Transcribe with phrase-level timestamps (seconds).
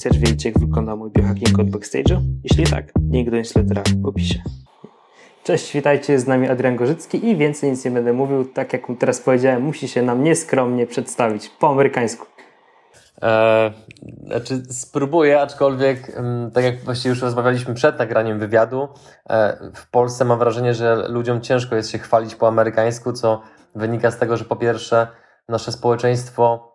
[0.00, 2.20] Chcesz wiedzieć, jak wygląda mój biohacking od backstage'u?
[2.44, 4.42] Jeśli tak, link do newslettera w opisie.
[5.44, 8.44] Cześć, witajcie, z nami Adrian Gorzycki i więcej nic nie będę mówił.
[8.44, 12.26] Tak jak teraz powiedziałem, musi się nam nieskromnie przedstawić po amerykańsku.
[13.22, 13.72] E,
[14.26, 18.88] znaczy spróbuję, aczkolwiek mm, tak jak właściwie już rozmawialiśmy przed nagraniem wywiadu,
[19.30, 23.42] e, w Polsce mam wrażenie, że ludziom ciężko jest się chwalić po amerykańsku, co
[23.74, 25.06] wynika z tego, że po pierwsze
[25.48, 26.69] nasze społeczeństwo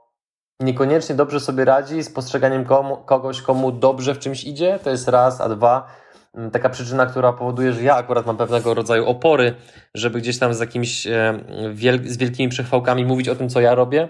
[0.60, 5.08] niekoniecznie dobrze sobie radzi z postrzeganiem komu, kogoś, komu dobrze w czymś idzie, to jest
[5.08, 5.88] raz, a dwa,
[6.36, 9.56] mm, taka przyczyna, która powoduje, że ja akurat mam pewnego rodzaju opory,
[9.94, 11.40] żeby gdzieś tam z jakimiś e,
[11.74, 14.10] wiel z wielkimi przechwałkami mówić o tym, co ja robię.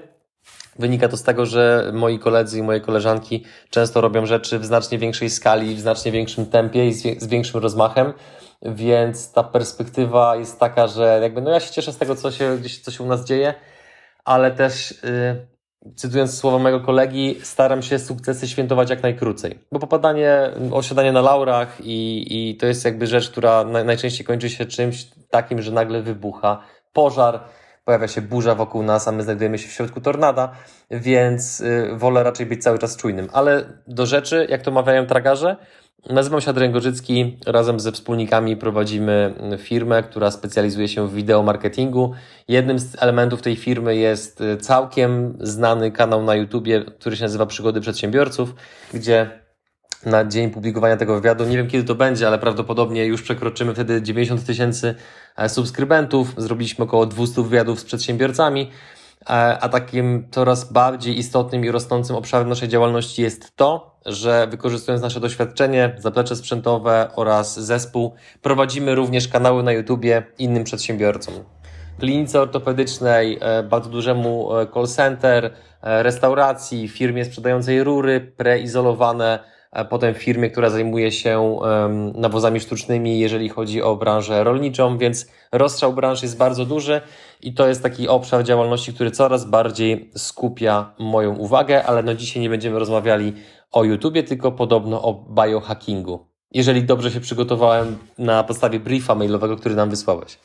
[0.79, 4.97] Wynika to z tego, że moi koledzy i moje koleżanki często robią rzeczy w znacznie
[4.97, 8.13] większej skali, w znacznie większym tempie i z większym rozmachem,
[8.61, 12.57] więc ta perspektywa jest taka, że jakby no ja się cieszę z tego, co się
[12.57, 13.53] gdzieś co się u nas dzieje,
[14.25, 15.54] ale też yy,
[15.95, 19.59] cytując słowa mojego kolegi, staram się sukcesy świętować jak najkrócej.
[19.71, 24.65] Bo popadanie, osiadanie na laurach i, i to jest jakby rzecz, która najczęściej kończy się
[24.65, 26.61] czymś takim, że nagle wybucha
[26.93, 27.39] pożar,
[27.85, 30.51] pojawia się burza wokół nas, a my znajdujemy się w środku tornada,
[30.91, 33.27] więc y, wolę raczej być cały czas czujnym.
[33.33, 35.55] Ale do rzeczy, jak to mawiają tragarze,
[36.09, 37.37] Nazywam się Adrian Gorzycki.
[37.45, 42.13] Razem ze wspólnikami prowadzimy firmę, która specjalizuje się w wideomarketingu.
[42.47, 47.81] Jednym z elementów tej firmy jest całkiem znany kanał na YouTubie, który się nazywa Przygody
[47.81, 48.55] Przedsiębiorców,
[48.93, 49.45] gdzie
[50.05, 54.01] na dzień publikowania tego wywiadu, nie wiem kiedy to będzie, ale prawdopodobnie już przekroczymy wtedy
[54.01, 54.95] 90 tysięcy
[55.35, 56.33] e, subskrybentów.
[56.37, 58.71] Zrobiliśmy około 200 wywiadów z przedsiębiorcami.
[59.29, 65.01] E, a takim coraz bardziej istotnym i rosnącym obszarem naszej działalności jest to, że wykorzystując
[65.01, 71.33] nasze doświadczenie, zaplecze sprzętowe oraz zespół, prowadzimy również kanały na YouTubie innym przedsiębiorcom.
[71.99, 79.39] Klinice ortopedycznej, e, bardzo dużemu e, call center, restauracji, firmie sprzedającej rury preizolowane,
[79.89, 81.59] potem firmie, która zajmuje się
[82.15, 87.01] nawozami sztucznymi, jeżeli chodzi o branżę rolniczą, więc rozstrzał branż jest bardzo duży
[87.41, 92.41] i to jest taki obszar działalności, który coraz bardziej skupia moją uwagę, ale no dzisiaj
[92.41, 93.33] nie będziemy rozmawiali
[93.71, 96.27] o YouTubie, tylko podobno o biohackingu.
[96.51, 100.37] Jeżeli dobrze się przygotowałem na podstawie briefa mailowego, który nam wysłałeś.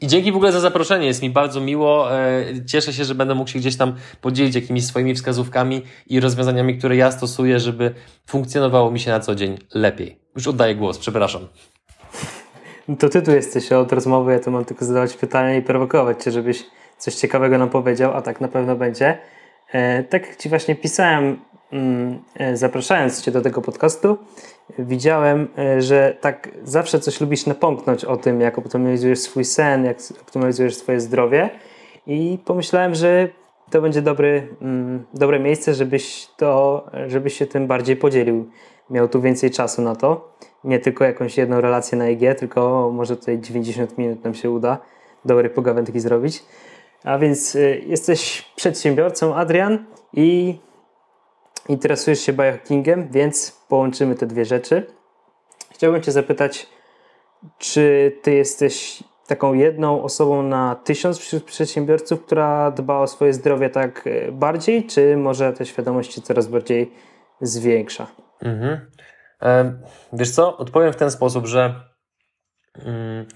[0.00, 2.12] I dzięki w ogóle za zaproszenie, jest mi bardzo miło.
[2.18, 6.78] E, cieszę się, że będę mógł się gdzieś tam podzielić jakimiś swoimi wskazówkami i rozwiązaniami,
[6.78, 7.94] które ja stosuję, żeby
[8.26, 10.18] funkcjonowało mi się na co dzień lepiej.
[10.36, 11.48] Już oddaję głos, przepraszam.
[12.98, 16.30] To ty tu jesteś od rozmowy, ja tu mam tylko zadawać pytania i prowokować cię,
[16.30, 16.66] żebyś
[16.98, 19.18] coś ciekawego nam powiedział, a tak na pewno będzie.
[19.72, 21.36] E, tak ci właśnie pisałem,
[21.72, 24.18] mm, e, zapraszając cię do tego podcastu,
[24.78, 29.98] widziałem, e, że tak zawsze coś lubisz napomknąć o tym, jak optymalizujesz swój sen, jak
[30.20, 31.50] optymalizujesz swoje zdrowie
[32.06, 33.28] i pomyślałem, że
[33.70, 38.50] to będzie dobry, mm, dobre miejsce, żebyś, to, żebyś się tym bardziej podzielił.
[38.90, 40.32] Miał tu więcej czasu na to.
[40.64, 44.78] Nie tylko jakąś jedną relację na IG, tylko może tutaj 90 minut nam się uda
[45.24, 46.44] dobry pogawędki zrobić.
[47.04, 50.58] A więc y, jesteś przedsiębiorcą, Adrian, i
[51.68, 54.86] interesujesz się biohackingiem, więc połączymy te dwie rzeczy.
[55.70, 56.66] Chciałbym Cię zapytać,
[57.58, 63.70] czy Ty jesteś taką jedną osobą na tysiąc wśród przedsiębiorców, która dba o swoje zdrowie
[63.70, 66.92] tak e, bardziej, czy może te świadomości coraz bardziej
[67.40, 68.06] zwiększa?
[68.42, 68.80] Mhm.
[70.12, 71.74] Wiesz co, odpowiem w ten sposób, że
[72.74, 73.26] mm,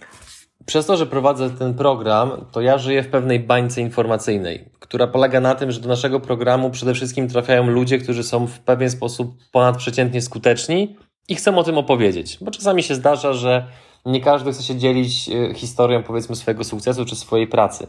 [0.67, 5.41] przez to, że prowadzę ten program, to ja żyję w pewnej bańce informacyjnej, która polega
[5.41, 9.37] na tym, że do naszego programu przede wszystkim trafiają ludzie, którzy są w pewien sposób
[9.53, 10.97] ponadprzeciętnie skuteczni
[11.29, 12.39] i chcą o tym opowiedzieć.
[12.41, 13.67] Bo czasami się zdarza, że
[14.07, 17.87] nie każdy chce się dzielić e, historią, powiedzmy, swojego sukcesu czy swojej pracy.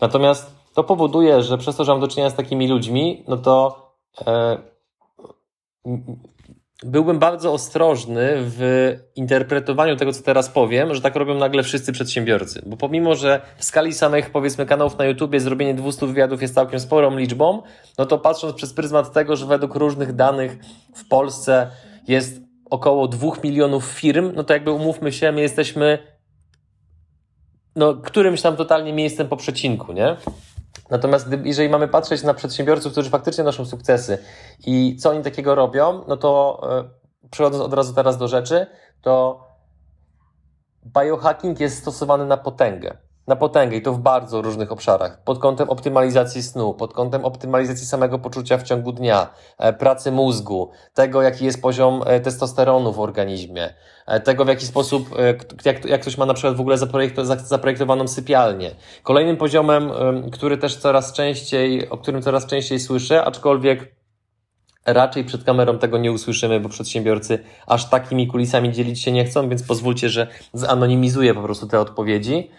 [0.00, 3.84] Natomiast to powoduje, że przez to, że mam do czynienia z takimi ludźmi, no to
[4.26, 4.58] e,
[6.82, 12.62] byłbym bardzo ostrożny w interpretowaniu tego, co teraz powiem, że tak robią nagle wszyscy przedsiębiorcy.
[12.66, 16.80] Bo pomimo, że w skali samych, powiedzmy, kanałów na YouTubie zrobienie 200 wywiadów jest całkiem
[16.80, 17.62] sporą liczbą,
[17.98, 20.58] no to patrząc przez pryzmat tego, że według różnych danych
[20.94, 21.70] w Polsce
[22.08, 22.40] jest
[22.70, 25.98] około 2 milionów firm, no to jakby umówmy się, my jesteśmy
[27.76, 30.16] no, którymś tam totalnie miejscem po przecinku, nie?
[30.90, 34.18] Natomiast jeżeli mamy patrzeć na przedsiębiorców, którzy faktycznie noszą sukcesy
[34.66, 38.66] i co oni takiego robią, no to e, przechodząc od razu teraz do rzeczy,
[39.02, 39.44] to
[40.86, 45.22] biohacking jest stosowany na potęgę na potęgę i to w bardzo różnych obszarach.
[45.24, 49.28] Pod kątem optymalizacji snu, pod kątem optymalizacji samego poczucia w ciągu dnia,
[49.58, 53.74] e, pracy mózgu, tego jaki jest poziom e, testosteronu w organizmie,
[54.06, 55.08] e, tego w jaki sposób,
[55.64, 56.76] jak, jak ktoś ma na przykład w ogóle
[57.44, 58.70] zaprojektowaną sypialnię.
[59.02, 59.92] Kolejnym poziomem,
[60.32, 63.94] który też coraz częściej, o którym coraz częściej słyszę, aczkolwiek
[64.86, 69.48] Raczej przed kamerą tego nie usłyszymy, bo przedsiębiorcy aż takimi kulisami dzielić się nie chcą,
[69.48, 72.50] więc pozwólcie, że zanonimizuję po prostu te odpowiedzi.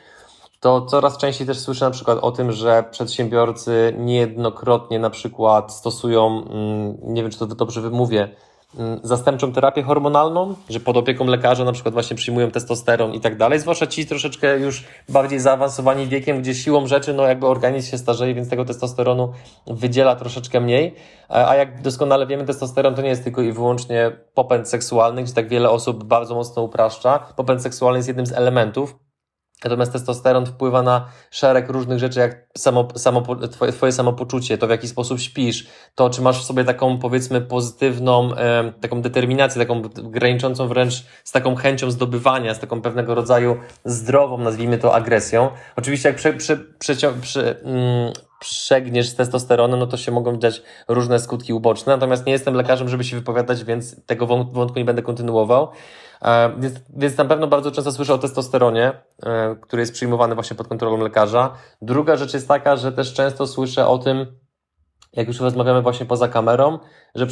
[0.65, 6.27] To coraz częściej też słyszę na przykład o tym, że przedsiębiorcy niejednokrotnie na przykład stosują,
[6.27, 8.29] mm, nie wiem czy to dobrze wymówię,
[8.79, 13.37] Mm, zastępczą terapię hormonalną, że pod opieką lekarza na przykład właśnie przyjmują testosteron i tak
[13.37, 17.97] dalej, zwłaszcza ci troszeczkę już bardziej zaawansowani wiekiem, gdzie siłą rzeczy, no jakby organizm się
[17.97, 19.33] starzeje, więc tego testosteronu
[19.67, 20.95] wydziela troszeczkę mniej,
[21.29, 25.47] a jak doskonale wiemy, testosteron to nie jest tylko i wyłącznie popęd seksualny, gdzie tak
[25.47, 27.19] wiele osób bardzo mocno upraszcza.
[27.35, 28.95] Popęd seksualny jest jednym z elementów,
[29.63, 34.69] Natomiast testosteron wpływa na szereg różnych rzeczy, jak samo, samo, twoje, twoje samopoczucie, to w
[34.69, 39.81] jaki sposób śpisz, to czy masz w sobie taką powiedzmy pozytywną, e, taką determinację, taką
[40.03, 45.49] graniczącą wręcz z taką chęcią zdobywania, z taką pewnego rodzaju zdrową, nazwijmy to agresją.
[45.75, 50.61] Oczywiście jak prze, prze, prze, prze, mm, przegniesz z testosteronem, no to się mogą dać
[50.87, 51.93] różne skutki uboczne.
[51.93, 55.67] Natomiast nie jestem lekarzem, żeby się wypowiadać, więc tego wątku nie będę kontynuował.
[56.25, 58.91] E, więc, więc na pewno bardzo często słyszę o testosteronie,
[59.25, 61.53] e, który jest przyjmowany właśnie pod kontrolą lekarza.
[61.81, 64.25] Druga rzecz jest taka, że też często słyszę o tym,
[65.15, 66.79] jak już rozmawiamy właśnie poza kamerą,
[67.15, 67.27] że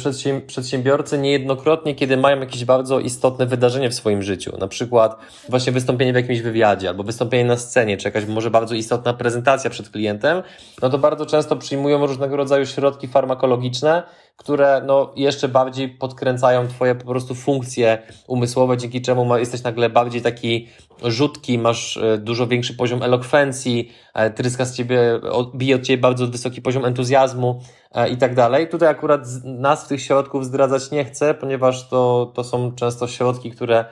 [0.46, 5.16] przedsiębiorcy niejednokrotnie, kiedy mają jakieś bardzo istotne wydarzenie w swoim życiu, na przykład
[5.48, 9.70] właśnie wystąpienie w jakimś wywiadzie, albo wystąpienie na scenie, czy jakaś może bardzo istotna prezentacja
[9.70, 10.42] przed klientem,
[10.82, 14.02] no to bardzo często przyjmują różnego rodzaju środki farmakologiczne,
[14.36, 20.22] które no, jeszcze bardziej podkręcają Twoje po prostu funkcje umysłowe, dzięki czemu jesteś nagle bardziej
[20.22, 20.68] taki
[21.02, 25.20] rzutki, masz e, dużo większy poziom elokwencji, e, tryska z Ciebie,
[25.54, 27.60] bije od Ciebie bardzo wysoki poziom entuzjazmu
[27.92, 28.68] e, i tak dalej.
[28.68, 33.84] Tutaj akurat nas tych środków zdradzać nie chcę, ponieważ to, to są często środki, które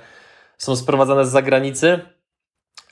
[0.59, 2.01] są sprowadzane z zagranicy,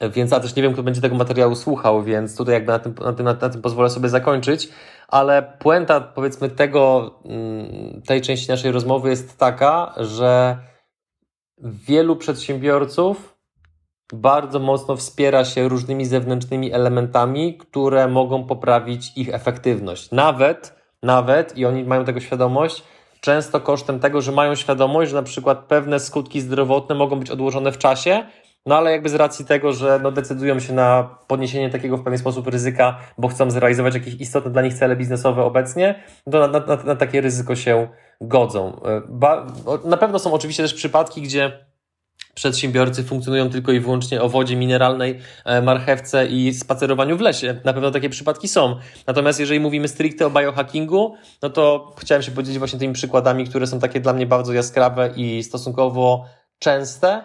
[0.00, 2.94] więc a też nie wiem, kto będzie tego materiału słuchał, więc tutaj jakby na tym,
[3.00, 4.68] na tym, na tym pozwolę sobie zakończyć,
[5.08, 10.58] ale puenta powiedzmy tego, mm, tej części naszej rozmowy jest taka, że
[11.58, 13.36] wielu przedsiębiorców
[14.12, 20.10] bardzo mocno wspiera się różnymi zewnętrznymi elementami, które mogą poprawić ich efektywność.
[20.10, 22.82] Nawet, nawet, i oni mają tego świadomość,
[23.20, 27.72] często kosztem tego, że mają świadomość, że na przykład pewne skutki zdrowotne mogą być odłożone
[27.72, 28.26] w czasie,
[28.66, 32.18] no ale jakby z racji tego, że no decydują się na podniesienie takiego w pewien
[32.18, 36.76] sposób ryzyka, bo chcą zrealizować jakieś istotne dla nich cele biznesowe obecnie, to na, na,
[36.76, 37.88] na takie ryzyko się
[38.20, 38.80] godzą.
[38.84, 39.46] E, ba,
[39.84, 41.70] na pewno są oczywiście też przypadki, gdzie
[42.34, 47.60] przedsiębiorcy funkcjonują tylko i wyłącznie o wodzie mineralnej, e, marchewce i spacerowaniu w lesie.
[47.64, 48.76] Na pewno takie przypadki są.
[49.06, 53.66] Natomiast jeżeli mówimy stricte o biohackingu, no to chciałem się podzielić właśnie tymi przykładami, które
[53.66, 56.24] są takie dla mnie bardzo jaskrawe i stosunkowo
[56.58, 57.22] częste.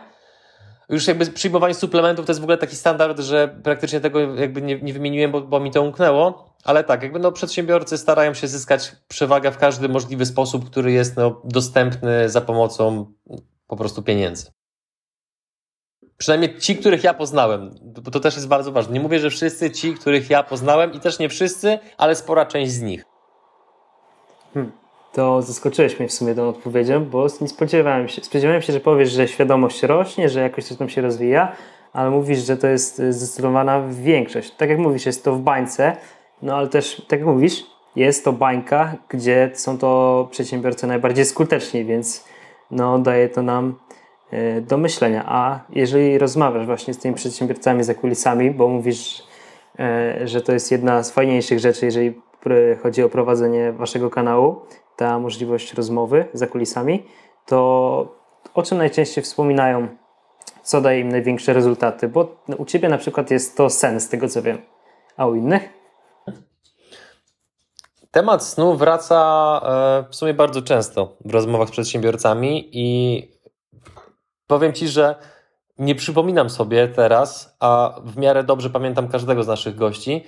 [0.90, 4.82] Już jakby przyjmowanie suplementów to jest w ogóle taki standard, że praktycznie tego jakby nie,
[4.82, 6.56] nie wymieniłem, bo, bo mi to umknęło.
[6.64, 11.18] Ale tak, jakby no przedsiębiorcy starają się zyskać przewagę w każdy możliwy sposób, który jest
[11.18, 13.14] no, dostępny za pomocą
[13.68, 14.52] po prostu pieniędzy.
[16.18, 18.94] Przynajmniej ci, których ja poznałem, bo to też jest bardzo ważne.
[18.94, 22.72] Nie mówię, że wszyscy ci, których ja poznałem i też nie wszyscy, ale spora część
[22.72, 23.06] z nich.
[24.54, 24.85] Hmm.
[25.16, 28.22] To zaskoczyłeś mnie w sumie tą odpowiedzią, bo nie spodziewałem się.
[28.22, 31.52] Spodziewałem się, że powiesz, że świadomość rośnie, że jakoś coś tam się rozwija,
[31.94, 34.52] ale mówisz, że to jest zdecydowana większość.
[34.52, 35.98] Tak jak mówisz, jest to w bańce,
[36.42, 37.64] no ale też, tak jak mówisz,
[37.96, 42.26] jest to bańka, gdzie są to przedsiębiorcy najbardziej skuteczni, więc
[42.72, 43.76] no, daje to nam
[44.32, 45.24] E, do myślenia.
[45.28, 49.24] A jeżeli rozmawiasz właśnie z tymi przedsiębiorcami za kulisami, bo mówisz,
[49.80, 52.22] e, że to jest jedna z fajniejszych rzeczy, jeżeli
[52.84, 54.56] chodzi o prowadzenie waszego kanału,
[54.96, 57.04] ta możliwość rozmowy za kulisami,
[57.46, 57.58] to
[58.54, 59.88] o czym najczęściej wspominają,
[60.64, 62.08] co daje im największe rezultaty?
[62.08, 64.58] Bo u ciebie na przykład jest to sen, z tego co wiem,
[65.18, 65.70] a u innych?
[68.12, 73.36] Temat snu wraca e, w sumie bardzo często w rozmowach z przedsiębiorcami i
[74.48, 75.16] Powiem Ci, że
[75.78, 80.24] nie przypominam sobie teraz, a w miarę dobrze pamiętam każdego z naszych gości,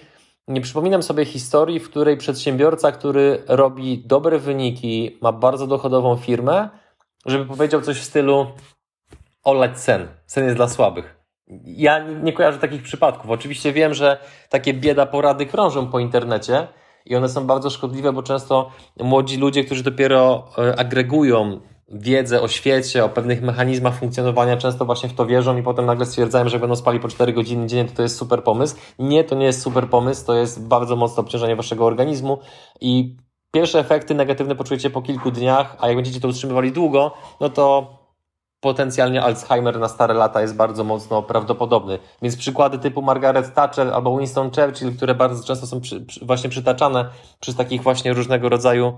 [0.48, 6.70] nie przypominam sobie historii, w której przedsiębiorca, który robi dobre wyniki, ma bardzo dochodową firmę,
[7.25, 8.48] żeby powiedział coś w stylu
[9.44, 10.08] olać sen.
[10.25, 11.18] Sen jest dla słabych.
[11.66, 13.32] Ja nie kojarzę takich przypadków.
[13.32, 14.18] Oczywiście wiem, że
[14.50, 16.68] takie bieda porady krążą po internecie
[17.06, 22.48] i one są bardzo szkodliwe, bo często młodzi ludzie, którzy dopiero e, agregują wiedzę o
[22.48, 26.60] świecie, o pewnych mechanizmach funkcjonowania, często właśnie w to wierzą i potem nagle stwierdzają, że
[26.60, 28.75] będą spali po 4 godziny dziennie, to to jest super pomysł.
[29.00, 32.38] Nie, to nie jest super pomysł, to jest bardzo mocne obciążenie waszego organizmu
[32.82, 33.17] i
[33.51, 37.98] pierwsze efekty negatywne poczujecie po kilku dniach, a jak będziecie to utrzymywali długo, no to
[38.60, 42.00] potencjalnie Alzheimer na stare lata jest bardzo mocno prawdopodobny.
[42.22, 46.50] Więc przykłady typu Margaret Thatcher albo Winston Churchill, które bardzo często są przy, przy, właśnie
[46.50, 48.94] przytaczane przez takich właśnie różnego rodzaju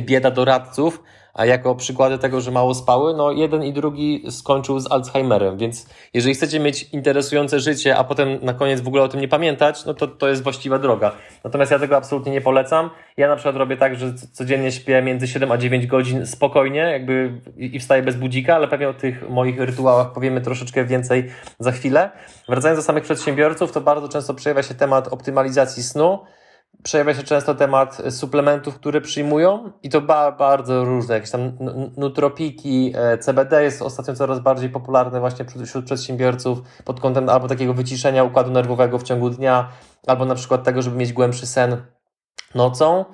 [0.00, 1.02] bieda doradców,
[1.34, 5.86] a jako przykłady tego, że mało spały, no jeden i drugi skończył z Alzheimerem, więc
[6.14, 9.84] jeżeli chcecie mieć interesujące życie, a potem na koniec w ogóle o tym nie pamiętać,
[9.84, 11.12] no to to jest właściwa droga.
[11.44, 12.90] Natomiast ja tego absolutnie nie polecam.
[13.16, 17.40] Ja na przykład robię tak, że codziennie śpię między 7 a 9 godzin spokojnie, jakby
[17.56, 22.10] i wstaję bez budzika, ale pewnie o tych moich rytuałach powiemy troszeczkę więcej za chwilę.
[22.48, 26.18] Wracając do samych przedsiębiorców, to bardzo często przejawia się temat optymalizacji snu,
[26.82, 31.52] przejawia się często temat suplementów, które przyjmują i to ba bardzo różne, jakieś tam
[31.96, 37.74] nutropiki, e, CBD jest ostatnio coraz bardziej popularne właśnie wśród przedsiębiorców pod kątem albo takiego
[37.74, 39.68] wyciszenia układu nerwowego w ciągu dnia,
[40.06, 41.82] albo na przykład tego, żeby mieć głębszy sen
[42.54, 43.04] nocą.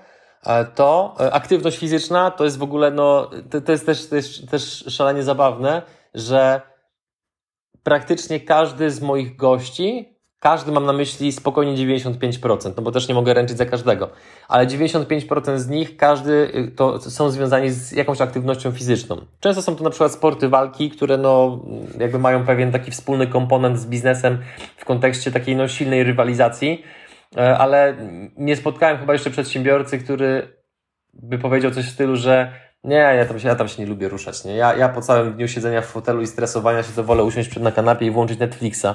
[0.46, 4.46] E, to e, aktywność fizyczna to jest w ogóle, no, to, to jest też, też,
[4.46, 5.82] też szalenie zabawne,
[6.14, 6.60] że
[7.82, 13.14] praktycznie każdy z moich gości każdy mam na myśli spokojnie 95%, no bo też nie
[13.14, 14.10] mogę ręczyć za każdego,
[14.48, 19.16] ale 95% z nich, każdy y, to są związani z jakąś aktywnością fizyczną.
[19.40, 21.64] Często są to na przykład sporty walki, które no
[21.98, 24.38] jakby mają pewien taki wspólny komponent z biznesem
[24.76, 26.82] w kontekście takiej no silnej rywalizacji,
[27.36, 27.96] e, ale
[28.36, 30.58] nie spotkałem chyba jeszcze przedsiębiorcy, który
[31.14, 32.52] by powiedział coś w stylu, że
[32.84, 34.44] nie, ja tam się, ja tam się nie lubię ruszać.
[34.44, 34.56] Nie?
[34.56, 37.62] Ja, ja po całym dniu siedzenia w fotelu i stresowania się to wolę usiąść przed
[37.62, 38.86] na kanapie i włączyć Netflixa.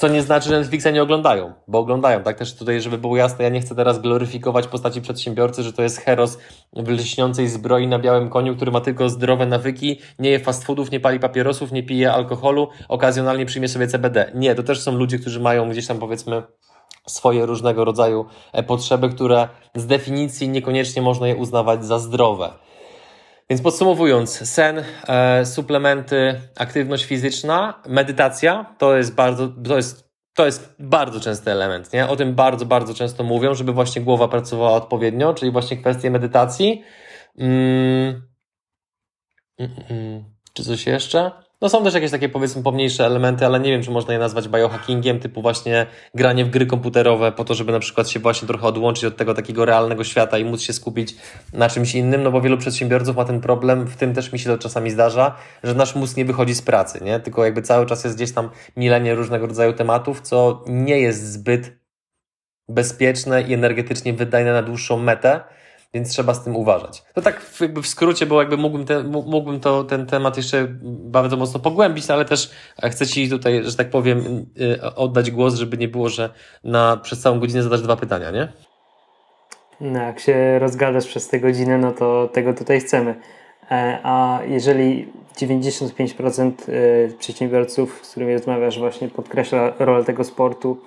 [0.00, 2.38] Co nie znaczy, że Netflixa nie oglądają, bo oglądają, tak?
[2.38, 5.98] Też tutaj, żeby było jasne, ja nie chcę teraz gloryfikować postaci przedsiębiorcy, że to jest
[5.98, 6.38] heros
[6.72, 10.90] w lśniącej zbroi na białym koniu, który ma tylko zdrowe nawyki, nie je fast foodów,
[10.90, 14.32] nie pali papierosów, nie pije alkoholu, okazjonalnie przyjmie sobie CBD.
[14.34, 16.42] Nie, to też są ludzie, którzy mają gdzieś tam powiedzmy
[17.06, 22.50] swoje różnego rodzaju e, potrzeby, które z definicji niekoniecznie można je uznawać za zdrowe.
[23.50, 30.74] Więc podsumowując, sen, e, suplementy, aktywność fizyczna, medytacja to jest bardzo, to jest, to jest
[30.78, 32.08] bardzo częsty element, nie?
[32.08, 36.84] O tym bardzo, bardzo często mówią, żeby właśnie głowa pracowała odpowiednio, czyli właśnie kwestie medytacji.
[37.38, 38.22] Mm.
[39.58, 40.24] Mm, mm.
[40.52, 41.30] Czy coś jeszcze?
[41.62, 44.48] No są też jakieś takie powiedzmy pomniejsze elementy, ale nie wiem, czy można je nazwać
[44.48, 48.66] biohackingiem, typu właśnie granie w gry komputerowe po to, żeby na przykład się właśnie trochę
[48.66, 51.14] odłączyć od tego takiego realnego świata i móc się skupić
[51.52, 54.50] na czymś innym, no bo wielu przedsiębiorców ma ten problem, w tym też mi się
[54.50, 57.20] to czasami zdarza, że nasz mózg nie wychodzi z pracy, nie?
[57.20, 61.80] Tylko jakby cały czas jest gdzieś tam milenie różnego rodzaju tematów, co nie jest zbyt
[62.68, 65.40] bezpieczne i energetycznie wydajne na dłuższą metę,
[65.94, 67.02] więc trzeba z tym uważać.
[67.14, 71.36] To tak jakby w skrócie, bo jakby mógłbym, te, mógłbym to, ten temat jeszcze bardzo
[71.36, 72.50] mocno pogłębić, no ale też
[72.90, 76.30] chcę Ci tutaj, że tak powiem, y, oddać głos, żeby nie było, że
[76.64, 78.52] na, przez całą godzinę zadasz dwa pytania, nie?
[79.80, 83.14] No, jak się rozgadasz przez tę godzinę, no to tego tutaj chcemy.
[83.70, 90.78] E, a jeżeli 95% y, przedsiębiorców, z którymi rozmawiasz, właśnie podkreśla rolę tego sportu,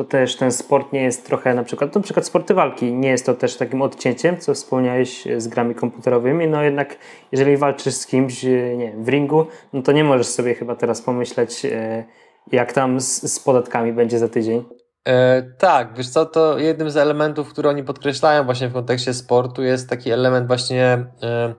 [0.00, 3.26] to też ten sport nie jest trochę na przykład, na przykład sporty walki, nie jest
[3.26, 6.96] to też takim odcięciem, co wspomniałeś z grami komputerowymi, no jednak
[7.32, 8.42] jeżeli walczysz z kimś,
[8.76, 12.04] nie w ringu, no to nie możesz sobie chyba teraz pomyśleć, e,
[12.52, 14.64] jak tam z, z podatkami będzie za tydzień.
[15.08, 19.62] E, tak, wiesz co, to jednym z elementów, które oni podkreślają właśnie w kontekście sportu
[19.62, 20.84] jest taki element właśnie
[21.22, 21.54] e,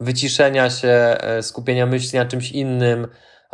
[0.00, 3.08] wyciszenia się, e, skupienia myśli na czymś innym,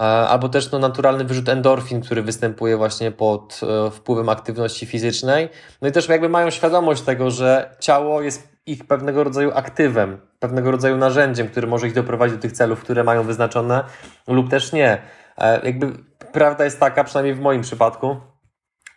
[0.04, 5.48] albo też no, naturalny wyrzut endorfin, który występuje właśnie pod e, wpływem aktywności fizycznej.
[5.82, 10.70] No i też jakby mają świadomość tego, że ciało jest ich pewnego rodzaju aktywem, pewnego
[10.70, 13.84] rodzaju narzędziem, który może ich doprowadzić do tych celów, które mają wyznaczone,
[14.28, 15.02] lub też nie.
[15.38, 15.92] E, jakby
[16.32, 18.16] prawda jest taka, przynajmniej w moim przypadku,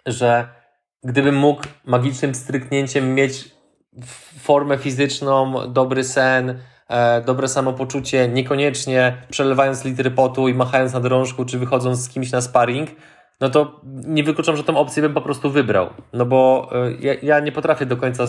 [0.06, 0.48] że
[1.04, 3.52] gdybym mógł magicznym stryknięciem mieć
[4.40, 6.60] formę fizyczną, dobry sen,
[7.26, 12.42] dobre samopoczucie, niekoniecznie przelewając litry potu i machając na drążku, czy wychodząc z kimś na
[12.42, 12.90] sparring,
[13.42, 15.90] no to nie wykluczam, że tą opcję bym po prostu wybrał.
[16.14, 18.24] No bo e, ja, ja nie potrafię do końca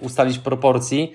[0.00, 1.14] ustalić proporcji,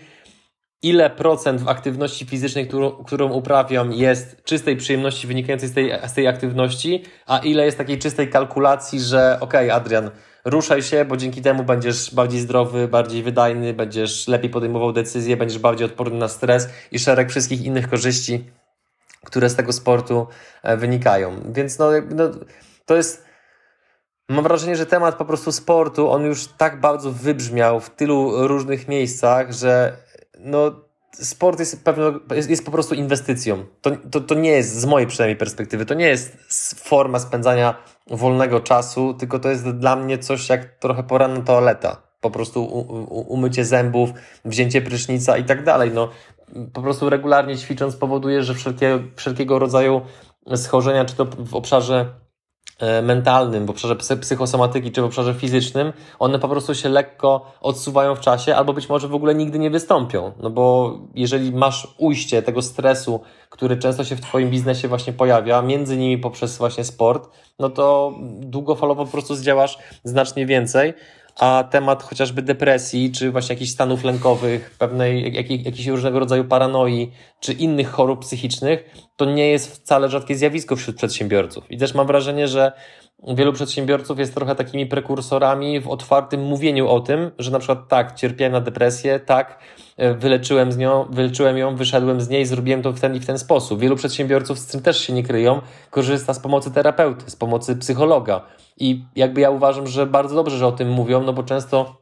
[0.82, 6.14] ile procent w aktywności fizycznej, którą, którą uprawiam, jest czystej przyjemności wynikającej z tej, z
[6.14, 10.12] tej aktywności, a ile jest takiej czystej kalkulacji, że okej, okay, Adrian,
[10.46, 15.60] ruszaj się, bo dzięki temu będziesz bardziej zdrowy, bardziej wydajny, będziesz lepiej podejmował decyzje, będziesz
[15.60, 18.50] bardziej odporny na stres i szereg wszystkich innych korzyści,
[19.26, 20.28] które z tego sportu
[20.64, 21.54] e, wynikają.
[21.54, 22.24] Więc no, no
[22.86, 23.30] to jest.
[24.30, 28.88] Mam wrażenie, że temat po prostu sportu, on już tak bardzo wybrzmiał w tylu różnych
[28.88, 29.98] miejscach, że
[30.40, 33.66] no, sport jest, pewno, jest, jest po prostu inwestycją.
[33.82, 36.38] To, to, to nie jest, z mojej przynajmniej perspektywy, to nie jest
[36.84, 37.76] forma spędzania
[38.08, 42.02] wolnego czasu, tylko to jest dla mnie coś jak trochę poranna toaleta.
[42.22, 42.66] Po prostu
[43.28, 44.10] umycie zębów,
[44.46, 45.92] wzięcie prysznica i tak dalej.
[45.94, 46.10] No,
[46.74, 50.02] po prostu regularnie ćwicząc powoduje, że wszelkie, wszelkiego rodzaju
[50.56, 52.14] schorzenia, czy to w obszarze
[53.04, 58.20] mentalnym, w obszarze psychosomatyki czy w obszarze fizycznym, one po prostu się lekko odsuwają w
[58.20, 60.32] czasie albo być może w ogóle nigdy nie wystąpią.
[60.40, 65.62] No bo jeżeli masz ujście tego stresu, który często się w Twoim biznesie właśnie pojawia,
[65.62, 70.94] między innymi poprzez właśnie sport, no to długofalowo po prostu zdziałasz znacznie więcej
[71.40, 77.12] a temat chociażby depresji, czy właśnie jakichś stanów lękowych, pewnej, jak, jakichś różnego rodzaju paranoi,
[77.40, 81.72] czy innych chorób psychicznych, to nie jest wcale rzadkie zjawisko wśród przedsiębiorców.
[81.72, 82.72] I też mam wrażenie, że
[83.28, 88.16] wielu przedsiębiorców jest trochę takimi prekursorami w otwartym mówieniu o tym, że na przykład tak,
[88.16, 89.60] cierpiałem na depresję, tak,
[89.98, 93.26] e, wyleczyłem, z nią, wyleczyłem ją, wyszedłem z niej, zrobiłem to w ten i w
[93.26, 93.80] ten sposób.
[93.80, 98.42] Wielu przedsiębiorców z tym też się nie kryją, korzysta z pomocy terapeuty, z pomocy psychologa.
[98.78, 101.99] I jakby ja uważam, że bardzo dobrze, że o tym mówią, no bo często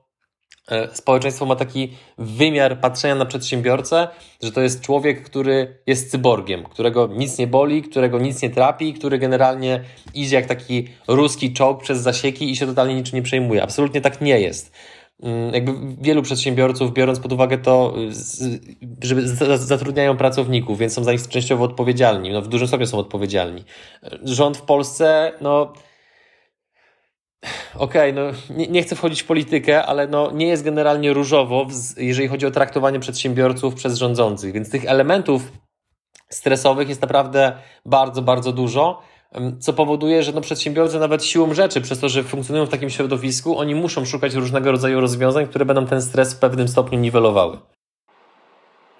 [0.94, 4.08] społeczeństwo ma taki wymiar patrzenia na przedsiębiorcę,
[4.44, 8.94] że to jest człowiek, który jest cyborgiem, którego nic nie boli, którego nic nie trapi,
[8.94, 9.84] który generalnie
[10.14, 13.64] idzie jak taki ruski czołg przez zasieki i się totalnie niczym nie przejmuje.
[13.64, 14.72] Absolutnie tak nie jest.
[15.24, 17.96] Mm, jakby wielu przedsiębiorców, biorąc pod uwagę to,
[19.02, 22.32] że zatrudniają pracowników, więc są za nich częściowo odpowiedzialni.
[22.32, 23.64] No, w dużym stopniu są odpowiedzialni.
[24.24, 25.74] Rząd w Polsce, no,
[27.75, 31.67] Okej, okay, no nie, nie, chcę wchodzić w politykę, ale no nie jest generalnie różowo,
[31.98, 35.51] jeżeli chodzi o traktowanie przedsiębiorców przez rządzących, więc tych elementów
[36.29, 39.01] stresowych jest naprawdę bardzo, bardzo dużo,
[39.60, 43.58] co powoduje, że no przedsiębiorcy nawet siłą rzeczy, przez to, że funkcjonują w takim środowisku,
[43.58, 47.58] oni muszą szukać różnego rodzaju rozwiązań, które będą ten stres w pewnym stopniu niwelowały.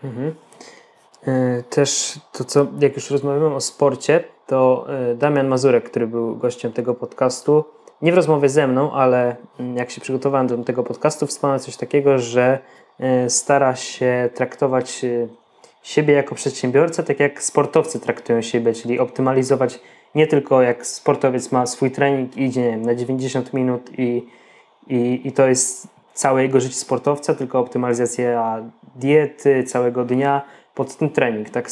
[0.04, 0.36] Mhm.
[1.28, 6.38] E, też to, co jak już rozmawiamy o sporcie, to e, Damian Mazurek, który był
[6.38, 7.66] gościem tego podcastu,
[8.02, 11.78] nie w rozmowie ze mną, ale mm, jak się przygotowałem do tego podcastu, wspomniał coś
[11.78, 12.60] takiego, że
[13.00, 15.28] e, stara się traktować e,
[15.84, 19.80] siebie jako przedsiębiorcę, tak jak sportowcy traktują siebie, czyli optymalizować
[20.16, 24.28] nie tylko jak sportowiec ma swój trening i idzie wiem, na 90 minut i,
[24.88, 28.64] i, i to jest całe jego życie sportowca, tylko optymalizacja
[28.96, 30.42] diety całego dnia
[30.76, 31.50] pod ten trening.
[31.50, 31.70] Tak,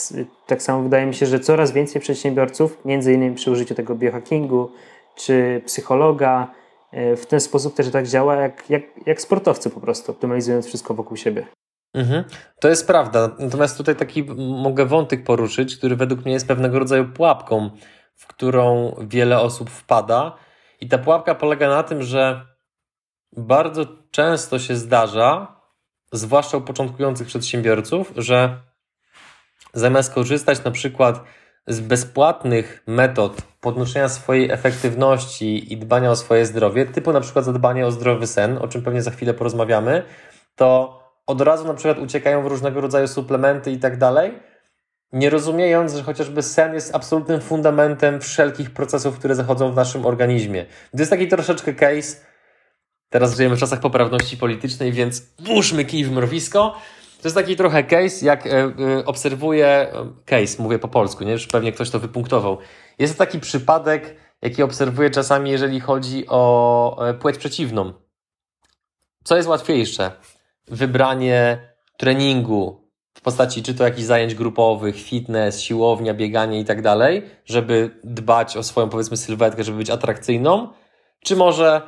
[0.48, 4.72] tak samo wydaje mi się, że coraz więcej przedsiębiorców, między innymi przy użyciu tego biohackingu,
[5.16, 6.52] czy psychologa.
[6.92, 10.94] E, w ten sposób też tak działa, jak, jak, jak sportowcy po prostu, optymalizując wszystko
[10.94, 11.48] wokół siebie.
[11.94, 12.24] Mhm.
[12.60, 13.30] To jest prawda.
[13.40, 17.70] Natomiast tutaj taki mogę wątek poruszyć, który według mnie jest pewnego rodzaju pułapką,
[18.16, 20.38] w którą wiele osób wpada.
[20.82, 22.46] I ta pułapka polega na tym, że
[23.38, 25.62] bardzo często się zdarza,
[26.12, 28.62] zwłaszcza u początkujących przedsiębiorców, że
[29.74, 31.24] zamiast korzystać na przykład
[31.68, 37.88] z bezpłatnych metod podnoszenia swojej efektywności i dbania o swoje zdrowie, typu na przykład zadbanie
[37.88, 40.04] o zdrowy sen, o czym pewnie za chwilę porozmawiamy,
[40.56, 44.40] to od razu na przykład uciekają w różnego rodzaju suplementy i tak dalej,
[45.12, 50.66] nie rozumiejąc, że chociażby sen jest absolutnym fundamentem wszelkich procesów, które zachodzą w naszym organizmie.
[50.66, 52.18] To jest taki troszeczkę case,
[53.10, 56.76] teraz żyjemy w czasach poprawności politycznej, więc włóżmy kij w mrowisko,
[57.26, 59.90] to jest taki trochę case, jak e, e, obserwuję, e,
[60.26, 61.32] case, mówię po polsku, nie?
[61.32, 62.58] Już pewnie ktoś to wypunktował.
[63.00, 67.94] Jest to taki przypadek, jaki obserwuję czasami, jeżeli chodzi o płeć przeciwną.
[69.24, 70.12] Co jest łatwiejsze?
[70.68, 77.26] Wybranie treningu w postaci czy to jakichś zajęć grupowych, fitness, siłownia, bieganie i tak dalej,
[77.46, 80.68] żeby dbać o swoją powiedzmy sylwetkę, żeby być atrakcyjną,
[81.24, 81.82] czy może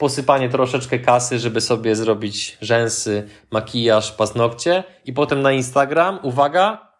[0.00, 6.92] posypanie troszeczkę kasy, żeby sobie zrobić rzęsy, makijaż, paznokcie i potem na Instagram, uwaga,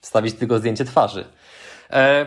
[0.00, 1.24] wstawić tylko zdjęcie twarzy.
[1.90, 2.26] E,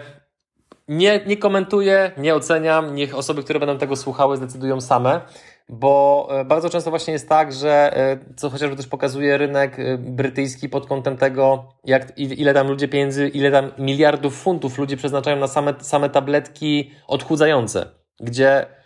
[0.87, 5.21] nie, nie komentuję, nie oceniam, niech osoby, które będą tego słuchały, zdecydują same,
[5.69, 9.97] bo e, bardzo często właśnie jest tak, że e, co chociażby też pokazuje rynek e,
[9.97, 15.37] brytyjski pod kątem tego, jak, ile tam ludzie pieniędzy, ile tam miliardów funtów ludzie przeznaczają
[15.37, 17.85] na same, same tabletki odchudzające,
[18.19, 18.80] gdzie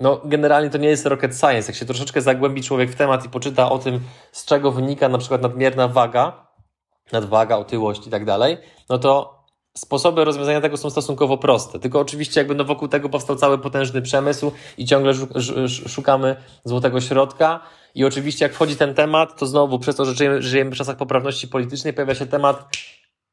[0.00, 1.72] no, generalnie to nie jest rocket science.
[1.72, 4.00] Jak się troszeczkę zagłębi człowiek w temat i poczyta o tym,
[4.32, 6.46] z czego wynika na przykład nadmierna waga,
[7.12, 8.58] nadwaga, otyłość i tak dalej,
[8.88, 9.38] no to
[9.76, 11.78] sposoby rozwiązania tego są stosunkowo proste.
[11.78, 15.12] Tylko oczywiście jakby no wokół tego powstał cały potężny przemysł i ciągle
[15.88, 17.60] szukamy złotego środka.
[17.94, 20.96] I oczywiście jak wchodzi ten temat, to znowu przez to, że żyjemy, żyjemy w czasach
[20.96, 22.76] poprawności politycznej, pojawia się temat,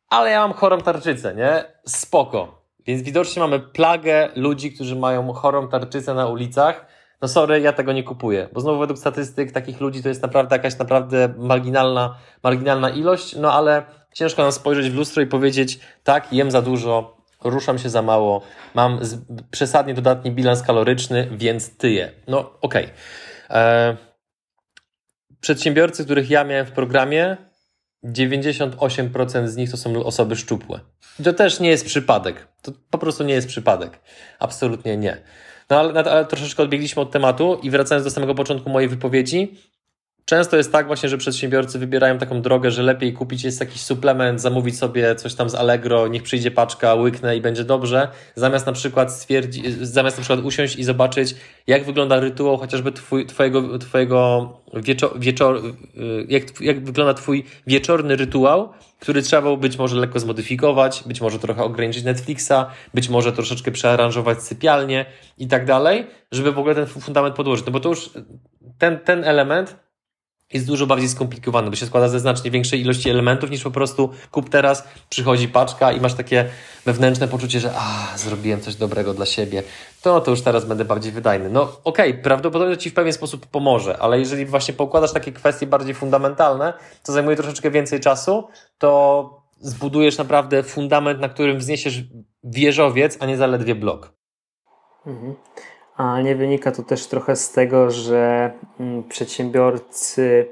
[0.10, 1.66] ale ja mam chorą tarczycę, nie?
[1.88, 2.65] Spoko.
[2.88, 6.86] Więc widocznie mamy plagę ludzi, którzy mają chorą tarczycę na ulicach.
[7.22, 10.56] No sorry, ja tego nie kupuję, bo znowu według statystyk takich ludzi to jest naprawdę
[10.56, 16.34] jakaś naprawdę marginalna, marginalna ilość, no ale ciężko nam spojrzeć w lustro i powiedzieć, tak,
[16.34, 18.42] jem za dużo, ruszam się za mało,
[18.74, 19.00] mam
[19.52, 22.12] przesadnie dodatni bilans kaloryczny, więc tyję.
[22.28, 22.86] No okej.
[22.86, 23.58] Okay.
[23.58, 23.98] E,
[25.42, 27.38] przedsiębiorcy, których ja miałem w programie,
[28.06, 30.80] 98% z nich to są osoby szczupłe.
[31.24, 32.48] To też nie jest przypadek.
[32.62, 34.00] To po prostu nie jest przypadek.
[34.40, 35.18] Absolutnie nie.
[35.70, 39.58] No ale, ale troszeczkę odbiegliśmy od tematu i wracając do samego początku mojej wypowiedzi,
[40.26, 44.42] Często jest tak właśnie, że przedsiębiorcy wybierają taką drogę, że lepiej kupić jest jakiś suplement,
[44.42, 48.72] zamówić sobie coś tam z Allegro, niech przyjdzie paczka, łyknę i będzie dobrze, zamiast na
[48.72, 51.36] przykład stwierdzić, zamiast na przykład usiąść i zobaczyć,
[51.68, 55.72] jak wygląda rytuał chociażby twój, twojego, twojego wieczor, wieczor, y,
[56.30, 61.64] jak, jak wygląda twój wieczorny rytuał, który trzeba być może lekko zmodyfikować, być może trochę
[61.64, 62.54] ograniczyć Netflixa,
[62.94, 65.06] być może troszeczkę przearanżować sypialnię
[65.38, 67.66] i tak dalej, żeby w ogóle ten fundament podłożyć.
[67.66, 68.10] No bo to już
[68.78, 69.85] ten, ten element
[70.54, 74.10] jest dużo bardziej skomplikowany, bo się składa ze znacznie większej ilości elementów niż po prostu
[74.32, 76.50] kup teraz, przychodzi paczka i masz takie
[76.86, 79.64] wewnętrzne poczucie, że a, zrobiłem coś dobrego dla siebie,
[80.02, 81.50] to, to już teraz będę bardziej wydajny.
[81.50, 85.68] No okej, okay, prawdopodobnie Ci w pewien sposób pomoże, ale jeżeli właśnie pokładasz takie kwestie
[85.68, 92.04] bardziej fundamentalne, co zajmuje troszeczkę więcej czasu, to zbudujesz naprawdę fundament, na którym wzniesiesz
[92.44, 94.14] wieżowiec, a nie zaledwie blok.
[95.06, 95.36] Mhm.
[95.98, 100.46] A nie wynika to też trochę z tego, że mm, przedsiębiorcy,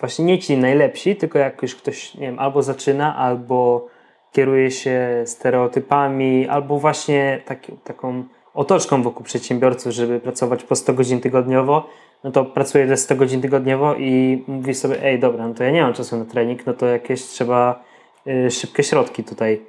[0.00, 3.88] właśnie nie ci najlepsi, tylko jakoś ktoś, nie wiem, albo zaczyna, albo
[4.32, 11.20] kieruje się stereotypami, albo właśnie taki, taką otoczką wokół przedsiębiorców, żeby pracować po 100 godzin
[11.20, 11.86] tygodniowo,
[12.24, 15.70] no to pracuje te 100 godzin tygodniowo i mówi sobie, ej dobra, no to ja
[15.70, 17.84] nie mam czasu na trening, no to jakieś trzeba
[18.26, 19.60] y, szybkie środki tutaj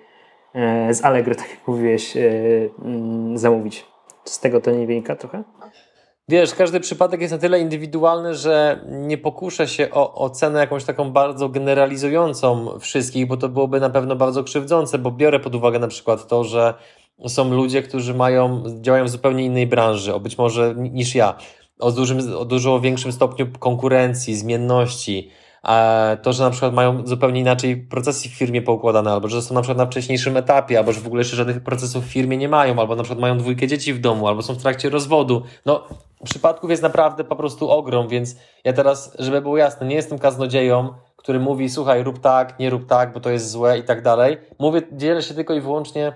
[0.89, 2.19] y, z Allegro, tak jak mówiłeś, y,
[3.35, 3.90] y zamówić.
[4.25, 5.43] Z tego to nie wynika trochę?
[6.29, 11.11] Wiesz, każdy przypadek jest na tyle indywidualny, że nie pokuszę się o ocenę jakąś taką
[11.11, 15.87] bardzo generalizującą wszystkich, bo to byłoby na pewno bardzo krzywdzące, bo biorę pod uwagę na
[15.87, 16.73] przykład to, że
[17.27, 21.35] są ludzie, którzy mają, działają w zupełnie innej branży, o być może niż ja,
[21.79, 25.31] o, dużym, o dużo większym stopniu konkurencji, zmienności,
[26.21, 29.61] to, że na przykład mają zupełnie inaczej procesy w firmie poukładane, albo że są na
[29.61, 32.79] przykład na wcześniejszym etapie, albo że w ogóle jeszcze żadnych procesów w firmie nie mają,
[32.79, 35.43] albo na przykład mają dwójkę dzieci w domu, albo są w trakcie rozwodu.
[35.65, 35.83] No,
[36.23, 40.93] przypadków jest naprawdę po prostu ogrom, więc ja teraz, żeby było jasne, nie jestem kaznodzieją,
[41.15, 44.37] który mówi, słuchaj, rób tak, nie rób tak, bo to jest złe i tak dalej.
[44.59, 46.13] Mówię, dzielę się tylko i wyłącznie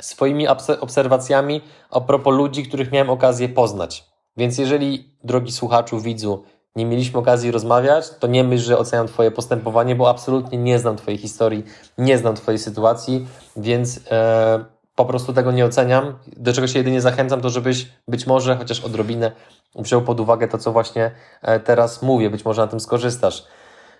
[0.00, 0.48] swoimi
[0.80, 1.60] obserwacjami
[1.90, 4.04] a propos ludzi, których miałem okazję poznać.
[4.36, 6.44] Więc jeżeli, drogi słuchaczu, widzu,
[6.76, 10.96] nie mieliśmy okazji rozmawiać, to nie myśl, że oceniam Twoje postępowanie, bo absolutnie nie znam
[10.96, 11.64] Twojej historii,
[11.98, 16.18] nie znam Twojej sytuacji, więc e, po prostu tego nie oceniam.
[16.36, 19.32] Do czego się jedynie zachęcam, to żebyś być może chociaż odrobinę
[19.74, 21.10] wziął pod uwagę to, co właśnie
[21.42, 23.44] e, teraz mówię, być może na tym skorzystasz.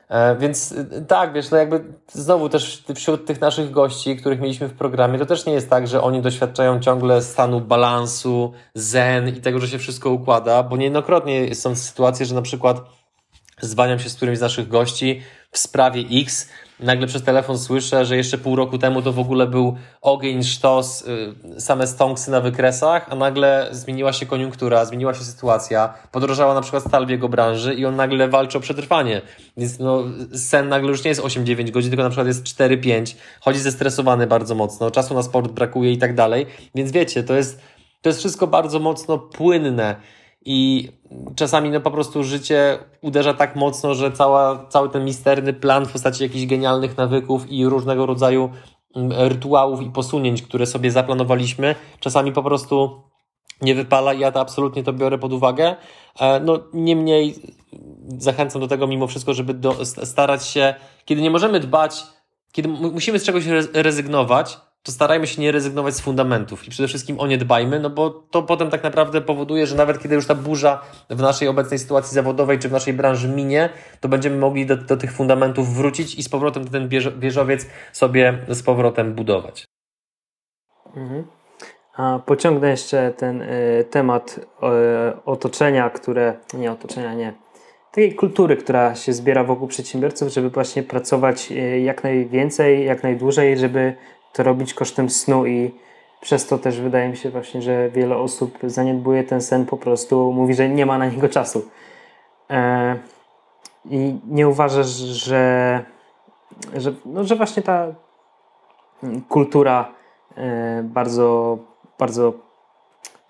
[0.08, 4.68] E, więc e, tak, wiesz, no jakby znowu też wśród tych naszych gości, których mieliśmy
[4.68, 9.40] w programie, to też nie jest tak, że oni doświadczają ciągle stanu balansu, zen i
[9.40, 12.80] tego, że się wszystko układa, bo niejednokrotnie są sytuacje, że na przykład
[13.60, 16.48] zwaniam się z którymś z naszych gości w sprawie X,
[16.80, 21.04] nagle przez telefon słyszę, że jeszcze pół roku temu to w ogóle był ogień, sztos,
[21.56, 26.60] y, same stąksy na wykresach, a nagle zmieniła się koniunktura, zmieniła się sytuacja, podrożała na
[26.60, 29.22] przykład stal w jego branży i on nagle walczy o przetrwanie.
[29.56, 33.58] Więc no, sen nagle już nie jest 8-9 godzin, tylko na przykład jest 4-5, chodzi
[33.58, 36.46] zestresowany bardzo mocno, czasu na sport brakuje i tak dalej.
[36.74, 37.60] Więc wiecie, to jest,
[38.02, 39.96] to jest wszystko bardzo mocno płynne
[40.44, 40.88] i
[41.36, 45.92] czasami no po prostu życie uderza tak mocno, że cała, cały ten misterny plan w
[45.92, 48.50] postaci jakichś genialnych nawyków i różnego rodzaju
[48.96, 53.02] mm, rytuałów i posunięć, które sobie zaplanowaliśmy, czasami po prostu
[53.60, 55.76] nie wypala i ja to absolutnie to biorę pod uwagę.
[56.20, 57.34] E, no niemniej
[58.18, 62.02] zachęcam do tego mimo wszystko, żeby do, starać się, kiedy nie możemy dbać,
[62.52, 67.20] kiedy musimy z czegoś rezygnować, to starajmy się nie rezygnować z fundamentów i przede wszystkim
[67.20, 70.34] o nie dbajmy, no bo to potem tak naprawdę powoduje, że nawet kiedy już ta
[70.34, 73.68] burza w naszej obecnej sytuacji zawodowej czy w naszej branży minie,
[74.00, 78.62] to będziemy mogli do, do tych fundamentów wrócić i z powrotem ten wieżowiec sobie z
[78.62, 79.64] powrotem budować.
[80.96, 81.24] Mhm.
[81.96, 87.34] A pociągnę jeszcze ten y, temat y, otoczenia, które, nie otoczenia, nie,
[87.94, 93.58] takiej kultury, która się zbiera wokół przedsiębiorców, żeby właśnie pracować y, jak najwięcej, jak najdłużej,
[93.58, 93.94] żeby
[94.34, 95.74] to robić kosztem snu i
[96.20, 100.32] przez to też wydaje mi się właśnie, że wiele osób zaniedbuje ten sen po prostu,
[100.32, 101.68] mówi, że nie ma na niego czasu.
[102.50, 102.96] E,
[103.84, 105.84] I nie uważasz, że,
[106.74, 107.86] że, no, że właśnie ta
[109.28, 109.92] kultura
[110.36, 111.58] e, bardzo,
[111.98, 112.32] bardzo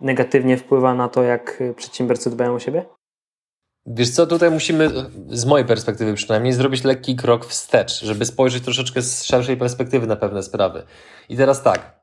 [0.00, 2.84] negatywnie wpływa na to, jak przedsiębiorcy dbają o siebie?
[3.86, 4.90] Wiesz co, tutaj musimy,
[5.28, 10.16] z mojej perspektywy przynajmniej, zrobić lekki krok wstecz, żeby spojrzeć troszeczkę z szerszej perspektywy na
[10.16, 10.82] pewne sprawy.
[11.28, 12.00] I teraz tak,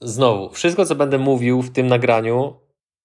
[0.00, 2.54] znowu, wszystko co będę mówił w tym nagraniu,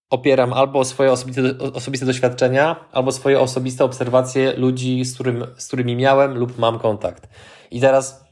[0.10, 1.42] opieram albo o swoje osobiste,
[1.74, 7.30] osobiste doświadczenia, albo swoje osobiste obserwacje ludzi, z, którym, z którymi miałem lub mam kontakt.
[7.72, 8.26] I teraz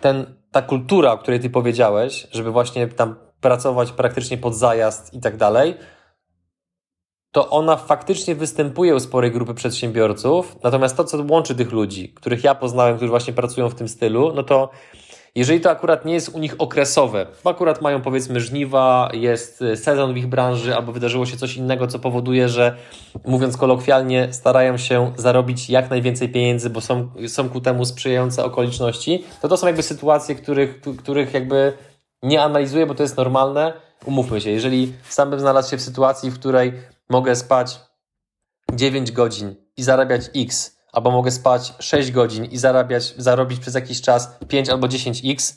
[0.00, 5.20] ten, ta kultura, o której ty powiedziałeś, żeby właśnie tam pracować praktycznie pod zajazd i
[5.20, 5.74] tak dalej,
[7.36, 10.56] to ona faktycznie występuje u sporej grupy przedsiębiorców.
[10.62, 14.32] Natomiast to, co łączy tych ludzi, których ja poznałem, którzy właśnie pracują w tym stylu,
[14.34, 14.70] no to
[15.34, 19.76] jeżeli to akurat nie jest u nich okresowe, bo akurat mają powiedzmy żniwa, jest y,
[19.76, 22.76] sezon w ich branży, albo wydarzyło się coś innego, co powoduje, że
[23.24, 29.24] mówiąc kolokwialnie, starają się zarobić jak najwięcej pieniędzy, bo są, są ku temu sprzyjające okoliczności,
[29.42, 31.72] to to są jakby sytuacje, których, których jakby
[32.22, 33.72] nie analizuję, bo to jest normalne.
[34.04, 37.80] Umówmy się, jeżeli sam bym znalazł się w sytuacji, w której mogę spać
[38.72, 44.00] 9 godzin i zarabiać X, albo mogę spać 6 godzin i zarabiać, zarobić przez jakiś
[44.00, 45.54] czas 5 albo 10x,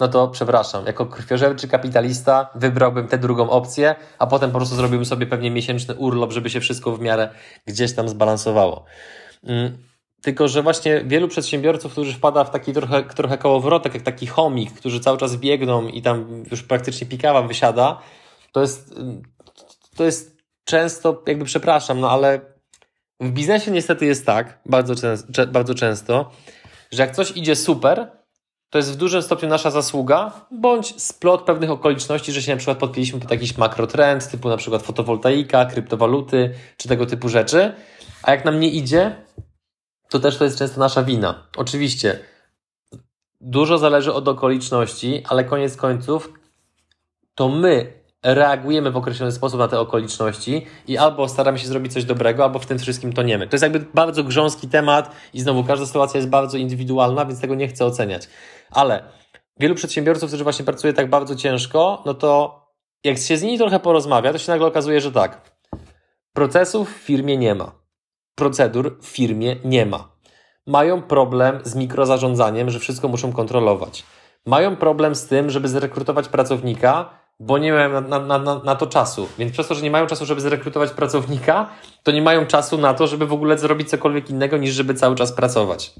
[0.00, 5.06] no to przepraszam, jako krwiożerczy kapitalista wybrałbym tę drugą opcję, a potem po prostu zrobiłbym
[5.06, 7.28] sobie pewnie miesięczny urlop, żeby się wszystko w miarę
[7.66, 8.84] gdzieś tam zbalansowało.
[9.44, 9.78] Mm,
[10.22, 14.72] tylko, że właśnie wielu przedsiębiorców, którzy wpada w taki trochę, trochę kołowrotek, jak taki chomik,
[14.72, 18.00] którzy cały czas biegną i tam już praktycznie pikawa wysiada,
[18.52, 18.94] to jest,
[19.96, 20.37] to jest
[20.68, 22.40] często, jakby przepraszam, no ale
[23.20, 26.30] w biznesie niestety jest tak, bardzo, często, bardzo często,
[26.92, 28.10] że jak coś idzie super,
[28.70, 32.78] to jest w dużym stopniu nasza zasługa, bądź splot pewnych okoliczności, że się na przykład
[32.78, 37.74] podpięliśmy pod jakiś makrotrend, typu na przykład fotowoltaika, kryptowaluty, czy tego typu rzeczy,
[38.22, 39.16] a jak nam nie idzie,
[40.08, 41.46] to też to jest często nasza wina.
[41.56, 42.18] Oczywiście,
[43.40, 46.32] dużo zależy od okoliczności, ale koniec końców
[47.34, 52.04] to my reagujemy w określony sposób na te okoliczności i albo staramy się zrobić coś
[52.04, 53.46] dobrego, albo w tym wszystkim toniemy.
[53.46, 57.54] To jest jakby bardzo grząski temat i znowu każda sytuacja jest bardzo indywidualna, więc tego
[57.54, 58.28] nie chcę oceniać.
[58.70, 59.02] Ale
[59.60, 62.62] wielu przedsiębiorców, którzy właśnie pracuje tak bardzo ciężko, no to
[63.04, 65.50] jak się z nimi trochę porozmawia, to się nagle okazuje, że tak,
[66.32, 67.72] procesów w firmie nie ma,
[68.34, 70.18] procedur w firmie nie ma.
[70.66, 74.04] Mają problem z mikrozarządzaniem, że wszystko muszą kontrolować.
[74.46, 78.86] Mają problem z tym, żeby zrekrutować pracownika, bo nie mają na, na, na, na, to
[78.86, 79.28] czasu.
[79.38, 81.68] Więc przez to, że nie mają czasu, żeby zrekrutować pracownika,
[82.02, 85.16] to nie mają czasu na to, żeby w ogóle zrobić cokolwiek innego, niż żeby cały
[85.16, 85.94] czas pracować.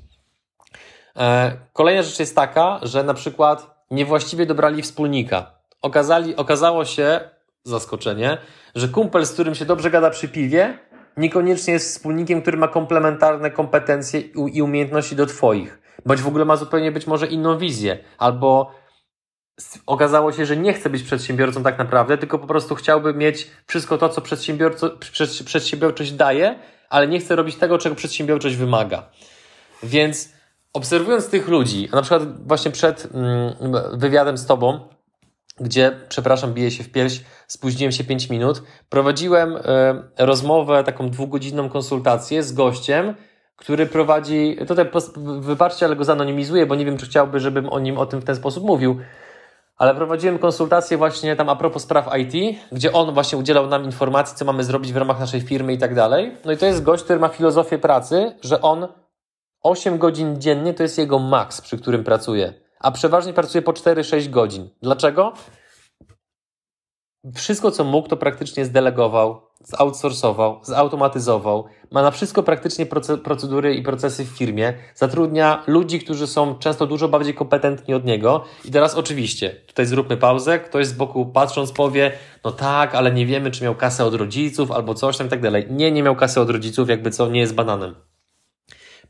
[1.17, 5.51] E, kolejna rzecz jest taka, że na przykład niewłaściwie dobrali wspólnika.
[5.83, 7.21] Okazali, okazało się,
[7.65, 8.39] zaskoczenie,
[8.75, 10.79] że kumpel, z którym się dobrze gada przy piwie,
[11.17, 14.21] niekoniecznie jest wspólnikiem, który ma komplementarne kompetencje
[14.53, 15.79] i umiejętności do Twoich.
[16.07, 18.71] Bądź w ogóle ma zupełnie być może inną wizję, albo
[19.87, 23.99] okazało się, że nie chce być przedsiębiorcą tak naprawdę, tylko po prostu chciałby mieć wszystko
[23.99, 24.23] to, co
[25.45, 26.59] przedsiębiorczość daje,
[26.91, 29.09] ale nie chce robić tego, czego przedsiębiorczość wymaga.
[29.83, 30.33] Więc
[30.73, 33.55] obserwując tych ludzi, a na przykład właśnie przed mm,
[33.93, 34.89] wywiadem z Tobą,
[35.61, 41.69] gdzie, przepraszam, biję się w pierś, spóźniłem się 5 minut, prowadziłem e, rozmowę, taką dwugodzinną
[41.69, 43.15] konsultację z gościem,
[43.57, 44.87] który prowadzi, tutaj
[45.41, 48.25] wybaczcie, ale go zanonimizuję, bo nie wiem, czy chciałby, żebym o nim o tym w
[48.25, 49.01] ten sposób mówił,
[49.79, 54.37] ale prowadziłem konsultacje właśnie tam a propos spraw IT, gdzie on właśnie udzielał nam informacji,
[54.37, 56.37] co mamy zrobić w ramach naszej firmy i tak dalej.
[56.45, 58.89] No i to jest gość, który ma filozofię pracy, że on
[59.63, 64.31] 8 godzin dziennie to jest jego maks, przy którym pracuje, a przeważnie pracuje po 4-6
[64.31, 64.71] godzin.
[64.83, 65.33] Dlaczego?
[67.35, 72.87] Wszystko, co mógł, to praktycznie zdelegował, zoutsourcował, zautomatyzował, ma na wszystko praktycznie
[73.25, 78.45] procedury i procesy w firmie, zatrudnia ludzi, którzy są często dużo bardziej kompetentni od niego.
[78.65, 82.13] I teraz oczywiście, tutaj zróbmy pauzę, ktoś z boku patrząc powie,
[82.45, 85.41] no tak, ale nie wiemy, czy miał kasę od rodziców albo coś tam i tak
[85.41, 85.67] dalej.
[85.71, 87.95] Nie, nie miał kasy od rodziców, jakby co, nie jest bananem.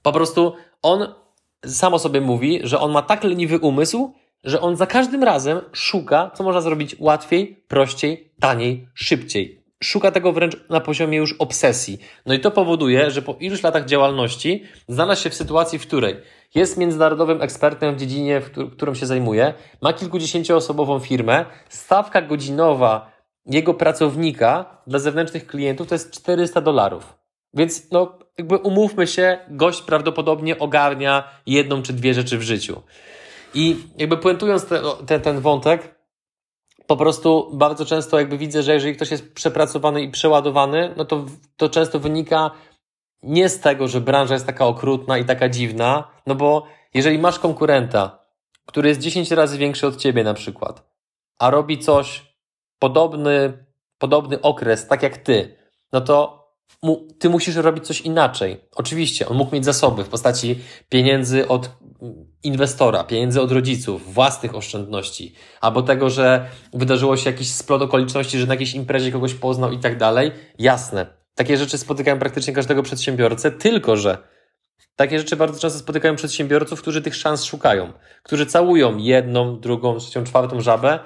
[0.03, 1.15] Po prostu on
[1.67, 6.31] samo sobie mówi, że on ma tak leniwy umysł, że on za każdym razem szuka,
[6.35, 9.58] co można zrobić łatwiej, prościej, taniej, szybciej.
[9.85, 11.99] Szuka tego wręcz na poziomie już obsesji.
[12.27, 16.17] No i to powoduje, że po iluś latach działalności znalazł się w sytuacji, w której
[16.55, 23.13] jest międzynarodowym ekspertem w dziedzinie, w którą się zajmuje, ma kilkudziesięcioosobową firmę, stawka godzinowa
[23.47, 27.19] jego pracownika dla zewnętrznych klientów to jest 400 dolarów.
[27.55, 32.83] Więc no, jakby umówmy się, gość prawdopodobnie ogarnia jedną czy dwie rzeczy w życiu.
[33.55, 35.95] I jakby puentując te, te, ten wątek,
[36.89, 41.25] po prostu bardzo często jakby widzę, że jeżeli ktoś jest przepracowany i przeładowany, no to,
[41.57, 42.51] to często wynika
[43.23, 47.39] nie z tego, że branża jest taka okrutna i taka dziwna, no bo jeżeli masz
[47.39, 48.19] konkurenta,
[48.67, 50.91] który jest 10 razy większy od ciebie na przykład,
[51.39, 52.35] a robi coś
[52.79, 53.67] podobny,
[53.99, 55.57] podobny okres, tak jak ty,
[55.93, 56.38] no to
[56.83, 58.61] mu, ty musisz robić coś inaczej.
[58.77, 61.71] Oczywiście, on mógł mieć zasoby w postaci pieniędzy od
[62.43, 68.47] inwestora, pieniędzy od rodziców, własnych oszczędności, albo tego, że wydarzyło się jakiś splot okoliczności, że
[68.47, 70.33] na jakiejś imprezie kogoś poznał i tak dalej.
[70.59, 71.07] Jasne.
[71.35, 74.19] Takie rzeczy spotykają praktycznie każdego przedsiębiorcę, tylko że
[74.97, 80.25] takie rzeczy bardzo często spotykają przedsiębiorców, którzy tych szans szukają, którzy całują jedną, drugą, trzecią,
[80.25, 80.99] czwartą żabę,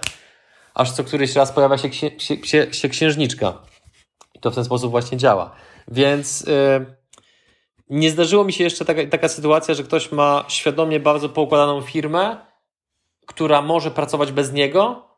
[0.75, 2.11] aż co któryś raz pojawia się, księ,
[2.44, 3.72] się, się księżniczka.
[4.43, 5.51] To w ten sposób właśnie działa.
[5.89, 6.87] Więc yy,
[7.91, 12.37] nie zdarzyło mi się jeszcze taka, taka sytuacja, że ktoś ma świadomie bardzo poukładaną firmę,
[13.27, 15.09] która może pracować bez niego,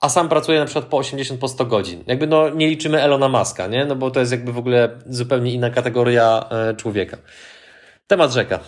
[0.00, 2.04] a sam pracuje na przykład po 80, po 100 godzin.
[2.06, 3.84] Jakby no nie liczymy Elona Muska, nie?
[3.84, 7.16] No bo to jest jakby w ogóle zupełnie inna kategoria e, człowieka.
[8.06, 8.58] Temat rzeka.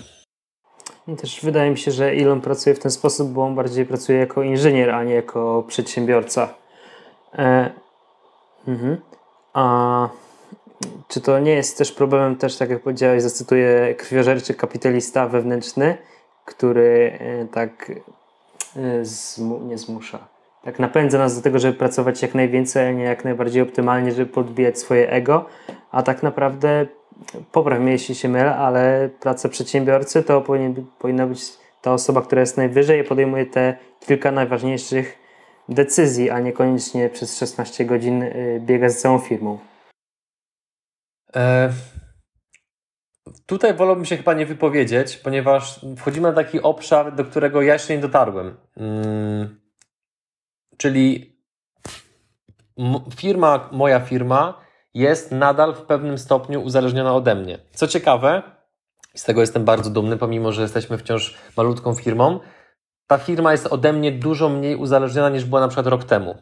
[1.08, 4.18] I też wydaje mi się, że Elon pracuje w ten sposób, bo on bardziej pracuje
[4.18, 6.54] jako inżynier, a nie jako przedsiębiorca.
[7.38, 7.70] E,
[8.68, 9.00] mhm.
[9.54, 10.08] A
[11.08, 15.96] czy to nie jest też problemem, też tak jak powiedziałeś, zacytuję krwiożerczy kapitalista wewnętrzny,
[16.44, 17.92] który e, tak
[18.76, 20.18] e, zmu, nie zmusza,
[20.62, 24.32] tak napędza nas do tego, żeby pracować jak najwięcej, a nie jak najbardziej optymalnie, żeby
[24.32, 25.46] podbijać swoje ego,
[25.90, 26.86] a tak naprawdę
[27.52, 31.40] popraw mnie jeśli się mylę, ale praca przedsiębiorcy to powinien, powinna być
[31.82, 35.23] ta osoba, która jest najwyżej i podejmuje te kilka najważniejszych
[35.68, 39.58] decyzji, a niekoniecznie przez 16 godzin y, biega z całą firmą.
[41.36, 41.72] E,
[43.46, 47.94] tutaj wolałbym się chyba nie wypowiedzieć, ponieważ wchodzimy na taki obszar, do którego ja jeszcze
[47.94, 48.56] nie dotarłem.
[48.74, 49.60] Hmm,
[50.76, 51.34] czyli
[53.16, 57.58] firma, moja firma jest nadal w pewnym stopniu uzależniona ode mnie.
[57.72, 58.42] Co ciekawe,
[59.14, 62.40] z tego jestem bardzo dumny, pomimo że jesteśmy wciąż malutką firmą,
[63.06, 66.34] ta firma jest ode mnie dużo mniej uzależniona niż była na przykład rok temu.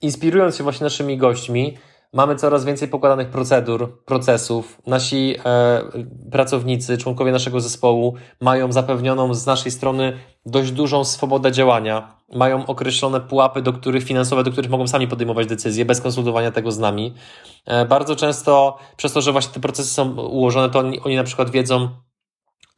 [0.00, 1.76] Inspirując się właśnie naszymi gośćmi,
[2.12, 4.82] Mamy coraz więcej pokładanych procedur, procesów.
[4.86, 5.82] Nasi e,
[6.30, 10.12] pracownicy, członkowie naszego zespołu mają zapewnioną z naszej strony
[10.46, 12.16] dość dużą swobodę działania.
[12.34, 16.72] Mają określone pułapy do których, finansowe, do których mogą sami podejmować decyzje, bez konsultowania tego
[16.72, 17.14] z nami.
[17.66, 21.24] E, bardzo często, przez to, że właśnie te procesy są ułożone, to oni, oni na
[21.24, 21.88] przykład wiedzą,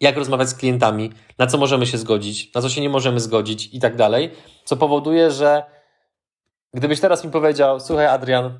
[0.03, 3.75] jak rozmawiać z klientami, na co możemy się zgodzić, na co się nie możemy zgodzić
[3.75, 4.31] i tak dalej,
[4.65, 5.63] co powoduje, że
[6.75, 8.59] gdybyś teraz mi powiedział, słuchaj Adrian,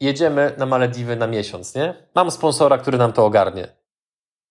[0.00, 1.94] jedziemy na Malediwy na miesiąc, nie?
[2.14, 3.68] Mam sponsora, który nam to ogarnie.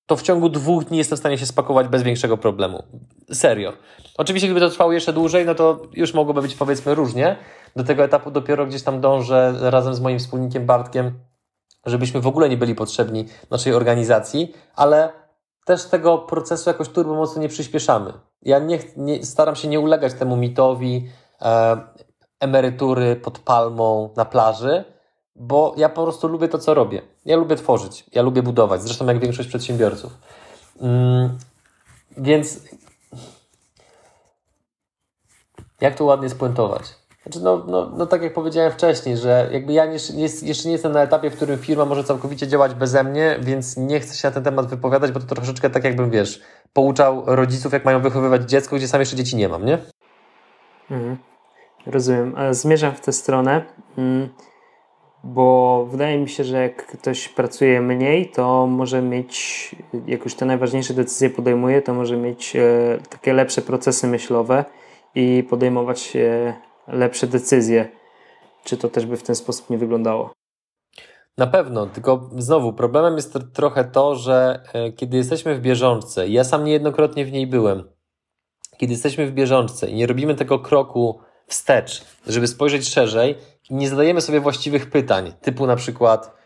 [0.06, 2.84] To w ciągu dwóch dni jestem w stanie się spakować bez większego problemu.
[3.34, 3.73] Serio.
[4.17, 7.36] Oczywiście, gdyby to trwało jeszcze dłużej, no to już mogłoby być powiedzmy różnie.
[7.75, 11.19] Do tego etapu dopiero gdzieś tam dążę razem z moim wspólnikiem Bartkiem,
[11.86, 15.12] żebyśmy w ogóle nie byli potrzebni naszej organizacji, ale
[15.65, 18.13] też tego procesu jakoś turbo mocno nie przyspieszamy.
[18.42, 21.10] Ja nie, nie staram się nie ulegać temu mitowi
[21.42, 21.78] e,
[22.39, 24.84] emerytury pod palmą na plaży,
[25.36, 27.02] bo ja po prostu lubię to, co robię.
[27.26, 30.18] Ja lubię tworzyć, ja lubię budować, zresztą jak większość przedsiębiorców.
[30.82, 31.38] Mm,
[32.18, 32.60] więc
[35.82, 36.99] jak to ładnie spuentować?
[37.30, 41.02] Znaczy, no, no, no tak jak powiedziałem wcześniej, że jakby ja jeszcze nie, jestem na
[41.02, 44.44] etapie, w którym firma może całkowicie działać beze mnie, więc nie chcę się na ten
[44.44, 46.42] temat wypowiadać, bo to troszeczkę tak jakbym, wiesz,
[46.74, 49.78] pouczał rodziców, jak mają wychowywać dziecko, gdzie sam jeszcze dzieci nie mam, nie?
[50.92, 51.18] Mhm.
[51.86, 52.36] Rozumiem.
[52.52, 53.65] Zmierzam w tę stronę.
[53.98, 54.30] Mm
[55.24, 59.72] bo wydaje mi się, że jak ktoś pracuje mniej, to może mieć,
[60.08, 62.62] jak już te najważniejsze decyzje podejmuje, to może mieć e,
[63.10, 64.65] takie lepsze procesy myślowe
[65.15, 66.18] i podejmować
[66.91, 67.89] lepsze decyzje.
[68.63, 70.34] Czy to też by w ten sposób nie wyglądało?
[71.38, 76.43] Na pewno, tylko znowu problemem jest trochę to, że e, kiedy jesteśmy w bieżączce, ja
[76.43, 77.84] sam niejednokrotnie w niej byłem,
[78.78, 83.36] kiedy jesteśmy w bieżączce i nie robimy tego kroku wstecz, żeby spojrzeć szerzej,
[83.69, 86.38] nie zadajemy sobie właściwych pytań, typu na przykład,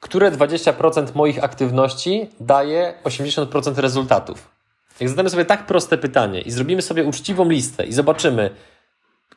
[0.00, 4.50] które 20% moich aktywności daje 80% rezultatów.
[5.00, 8.50] Jak zadamy sobie tak proste pytanie i zrobimy sobie uczciwą listę i zobaczymy,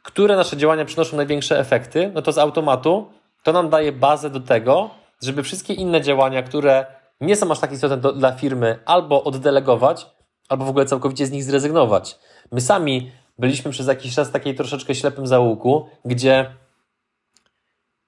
[0.03, 3.09] które nasze działania przynoszą największe efekty, no to z automatu
[3.43, 4.89] to nam daje bazę do tego,
[5.21, 6.85] żeby wszystkie inne działania, które
[7.21, 10.07] nie są aż tak istotne do, dla firmy, albo oddelegować,
[10.49, 12.19] albo w ogóle całkowicie z nich zrezygnować.
[12.51, 16.55] My sami byliśmy przez jakiś czas w takiej troszeczkę ślepym zaułku, gdzie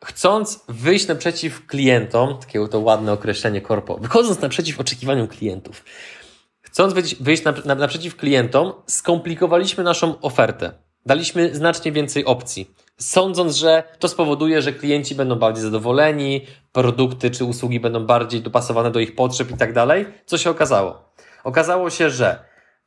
[0.06, 5.84] chcąc wyjść naprzeciw klientom, takie to ładne określenie korpo, wychodząc naprzeciw oczekiwaniom klientów,
[6.62, 10.83] chcąc wyjść naprzeciw klientom, skomplikowaliśmy naszą ofertę.
[11.06, 16.42] Daliśmy znacznie więcej opcji, sądząc, że to spowoduje, że klienci będą bardziej zadowoleni,
[16.72, 20.06] produkty czy usługi będą bardziej dopasowane do ich potrzeb i tak dalej.
[20.26, 21.14] Co się okazało?
[21.44, 22.40] Okazało się, że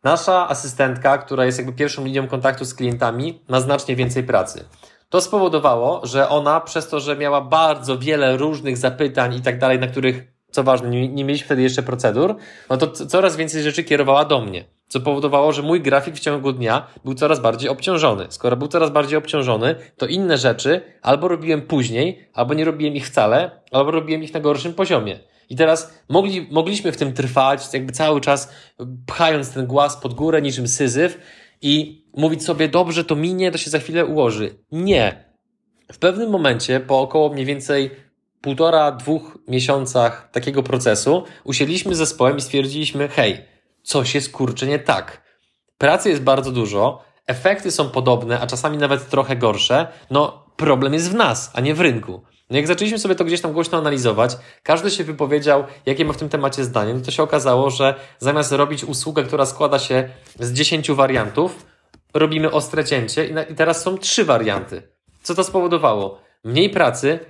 [0.04, 4.64] nasza asystentka, która jest jakby pierwszą linią kontaktu z klientami, ma znacznie więcej pracy
[5.08, 9.78] to spowodowało, że ona przez to, że miała bardzo wiele różnych zapytań i tak dalej,
[9.78, 12.36] na których, co ważne, nie, mieliśmy wtedy jeszcze procedur,
[12.70, 14.64] no to coraz więcej rzeczy kierowała do mnie.
[14.88, 18.26] Co powodowało, że mój grafik w ciągu dnia był coraz bardziej obciążony.
[18.28, 23.06] Skoro był coraz bardziej obciążony, to inne rzeczy albo robiłem później, albo nie robiłem ich
[23.06, 25.18] wcale, albo robiłem ich na gorszym poziomie.
[25.50, 28.52] I teraz mogli, mogliśmy w tym trwać, jakby cały czas
[29.06, 31.18] pchając ten głaz pod górę niczym syzyf
[31.62, 34.54] i mówić sobie, dobrze, to minie, to się za chwilę ułoży.
[34.72, 35.24] Nie.
[35.92, 37.90] W pewnym momencie, po około mniej więcej
[38.40, 43.38] półtora, dwóch miesiącach takiego procesu, usiedliśmy z zespołem i stwierdziliśmy, hej,
[43.86, 45.22] coś jest kurczę nie tak.
[45.78, 49.86] Pracy jest bardzo dużo, efekty są podobne, a czasami nawet trochę gorsze.
[50.10, 52.22] No, problem jest w nas, a nie w rynku.
[52.50, 56.16] No jak zaczęliśmy sobie to gdzieś tam głośno analizować, każdy się wypowiedział, jakie ma w
[56.16, 60.08] tym temacie zdanie, no to się okazało, że zamiast robić usługę, która składa się
[60.40, 61.66] z 10 wariantów,
[62.14, 64.82] robimy ostre cięcie i teraz są trzy warianty.
[65.22, 66.20] Co to spowodowało?
[66.44, 67.20] Mniej pracy,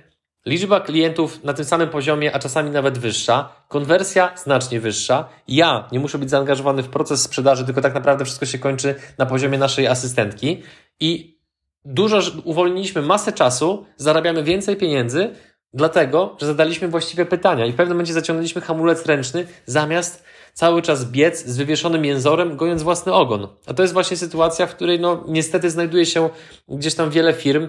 [0.47, 5.29] liczba klientów na tym samym poziomie, a czasami nawet wyższa, konwersja znacznie wyższa.
[5.47, 9.25] Ja nie muszę być zaangażowany w proces sprzedaży, tylko tak naprawdę wszystko się kończy na
[9.25, 10.63] poziomie naszej asystentki
[10.99, 11.37] i
[11.85, 15.29] dużo uwolniliśmy masę czasu, zarabiamy więcej pieniędzy,
[15.73, 20.23] dlatego, że zadaliśmy właściwe pytania i w pewnym momencie zaciągnęliśmy hamulec ręczny zamiast
[20.53, 23.47] cały czas biec z wywieszonym jęzorem, gojąc własny ogon.
[23.65, 26.29] A to jest właśnie sytuacja, w której no niestety znajduje się
[26.69, 27.67] gdzieś tam wiele firm,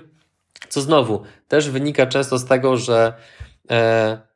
[0.69, 3.13] co znowu też wynika często z tego, że
[3.71, 4.29] e,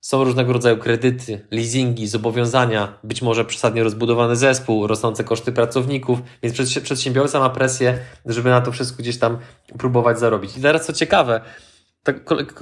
[0.00, 6.80] są różnego rodzaju kredyty, leasingi, zobowiązania, być może przesadnie rozbudowany zespół, rosnące koszty pracowników, więc
[6.82, 9.38] przedsiębiorca ma presję, żeby na to wszystko gdzieś tam
[9.78, 10.56] próbować zarobić.
[10.56, 11.40] I teraz co ciekawe,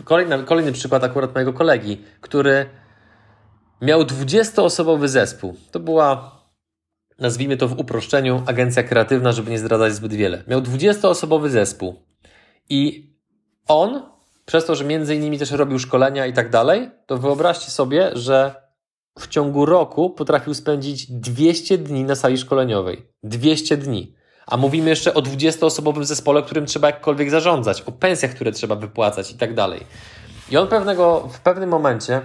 [0.04, 2.66] kolejny, kolejny przykład akurat mojego kolegi, który
[3.82, 5.56] miał 20-osobowy zespół.
[5.70, 6.40] To była,
[7.18, 10.44] nazwijmy to w uproszczeniu, agencja kreatywna, żeby nie zdradzać zbyt wiele.
[10.48, 12.09] Miał 20-osobowy zespół
[12.70, 13.10] i
[13.68, 14.02] on,
[14.46, 18.54] przez to, że między innymi też robił szkolenia i tak dalej, to wyobraźcie sobie, że
[19.18, 23.06] w ciągu roku potrafił spędzić 200 dni na sali szkoleniowej.
[23.22, 24.14] 200 dni.
[24.46, 29.30] A mówimy jeszcze o 20-osobowym zespole, którym trzeba jakkolwiek zarządzać, o pensjach, które trzeba wypłacać
[29.30, 29.80] i tak dalej.
[30.50, 32.20] I on pewnego, w pewnym momencie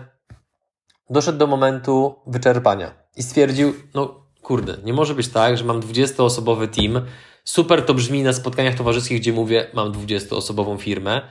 [1.09, 6.67] doszedł do momentu wyczerpania i stwierdził, no kurde, nie może być tak, że mam 20-osobowy
[6.67, 7.05] team,
[7.45, 11.21] super to brzmi na spotkaniach towarzyskich, gdzie mówię, mam 20-osobową firmę,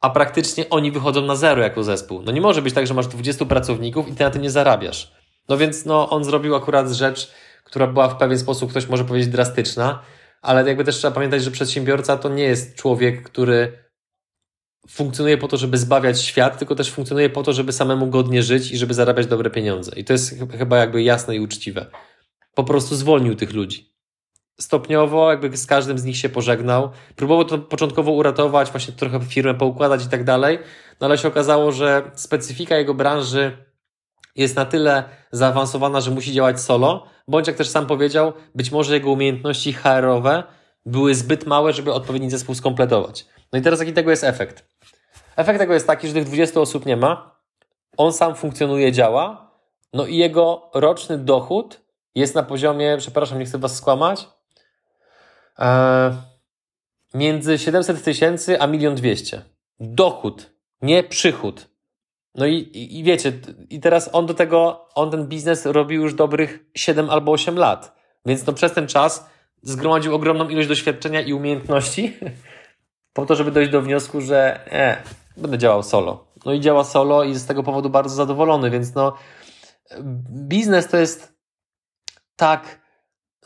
[0.00, 2.22] a praktycznie oni wychodzą na zero jako zespół.
[2.22, 5.12] No nie może być tak, że masz 20 pracowników i ty na tym nie zarabiasz.
[5.48, 7.32] No więc no, on zrobił akurat rzecz,
[7.64, 10.02] która była w pewien sposób, ktoś może powiedzieć, drastyczna,
[10.42, 13.82] ale jakby też trzeba pamiętać, że przedsiębiorca to nie jest człowiek, który
[14.88, 18.72] funkcjonuje po to, żeby zbawiać świat, tylko też funkcjonuje po to, żeby samemu godnie żyć
[18.72, 19.92] i żeby zarabiać dobre pieniądze.
[19.96, 21.86] I to jest chyba jakby jasne i uczciwe.
[22.54, 23.91] Po prostu zwolnił tych ludzi.
[24.60, 26.90] Stopniowo jakby z każdym z nich się pożegnał.
[27.16, 30.58] Próbował to początkowo uratować, właśnie trochę firmę poukładać i tak dalej,
[31.00, 33.56] no ale się okazało, że specyfika jego branży
[34.36, 38.94] jest na tyle zaawansowana, że musi działać solo, bądź jak też sam powiedział, być może
[38.94, 40.42] jego umiejętności HR-owe
[40.86, 43.26] były zbyt małe, żeby odpowiedni zespół skompletować.
[43.52, 44.64] No i teraz jaki tego jest efekt?
[45.36, 47.40] Efekt tego jest taki, że tych 20 osób nie ma,
[47.96, 49.50] on sam funkcjonuje, działa,
[49.92, 51.80] no i jego roczny dochód
[52.14, 54.28] jest na poziomie, przepraszam, nie chcę Was skłamać,
[57.14, 59.42] między 700 tysięcy a 1 200.
[59.80, 61.68] Dochód, nie przychód.
[62.34, 63.32] No i, i, i wiecie,
[63.70, 67.96] i teraz on do tego, on ten biznes robił już dobrych 7 albo 8 lat.
[68.26, 69.30] Więc no przez ten czas
[69.62, 72.16] zgromadził ogromną ilość doświadczenia i umiejętności
[73.12, 75.02] po to, żeby dojść do wniosku, że e,
[75.36, 76.24] będę działał solo.
[76.44, 79.16] No i działa solo i jest z tego powodu bardzo zadowolony, więc no
[80.30, 81.34] biznes to jest
[82.36, 82.80] tak,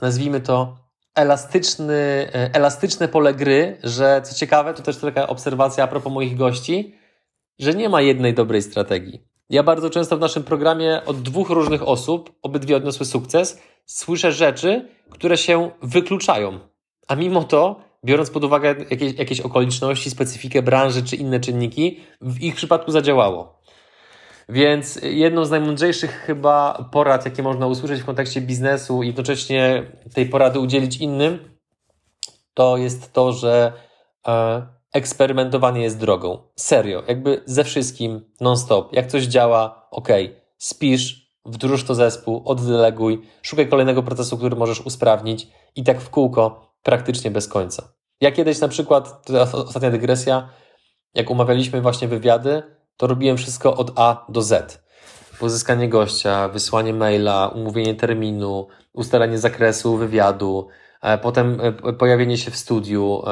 [0.00, 0.76] nazwijmy to,
[1.16, 1.94] elastyczny,
[2.34, 6.94] e, elastyczne pole gry, że co ciekawe, to też taka obserwacja a propos moich gości,
[7.58, 9.24] że nie ma jednej dobrej strategii.
[9.50, 14.88] Ja bardzo często w naszym programie od dwóch różnych osób, obydwie odniosły sukces, słyszę rzeczy,
[15.10, 16.58] które się wykluczają.
[17.08, 22.40] A mimo to, biorąc pod uwagę jakieś, jakieś okoliczności, specyfikę branży czy inne czynniki, w
[22.40, 23.60] ich przypadku zadziałało.
[24.48, 30.28] Więc jedną z najmądrzejszych chyba porad, jakie można usłyszeć w kontekście biznesu i jednocześnie tej
[30.28, 31.58] porady udzielić innym,
[32.54, 33.72] to jest to, że
[34.28, 36.38] e, eksperymentowanie jest drogą.
[36.56, 38.92] Serio, jakby ze wszystkim, non-stop.
[38.92, 40.08] Jak coś działa, ok,
[40.58, 46.72] spisz, wdróż to zespół, oddeleguj, szukaj kolejnego procesu, który możesz usprawnić i tak w kółko,
[46.82, 47.88] praktycznie bez końca.
[48.20, 50.48] Ja kiedyś na przykład, to ostatnia dygresja,
[51.14, 54.82] jak umawialiśmy właśnie wywiady, to robiłem wszystko od A do Z.
[55.40, 60.68] Pozyskanie gościa, wysłanie maila, umówienie terminu, ustalenie zakresu wywiadu,
[61.06, 63.22] E, potem e, pojawienie się w studiu,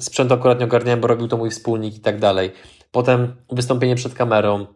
[0.00, 2.52] sprzętu akurat nie ogarniałem, bo robił to mój wspólnik i tak dalej.
[2.90, 4.66] Potem wystąpienie przed kamerą,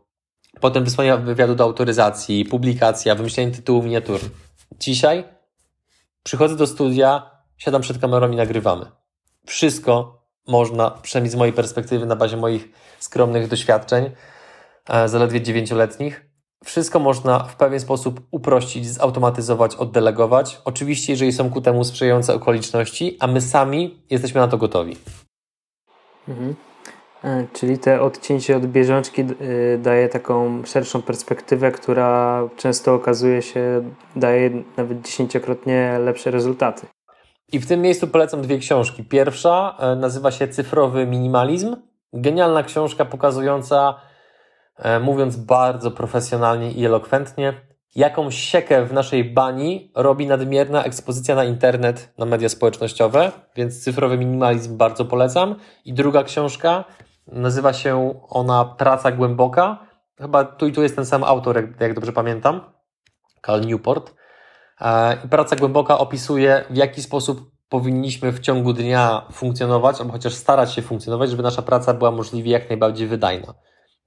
[0.61, 4.21] potem wysłanie wywiadu do autoryzacji, publikacja, wymyślenie tytułu miniatur.
[4.79, 5.25] Dzisiaj
[6.23, 8.87] przychodzę do studia, siadam przed kamerą i nagrywamy.
[9.47, 10.16] Wszystko
[10.47, 12.69] można, przynajmniej z mojej perspektywy, na bazie moich
[12.99, 14.11] skromnych doświadczeń,
[15.07, 16.27] zaledwie dziewięcioletnich,
[16.65, 20.61] wszystko można w pewien sposób uprościć, zautomatyzować, oddelegować.
[20.65, 24.97] Oczywiście, jeżeli są ku temu sprzyjające okoliczności, a my sami jesteśmy na to gotowi.
[26.29, 26.55] Mhm.
[27.25, 29.27] E, czyli te odcięcie od bieżączki e,
[29.79, 36.87] daje taką szerszą perspektywę, która często okazuje się, daje nawet dziesięciokrotnie lepsze rezultaty.
[37.53, 39.05] I w tym miejscu polecam dwie książki.
[39.05, 41.77] Pierwsza e, nazywa się Cyfrowy Minimalizm.
[42.13, 44.01] Genialna książka pokazująca
[44.77, 47.61] E, mówiąc bardzo profesjonalnie i elokwentnie,
[47.95, 54.19] jaką siekę w naszej bani robi nadmierna ekspozycja na internet, na media społecznościowe, więc cyfrowy
[54.19, 55.55] minimalizm bardzo polecam.
[55.85, 56.85] I druga książka
[57.27, 59.79] nazywa się ona Praca Głęboka.
[60.19, 62.61] Chyba tu i tu jest ten sam autor, jak, dobrze pamiętam,
[63.43, 64.15] Cal Newport.
[64.81, 70.35] E, I Praca Głęboka opisuje, w jaki sposób powinniśmy w ciągu dnia funkcjonować, albo chociaż
[70.35, 73.55] starać się funkcjonować, żeby nasza praca była możliwie jak najbardziej wydajna.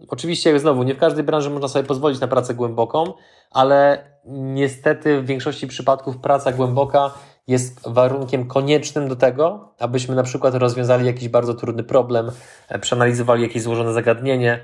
[0.07, 3.13] Oczywiście, znowu, nie w każdej branży można sobie pozwolić na pracę głęboką,
[3.51, 7.11] ale niestety w większości przypadków praca głęboka
[7.47, 12.32] jest warunkiem koniecznym do tego, abyśmy na przykład rozwiązali jakiś bardzo trudny problem,
[12.70, 14.59] e, przeanalizowali jakieś złożone zagadnienie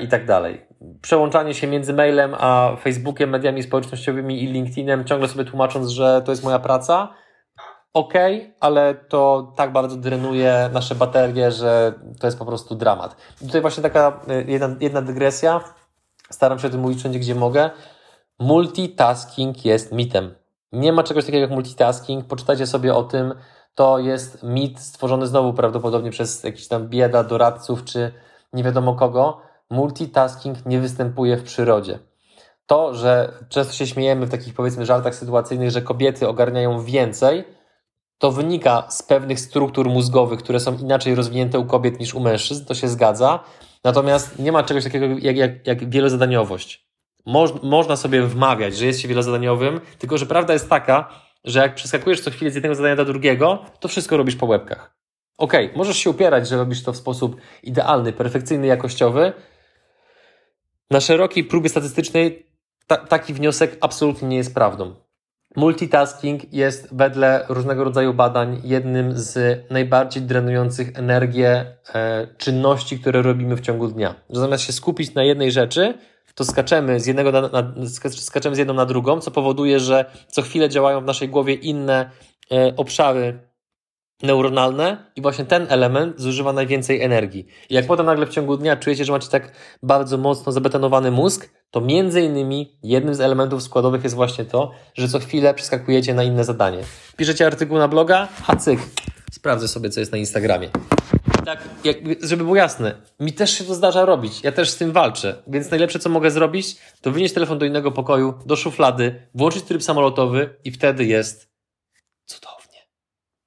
[0.00, 0.66] i tak dalej.
[1.02, 6.32] Przełączanie się między mailem a Facebookiem, mediami społecznościowymi i LinkedInem, ciągle sobie tłumacząc, że to
[6.32, 7.14] jest moja praca,
[7.94, 8.12] ok,
[8.60, 13.16] ale to tak bardzo drenuje nasze baterie, że to jest po prostu dramat.
[13.40, 15.60] Tutaj właśnie taka y, jedna, jedna dygresja.
[16.30, 17.70] Staram się o tym mówić wszędzie, gdzie mogę.
[18.38, 20.34] Multitasking jest mitem.
[20.72, 22.26] Nie ma czegoś takiego jak multitasking.
[22.26, 23.34] Poczytajcie sobie o tym.
[23.74, 28.12] To jest mit stworzony znowu prawdopodobnie przez jakiś tam bieda, doradców czy
[28.52, 29.40] nie wiadomo kogo.
[29.70, 31.98] Multitasking nie występuje w przyrodzie.
[32.66, 37.44] To, że często się śmiejemy w takich powiedzmy żartach sytuacyjnych, że kobiety ogarniają więcej,
[38.18, 42.64] to wynika z pewnych struktur mózgowych, które są inaczej rozwinięte u kobiet niż u mężczyzn,
[42.64, 43.44] to się zgadza.
[43.84, 46.88] Natomiast nie ma czegoś takiego jak, jak, jak wielozadaniowość.
[47.26, 51.08] Moż, można sobie wmawiać, że jest się wielozadaniowym, tylko że prawda jest taka,
[51.44, 54.96] że jak przeskakujesz co chwilę z jednego zadania do drugiego, to wszystko robisz po łebkach.
[55.38, 59.32] Okej, okay, możesz się upierać, że robisz to w sposób idealny, perfekcyjny, jakościowy.
[60.94, 62.46] Na szerokiej próbie statystycznej
[62.86, 64.94] ta, taki wniosek absolutnie nie jest prawdą.
[65.56, 73.56] Multitasking jest wedle różnego rodzaju badań jednym z najbardziej drenujących energię e, czynności, które robimy
[73.56, 74.14] w ciągu dnia.
[74.30, 75.94] Zamiast się skupić na jednej rzeczy,
[76.34, 77.72] to skaczemy z, jednego na, na,
[78.10, 82.10] skaczemy z jedną na drugą, co powoduje, że co chwilę działają w naszej głowie inne
[82.52, 83.38] e, obszary
[84.22, 87.46] neuronalne i właśnie ten element zużywa najwięcej energii.
[87.70, 89.52] I jak potem nagle w ciągu dnia czujecie, że macie tak
[89.82, 95.08] bardzo mocno zabetonowany mózg, to między innymi jednym z elementów składowych jest właśnie to, że
[95.08, 96.78] co chwilę przeskakujecie na inne zadanie.
[97.16, 98.80] Piszecie artykuł na bloga, a cyk,
[99.32, 100.70] sprawdzę sobie, co jest na Instagramie.
[101.44, 104.92] Tak, jak, żeby było jasne, mi też się to zdarza robić, ja też z tym
[104.92, 109.64] walczę, więc najlepsze, co mogę zrobić, to wynieść telefon do innego pokoju, do szuflady, włączyć
[109.64, 111.48] tryb samolotowy i wtedy jest
[112.26, 112.78] cudownie.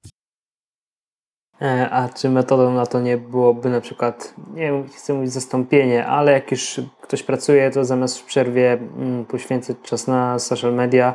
[0.04, 1.47] E,
[1.90, 6.50] a czy metodą na to nie byłoby na przykład, nie chcę mówić zastąpienie, ale jak
[6.50, 11.14] już ktoś pracuje, to zamiast w przerwie mm, poświęcić czas na social media,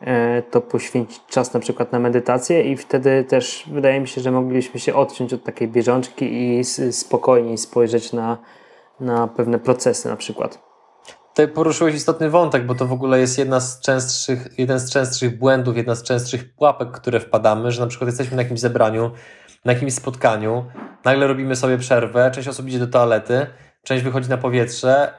[0.00, 4.30] e, to poświęcić czas na przykład na medytację i wtedy też wydaje mi się, że
[4.30, 8.38] moglibyśmy się odciąć od takiej bieżączki i spokojniej spojrzeć na,
[9.00, 10.68] na pewne procesy na przykład.
[11.28, 15.38] Tutaj poruszyłeś istotny wątek, bo to w ogóle jest jedna z częstszych, jeden z częstszych
[15.38, 19.10] błędów, jedna z częstszych pułapek, które wpadamy, że na przykład jesteśmy na jakimś zebraniu,
[19.68, 20.64] na jakimś spotkaniu,
[21.04, 23.46] nagle robimy sobie przerwę, część osób idzie do toalety,
[23.82, 25.12] część wychodzi na powietrze,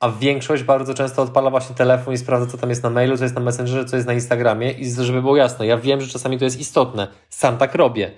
[0.00, 3.24] a większość bardzo często odpala właśnie telefon i sprawdza, co tam jest na mailu, co
[3.24, 6.38] jest na Messengerze, co jest na Instagramie i żeby było jasne, ja wiem, że czasami
[6.38, 8.10] to jest istotne, sam tak robię,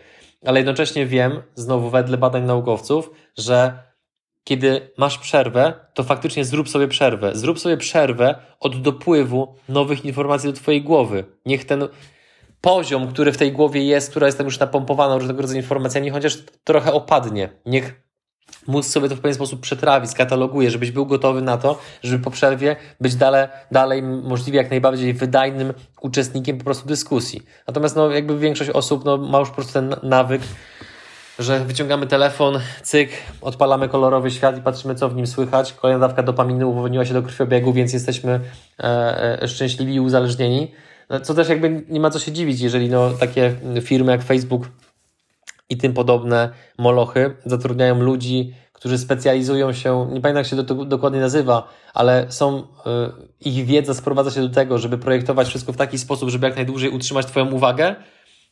[0.47, 3.73] ale jednocześnie wiem, znowu wedle badań naukowców, że
[4.45, 7.31] kiedy masz przerwę, to faktycznie zrób sobie przerwę.
[7.35, 11.25] Zrób sobie przerwę od dopływu nowych informacji do Twojej głowy.
[11.47, 11.89] Niech ten
[12.63, 16.39] poziom, który w tej głowie jest, która jest tam już napompowana różnego rodzaju informacjami, chociaż
[16.65, 17.49] trochę opadnie.
[17.67, 18.03] Niech
[18.67, 22.31] mózg sobie to w pewien sposób przetrawi, skataloguje, żebyś był gotowy na to, żeby po
[22.31, 27.43] przerwie być dalej, dalej możliwie jak najbardziej wydajnym uczestnikiem po prostu dyskusji.
[27.67, 30.43] Natomiast no, jakby większość osób no, ma już po prostu ten nawyk,
[31.39, 33.11] że wyciągamy telefon, cyk,
[33.41, 35.73] odpalamy kolorowy świat i patrzymy, co w nim słychać.
[35.73, 38.41] Kolejna dawka dopaminu uwolniła się do krwiobiegu, więc jesteśmy
[38.81, 40.73] e, e, szczęśliwi i uzależnieni.
[41.13, 44.69] No, co też jakby nie ma co się dziwić, jeżeli no, takie firmy jak Facebook
[45.71, 51.21] i tym podobne molochy zatrudniają ludzi, którzy specjalizują się, nie pamiętam jak się to dokładnie
[51.21, 52.65] nazywa, ale są, y,
[53.41, 56.91] ich wiedza sprowadza się do tego, żeby projektować wszystko w taki sposób, żeby jak najdłużej
[56.91, 57.95] utrzymać Twoją uwagę,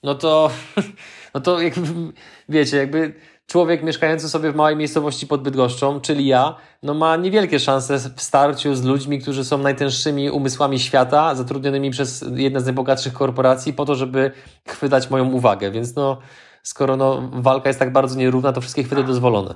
[0.02, 0.50] no to,
[1.34, 1.82] no to jakby,
[2.48, 3.14] wiecie, jakby
[3.46, 8.22] człowiek mieszkający sobie w małej miejscowości pod Bydgoszczą, czyli ja, no ma niewielkie szanse w
[8.22, 13.84] starciu z ludźmi, którzy są najtęższymi umysłami świata, zatrudnionymi przez jedne z najbogatszych korporacji po
[13.84, 14.32] to, żeby
[14.68, 15.70] chwytać moją uwagę.
[15.70, 16.18] Więc no,
[16.62, 19.54] skoro no, walka jest tak bardzo nierówna, to wszystkie chwyty dozwolone.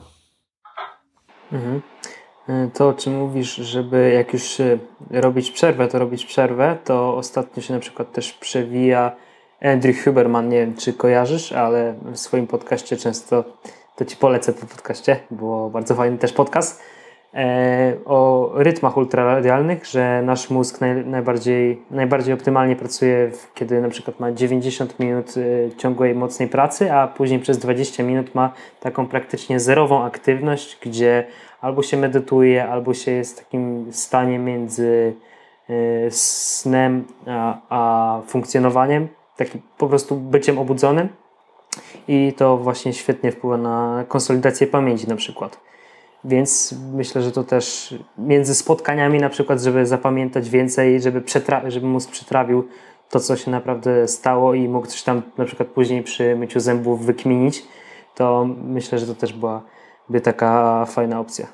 [1.52, 1.82] Mhm.
[2.48, 4.78] E, to, o czym mówisz, żeby jak już e,
[5.10, 9.16] robić przerwę, to robić przerwę, to ostatnio się na przykład też przewija
[9.64, 13.44] Andrew Huberman, nie wiem czy kojarzysz, ale w swoim podcaście często
[13.96, 16.82] to Ci polecę po podcaście, było bardzo fajny też podcast
[17.34, 24.20] e, o rytmach ultraradialnych, że nasz mózg naj, najbardziej, najbardziej optymalnie pracuje, kiedy na przykład
[24.20, 29.60] ma 90 minut e, ciągłej mocnej pracy, a później przez 20 minut ma taką praktycznie
[29.60, 31.26] zerową aktywność, gdzie
[31.60, 35.14] albo się medytuje, albo się jest w takim stanie między
[35.68, 35.74] e,
[36.10, 41.08] snem a, a funkcjonowaniem, takim po prostu byciem obudzonym
[42.08, 45.60] i to właśnie świetnie wpływa na konsolidację pamięci na przykład.
[46.24, 51.86] Więc myślę, że to też między spotkaniami na przykład, żeby zapamiętać więcej, żeby, przetra- żeby
[51.86, 52.68] mózg przetrawił
[53.10, 57.06] to, co się naprawdę stało i mógł coś tam na przykład później przy myciu zębów
[57.06, 57.62] wykminić,
[58.14, 61.46] to myślę, że to też byłaby taka fajna opcja.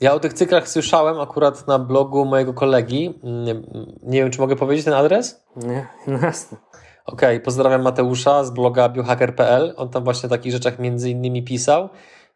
[0.00, 3.20] Ja o tych cyklach słyszałem akurat na blogu mojego kolegi.
[3.22, 3.54] Nie,
[4.02, 5.44] nie wiem, czy mogę powiedzieć ten adres?
[5.56, 6.58] Nie, no jasne.
[7.06, 9.74] Okej, okay, pozdrawiam Mateusza z bloga biohacker.pl.
[9.76, 11.88] On tam właśnie o takich rzeczach między innymi pisał.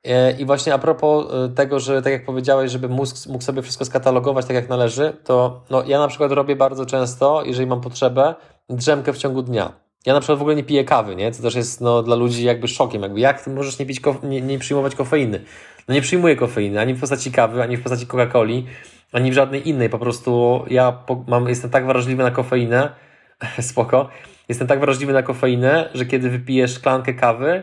[0.04, 3.62] E, I właśnie a propos e, tego, że tak jak powiedziałeś, żeby mózg mógł sobie
[3.62, 7.80] wszystko skatalogować tak jak należy, to no, ja na przykład robię bardzo często, jeżeli mam
[7.80, 8.34] potrzebę,
[8.68, 9.72] drzemkę w ciągu dnia.
[10.06, 11.32] Ja na przykład w ogóle nie piję kawy, nie?
[11.32, 13.02] Co też jest no, dla ludzi jakby szokiem.
[13.02, 15.44] Jakby jak ty możesz nie, pić nie, nie przyjmować kofeiny?
[15.88, 18.64] No nie przyjmuję kofeiny, ani w postaci kawy, ani w postaci Coca-Coli,
[19.12, 19.90] ani w żadnej innej.
[19.90, 22.90] Po prostu ja mam, jestem tak wrażliwy na kofeinę,
[23.60, 24.08] spoko,
[24.48, 27.62] Jestem tak wrażliwy na kofeinę, że kiedy wypiję szklankę kawy,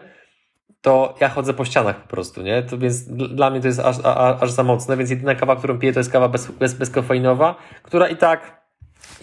[0.81, 2.63] to ja chodzę po ścianach po prostu, nie?
[2.63, 5.79] To więc dla mnie to jest aż, a, aż za mocne, więc jedyna kawa, którą
[5.79, 8.63] piję, to jest kawa bez, bez, bezkofeinowa, która i tak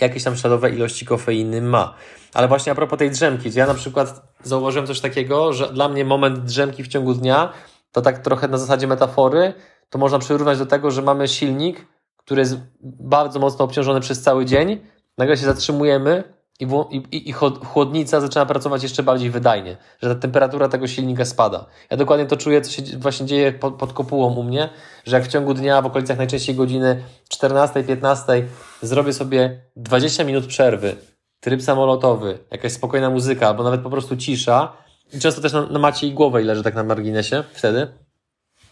[0.01, 1.95] jakieś tam śladowe ilości kofeiny ma.
[2.35, 6.05] Ale właśnie a propos tej drzemki, ja na przykład zauważyłem coś takiego, że dla mnie
[6.05, 7.53] moment drzemki w ciągu dnia,
[7.93, 9.55] to tak trochę na zasadzie metafory,
[9.91, 11.87] to można przyrównać do tego, że mamy silnik,
[12.17, 12.57] który jest
[13.01, 14.81] bardzo mocno obciążony przez cały dzień,
[15.19, 16.25] nagle się zatrzymujemy,
[16.61, 17.33] i, i, i
[17.65, 21.67] chłodnica zaczyna pracować jeszcze bardziej wydajnie, że ta temperatura tego silnika spada.
[21.91, 24.69] Ja dokładnie to czuję, co się właśnie dzieje pod, pod kopułą u mnie,
[25.05, 27.03] że jak w ciągu dnia, w okolicach najczęściej godziny
[27.35, 28.43] 14-15
[28.83, 30.97] zrobię sobie 20 minut przerwy,
[31.41, 34.73] tryb samolotowy, jakaś spokojna muzyka, albo nawet po prostu cisza,
[35.13, 37.89] i często też na, na macie i głowę leży tak na marginesie wtedy,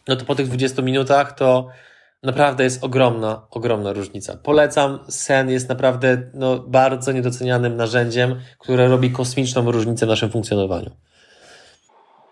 [0.08, 1.68] no to po tych 20 minutach to
[2.22, 4.36] Naprawdę jest ogromna, ogromna różnica.
[4.42, 4.98] Polecam.
[5.08, 10.90] Sen jest naprawdę no, bardzo niedocenianym narzędziem, które robi kosmiczną różnicę w naszym funkcjonowaniu.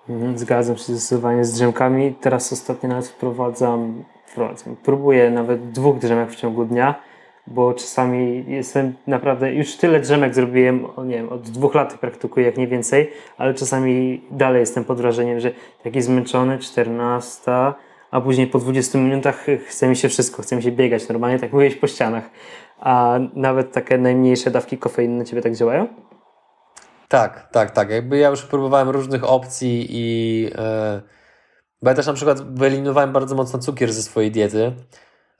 [0.09, 2.14] Mhm, zgadzam się zdecydowanie z drzemkami.
[2.20, 6.95] Teraz ostatnio nawet wprowadzam, wprowadzam próbuję nawet dwóch drzemek w ciągu dnia,
[7.47, 12.57] bo czasami jestem naprawdę, już tyle drzemek zrobiłem, nie wiem, od dwóch lat praktykuję, jak
[12.57, 15.51] nie więcej, ale czasami dalej jestem pod wrażeniem, że
[15.84, 17.53] taki zmęczony, 14,
[18.11, 21.53] a później po 20 minutach chce mi się wszystko, chce mi się biegać normalnie, tak
[21.53, 22.31] mówiłeś po ścianach.
[22.79, 25.89] A nawet takie najmniejsze dawki kofeiny na ciebie tak działają?
[27.09, 27.91] Tak, tak, tak.
[27.91, 31.03] Jakby ja już próbowałem różnych opcji i yy,
[31.83, 34.73] bo ja też na przykład wyeliminowałem bardzo mocno cukier ze swojej diety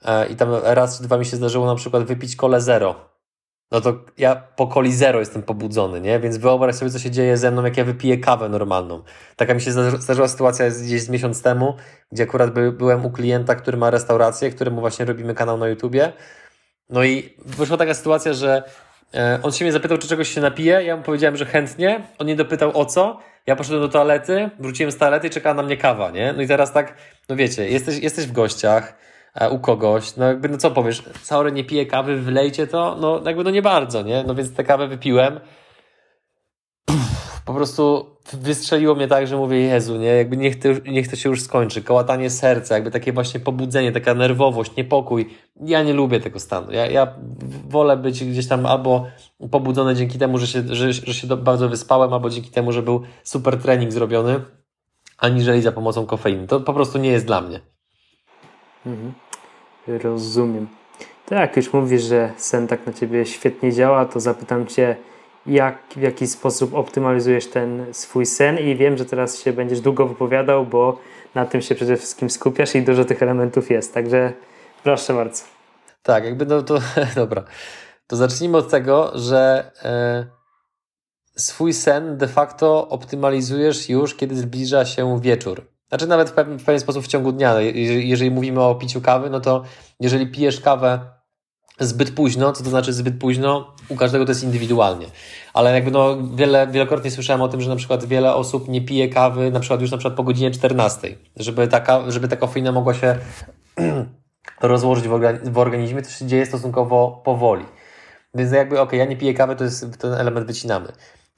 [0.05, 3.16] yy, i tam raz czy dwa mi się zdarzyło na przykład wypić kole zero
[3.71, 6.19] no to ja po coli zero jestem pobudzony, nie?
[6.19, 9.03] Więc wyobraź sobie, co się dzieje ze mną, jak ja wypiję kawę normalną.
[9.35, 11.75] Taka mi się zdarzyła sytuacja gdzieś z miesiąc temu,
[12.11, 16.13] gdzie akurat by, byłem u klienta, który ma restaurację, któremu właśnie robimy kanał na YouTubie.
[16.89, 18.63] No i wyszła taka sytuacja, że
[19.13, 20.83] e, on się mnie zapytał, czy czegoś się napije.
[20.83, 22.01] Ja mu powiedziałem, że chętnie.
[22.19, 23.19] On nie dopytał o co.
[23.47, 26.33] Ja poszedłem do toalety, wróciłem z toalety i czekała na mnie kawa, nie?
[26.33, 26.93] No i teraz tak,
[27.29, 28.97] no wiecie, jesteś, jesteś w gościach,
[29.51, 33.43] u kogoś, no jakby, no co powiesz, sorry, nie piję kawy, wylejcie to, no jakby
[33.43, 34.23] no nie bardzo, nie?
[34.27, 35.39] No więc tę kawę wypiłem,
[37.47, 41.29] po prostu wystrzeliło mnie tak, że mówię, Jezu, nie, jakby niech to, niech to się
[41.29, 45.29] już skończy, kołatanie serca, jakby takie właśnie pobudzenie, taka nerwowość, niepokój.
[45.61, 46.71] Ja nie lubię tego stanu.
[46.71, 47.13] Ja, ja
[47.69, 49.05] wolę być gdzieś tam albo
[49.51, 53.01] pobudzony dzięki temu, że się, że, że się bardzo wyspałem, albo dzięki temu, że był
[53.23, 54.41] super trening zrobiony,
[55.17, 56.47] aniżeli za pomocą kofeiny.
[56.47, 57.59] To po prostu nie jest dla mnie.
[58.85, 59.13] Mhm.
[59.87, 60.67] Rozumiem.
[61.25, 64.95] Tak, już mówisz, że sen tak na ciebie świetnie działa, to zapytam cię,
[65.45, 70.07] jak, w jaki sposób optymalizujesz ten swój sen i wiem, że teraz się będziesz długo
[70.07, 70.99] wypowiadał, bo
[71.35, 74.33] na tym się przede wszystkim skupiasz i dużo tych elementów jest, także
[74.83, 75.43] proszę bardzo.
[76.03, 76.79] Tak, jakby no to,
[77.15, 77.43] dobra,
[78.07, 80.25] to zacznijmy od tego, że e,
[81.35, 85.76] swój sen de facto optymalizujesz już, kiedy zbliża się wieczór.
[85.89, 87.61] Znaczy nawet w pewien, w pewien sposób w ciągu dnia.
[87.61, 89.63] Jeżeli, jeżeli mówimy o piciu kawy, no to
[89.99, 90.99] jeżeli pijesz kawę
[91.79, 95.05] zbyt późno, co to znaczy zbyt późno, u każdego to jest indywidualnie.
[95.53, 99.09] Ale jakby no, wiele, wielokrotnie słyszałem o tym, że na przykład wiele osób nie pije
[99.09, 102.93] kawy na przykład już na przykład po godzinie 14, żeby ta, żeby ta kofeina mogła
[102.93, 103.15] się
[104.61, 105.07] rozłożyć
[105.43, 107.65] w organizmie, to się dzieje stosunkowo powoli.
[108.33, 110.87] Więc jakby, ok, ja nie piję kawy, to jest ten element wycinamy.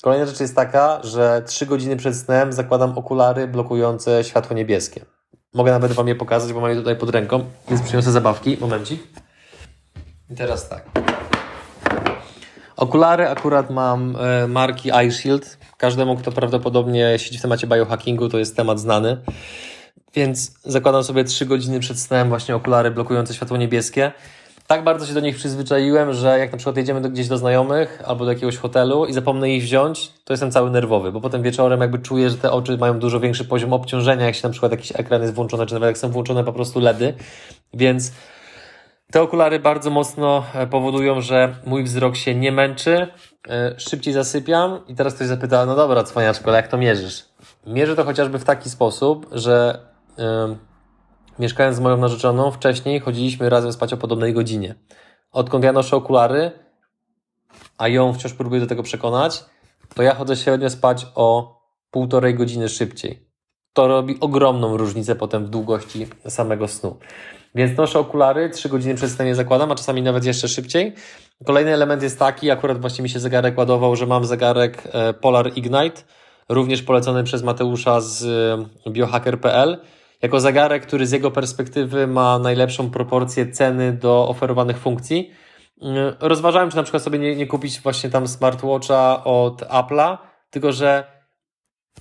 [0.02, 5.06] Kolejna rzecz jest taka, że 3 godziny przed snem zakładam okulary blokujące światło niebieskie.
[5.54, 8.58] Mogę nawet Wam je pokazać, bo mam je tutaj pod ręką, więc przyniosę zabawki.
[8.62, 9.04] Momencik.
[10.30, 10.86] I teraz tak.
[12.76, 15.58] Okulary akurat mam e, marki iShield.
[15.78, 19.22] Każdemu, kto prawdopodobnie siedzi w temacie biohackingu, to jest temat znany.
[20.16, 24.12] Więc zakładam sobie 3 godziny przed snem właśnie okulary blokujące światło niebieskie.
[24.72, 28.02] Tak bardzo się do nich przyzwyczaiłem, że jak na przykład jedziemy do, gdzieś do znajomych
[28.06, 31.82] albo do jakiegoś hotelu i zapomnę ich wziąć, to jestem cały nerwowy, bo potem wieczorem
[31.82, 34.92] jakby czuję, że te oczy mają dużo większy poziom obciążenia, jak się na przykład jakiś
[34.96, 37.14] ekran jest włączony, czy nawet jak są włączone po prostu LEDy.
[37.74, 38.12] Więc
[39.12, 43.08] te okulary bardzo mocno e, powodują, że mój wzrok się nie męczy,
[43.50, 47.26] e, szybciej zasypiam i teraz ktoś zapyta, no dobra, cwaniaczko, ale jak to mierzysz?
[47.68, 49.80] Mierzę to chociażby w taki sposób, że
[50.18, 50.24] yy,
[51.40, 54.76] mieszkając z moją narzeczoną, wcześniej chodziliśmy razem spać o podobnej godzinie.
[55.32, 56.52] Odkąd ja noszę okulary,
[57.78, 59.46] a ją wciąż próbuję do tego przekonać,
[59.96, 61.60] to ja chodzę średnio spać o
[61.92, 63.30] półtorej godziny szybciej.
[63.74, 66.98] To robi ogromną różnicę potem w długości samego snu.
[67.56, 70.94] Więc noszę okulary, 3 godziny przed snem je zakładam, a czasami nawet jeszcze szybciej.
[71.46, 75.52] Kolejny element jest taki, akurat właśnie mi się zegarek ładował, że mam zegarek e, Polar
[75.56, 76.02] Ignite,
[76.50, 78.24] również polecony przez Mateusza z
[78.88, 79.78] e, biohacker.pl.
[80.22, 85.32] Jako zegarek, który z jego perspektywy ma najlepszą proporcję ceny do oferowanych funkcji.
[85.82, 90.18] E, rozważałem, czy na przykład sobie nie, nie kupić właśnie tam smartwatcha od Apple'a,
[90.50, 91.04] tylko że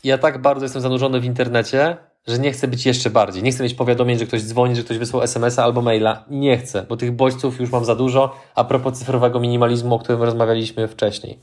[0.04, 1.96] ja tak bardzo jestem zanurzony w internecie,
[2.26, 3.42] że nie chcę być jeszcze bardziej.
[3.42, 6.24] Nie chcę mieć powiadomień, że ktoś dzwoni, że ktoś wysłał SMS-a albo maila.
[6.30, 10.22] Nie chcę, bo tych bodźców już mam za dużo, a propos cyfrowego minimalizmu, o którym
[10.22, 11.38] rozmawialiśmy wcześniej.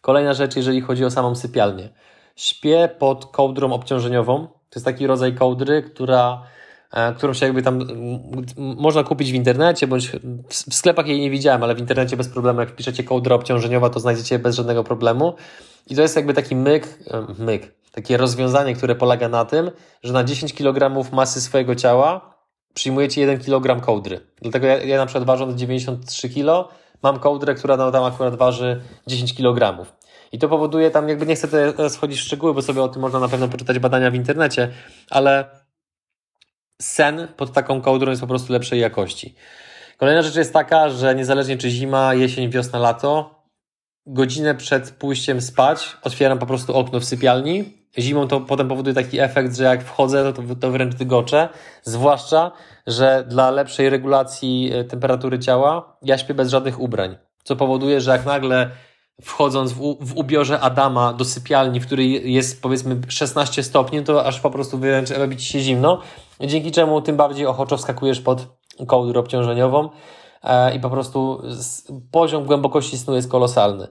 [0.00, 1.88] Kolejna rzecz, jeżeli chodzi o samą sypialnię.
[2.38, 4.46] Śpię pod kołdrą obciążeniową.
[4.46, 6.42] To jest taki rodzaj kołdry, która,
[6.92, 7.80] e, którą się jakby tam
[8.56, 10.12] można kupić w internecie, bądź
[10.48, 14.00] w sklepach jej nie widziałem, ale w internecie bez problemu, jak wpiszecie kołdra obciążeniowa, to
[14.00, 15.34] znajdziecie bez żadnego problemu.
[15.86, 19.70] I to jest jakby taki myk, e, myk, takie rozwiązanie, które polega na tym,
[20.02, 22.34] że na 10 kg masy swojego ciała
[22.74, 24.20] przyjmujecie 1 kg kołdry.
[24.42, 26.68] Dlatego ja, ja na przykład ważąc 93 kg,
[27.02, 29.86] mam kołdrę, która tam akurat waży 10 kg.
[30.32, 33.02] I to powoduje tam, jakby nie chcę teraz wchodzić w szczegóły, bo sobie o tym
[33.02, 34.68] można na pewno poczytać badania w internecie,
[35.10, 35.44] ale
[36.82, 39.34] sen pod taką kołdrą jest po prostu lepszej jakości.
[39.96, 43.44] Kolejna rzecz jest taka, że niezależnie czy zima, jesień, wiosna, lato,
[44.06, 49.20] godzinę przed pójściem spać otwieram po prostu okno w sypialni Zimą to potem powoduje taki
[49.20, 51.48] efekt, że jak wchodzę, to, to wręcz dygoczę.
[51.82, 52.52] Zwłaszcza,
[52.86, 57.16] że dla lepszej regulacji e, temperatury ciała ja śpię bez żadnych ubrań.
[57.44, 58.70] Co powoduje, że jak nagle
[59.22, 64.40] wchodząc w, w ubiorze Adama do sypialni, w której jest powiedzmy 16 stopni, to aż
[64.40, 66.00] po prostu wręcz robi ci się zimno.
[66.40, 68.46] Dzięki czemu tym bardziej ochoczo wskakujesz pod
[68.86, 69.88] kołdrę obciążeniową
[70.42, 71.42] e, i po prostu
[72.10, 73.88] poziom głębokości snu jest kolosalny.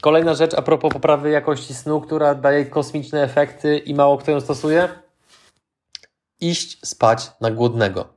[0.00, 4.40] Kolejna rzecz a propos poprawy jakości snu, która daje kosmiczne efekty i mało kto ją
[4.40, 4.88] stosuje.
[6.40, 8.08] Iść spać na głodnego.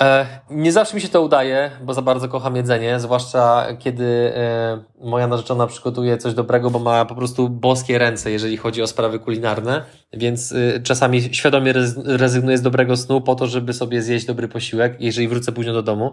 [0.00, 4.78] E, nie zawsze mi się to udaje, bo za bardzo kocham jedzenie, zwłaszcza kiedy e,
[5.00, 9.18] moja narzeczona przygotuje coś dobrego, bo ma po prostu boskie ręce, jeżeli chodzi o sprawy
[9.18, 11.72] kulinarne, więc e, czasami świadomie
[12.04, 15.82] rezygnuję z dobrego snu po to, żeby sobie zjeść dobry posiłek, jeżeli wrócę późno do
[15.82, 16.12] domu.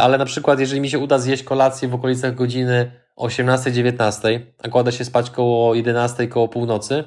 [0.00, 4.92] Ale na przykład, jeżeli mi się uda zjeść kolację w okolicach godziny 18-19, a kładę
[4.92, 7.04] się spać koło 11, koło północy,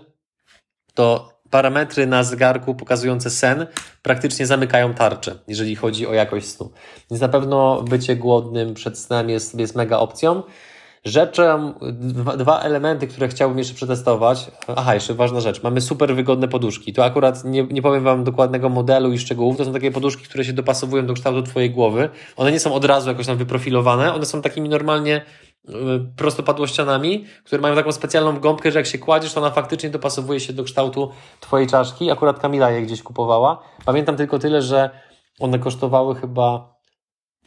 [0.94, 3.68] to parametry na zegarku pokazujące sen
[4.02, 6.72] praktycznie zamykają tarczę, jeżeli chodzi o jakość snu.
[7.12, 10.44] Więc na pewno bycie głodnym przed snem jest, jest mega opcją.
[11.06, 14.52] Rzeczą, dwa, dwa, elementy, które chciałbym jeszcze przetestować.
[14.76, 15.64] Aha, jeszcze ważna rzecz.
[15.64, 16.94] Mamy super wygodne poduszki.
[16.94, 19.58] Tu akurat nie, nie powiem Wam dokładnego modelu i szczegółów.
[19.58, 22.10] To są takie poduszki, które się dopasowują do kształtu Twojej głowy.
[22.38, 24.14] One nie są od razu jakoś tam wyprofilowane.
[24.14, 25.22] One są takimi normalnie
[26.16, 30.54] prostopadłościanami, które mają taką specjalną gąbkę, że jak się kładziesz, to ona faktycznie dopasowuje się
[30.54, 32.12] do kształtu Twojej czaszki.
[32.12, 33.64] Akurat Kamila je gdzieś kupowała.
[33.86, 34.90] Pamiętam tylko tyle, że
[35.40, 36.76] one kosztowały chyba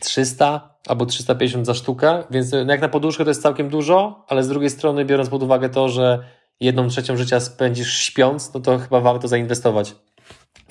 [0.00, 4.48] 300 albo 350 za sztukę, więc jak na poduszkę to jest całkiem dużo, ale z
[4.48, 6.24] drugiej strony biorąc pod uwagę to, że
[6.60, 9.94] jedną trzecią życia spędzisz śpiąc, no to chyba warto zainwestować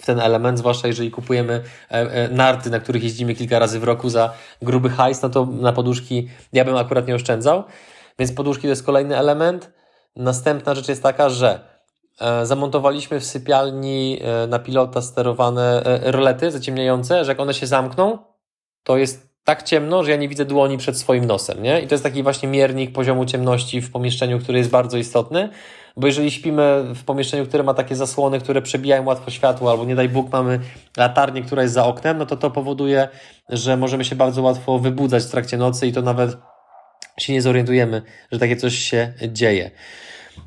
[0.02, 3.84] w ten element, zwłaszcza jeżeli kupujemy e, e, narty, na których jeździmy kilka razy w
[3.84, 7.64] roku za gruby hajs, no to na poduszki ja bym akurat nie oszczędzał.
[8.20, 9.72] Więc poduszki to jest kolejny element.
[10.16, 11.60] Następna rzecz jest taka, że
[12.22, 18.18] e, zamontowaliśmy w sypialni na pilota sterowane rolety zaciemniające, że jak one się zamkną,
[18.84, 21.82] to jest tak ciemno, że ja nie widzę dłoni przed swoim nosem, nie?
[21.82, 25.50] I to jest taki właśnie miernik poziomu ciemności w pomieszczeniu, który jest bardzo istotny,
[25.98, 29.96] bo jeżeli śpimy w pomieszczeniu, które ma takie zasłony, które przebijają łatwo światło, albo nie
[29.96, 30.60] daj Bóg mamy
[30.98, 33.08] latarnię, która jest za oknem, no to to powoduje,
[33.50, 36.38] że możemy się bardzo łatwo wybudzać w trakcie nocy i to nawet
[37.20, 39.72] się nie zorientujemy, że takie coś się dzieje.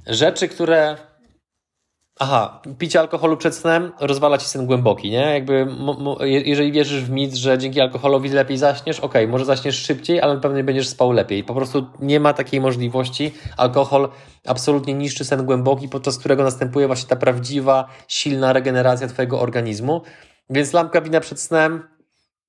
[0.07, 0.97] Rzeczy, które
[2.19, 5.35] Aha, picie alkoholu przed snem rozwala ci sen głęboki, nie?
[5.35, 5.67] Jakby,
[6.21, 10.41] jeżeli wierzysz w mit, że dzięki alkoholowi lepiej zaśniesz, okej, okay, może zaśniesz szybciej, ale
[10.41, 11.45] pewnie będziesz spał lepiej.
[11.45, 13.33] Po prostu nie ma takiej możliwości.
[13.57, 14.09] Alkohol
[14.47, 20.03] absolutnie niszczy sen głęboki, podczas którego następuje właśnie ta prawdziwa, silna regeneracja twojego organizmu.
[20.51, 21.89] Więc lampka wina przed snem,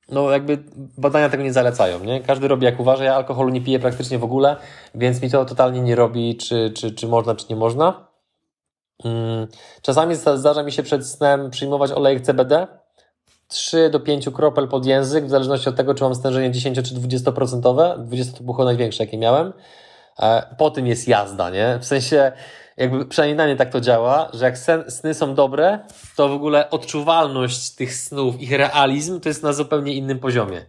[0.10, 0.64] no jakby
[0.98, 2.22] badania tego nie zalecają, nie?
[2.22, 3.04] Każdy robi jak uważa.
[3.04, 4.56] Ja alkoholu nie piję praktycznie w ogóle,
[4.96, 8.15] więc mi to totalnie nie robi, czy, czy, czy można, czy nie można.
[9.04, 9.48] Mm,
[9.82, 12.68] czasami zdarza mi się przed snem przyjmować olejek CBD,
[13.48, 16.96] 3 do 5 kropel pod język, w zależności od tego, czy mam stężenie 10 czy
[16.96, 18.06] 20%.
[18.06, 19.54] 20 to było największe, jakie miałem.
[20.20, 21.78] E, po tym jest jazda, nie?
[21.82, 22.32] W sensie,
[22.78, 25.80] jakby przynajmniej na mnie tak to działa, że jak sen, sny są dobre,
[26.16, 30.66] to w ogóle odczuwalność tych snów, ich realizm to jest na zupełnie innym poziomie.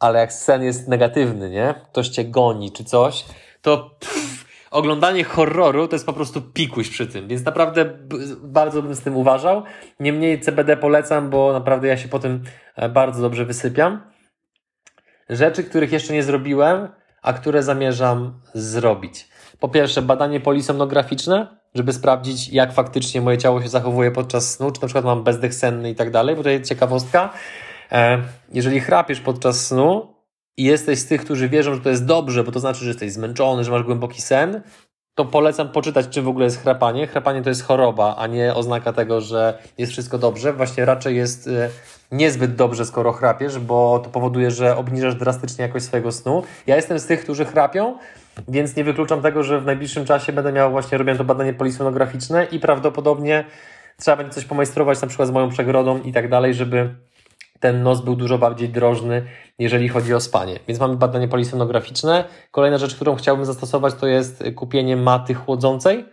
[0.00, 1.74] Ale jak sen jest negatywny, nie?
[1.92, 3.24] Ktoś cię goni czy coś,
[3.62, 4.37] to pff,
[4.70, 7.98] oglądanie horroru to jest po prostu pikuś przy tym, więc naprawdę
[8.42, 9.62] bardzo bym z tym uważał.
[10.00, 12.42] Niemniej CBD polecam, bo naprawdę ja się po tym
[12.76, 14.00] e, bardzo dobrze wysypiam.
[15.28, 16.88] Rzeczy, których jeszcze nie zrobiłem,
[17.22, 19.28] a które zamierzam zrobić.
[19.60, 24.82] Po pierwsze, badanie polisomnograficzne, żeby sprawdzić, jak faktycznie moje ciało się zachowuje podczas snu, czy
[24.82, 27.32] na przykład mam bezdech senny i tak dalej, bo tutaj ciekawostka.
[27.92, 28.18] E,
[28.52, 30.17] jeżeli chrapiesz podczas snu,
[30.58, 33.12] i jesteś z tych, którzy wierzą, że to jest dobrze, bo to znaczy, że jesteś
[33.12, 34.62] zmęczony, że masz głęboki sen,
[35.14, 37.06] to polecam poczytać, czym w ogóle jest chrapanie.
[37.06, 40.52] Chrapanie to jest choroba, a nie oznaka tego, że jest wszystko dobrze.
[40.52, 41.70] Właśnie raczej jest y,
[42.12, 46.42] niezbyt dobrze, skoro chrapiesz, bo to powoduje, że obniżasz drastycznie jakość swojego snu.
[46.66, 47.98] Ja jestem z tych, którzy chrapią,
[48.48, 52.44] więc nie wykluczam tego, że w najbliższym czasie będę miał właśnie, robię to badanie polisonograficzne
[52.44, 53.44] i prawdopodobnie
[53.96, 56.94] trzeba będzie coś pomajstrować, na przykład z moją przegrodą i tak dalej, żeby
[57.60, 59.22] ten nos był dużo bardziej drożny,
[59.58, 60.60] jeżeli chodzi o spanie.
[60.68, 62.24] Więc mamy badanie polisonograficzne.
[62.50, 66.04] Kolejna rzecz, którą chciałbym zastosować, to jest kupienie maty chłodzącej.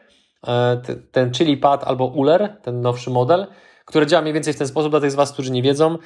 [0.47, 0.81] E,
[1.11, 3.47] ten Chili Pad albo Uller, ten nowszy model,
[3.85, 5.97] który działa mniej więcej w ten sposób dla tych z Was, którzy nie wiedzą,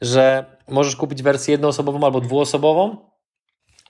[0.00, 2.96] że możesz kupić wersję jednoosobową albo dwuosobową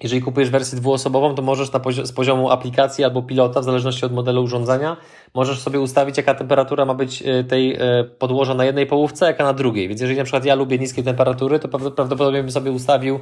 [0.01, 4.07] jeżeli kupujesz wersję dwuosobową, to możesz na pozi z poziomu aplikacji albo pilota, w zależności
[4.07, 4.97] od modelu urządzenia,
[5.35, 9.45] możesz sobie ustawić, jaka temperatura ma być y, tej y, podłoża na jednej połówce, jaka
[9.45, 9.89] na drugiej.
[9.89, 13.21] Więc jeżeli na przykład ja lubię niskie temperatury, to prawdopodobnie bym sobie ustawił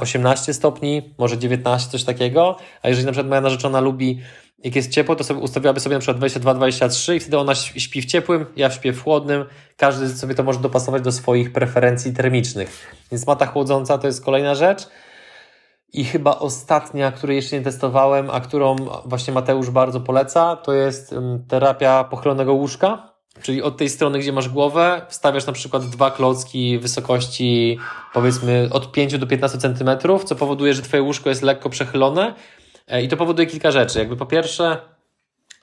[0.00, 2.56] 18 e, stopni, może 19, coś takiego.
[2.82, 4.20] A jeżeli na przykład moja narzeczona lubi,
[4.64, 8.06] jak jest ciepło, to sobie ustawiłaby sobie na przykład 22-23 i wtedy ona śpi w
[8.06, 9.44] ciepłym, ja śpię w chłodnym.
[9.76, 12.96] Każdy sobie to może dopasować do swoich preferencji termicznych.
[13.12, 14.88] Więc mata chłodząca to jest kolejna rzecz.
[15.92, 21.14] I chyba ostatnia, której jeszcze nie testowałem, a którą właśnie Mateusz bardzo poleca, to jest
[21.48, 23.12] terapia pochylonego łóżka.
[23.42, 27.78] Czyli od tej strony, gdzie masz głowę, wstawiasz na przykład dwa klocki wysokości
[28.12, 32.34] powiedzmy od 5 do 15 centymetrów, co powoduje, że twoje łóżko jest lekko przechylone.
[32.88, 33.98] E, I to powoduje kilka rzeczy.
[33.98, 34.76] Jakby po pierwsze,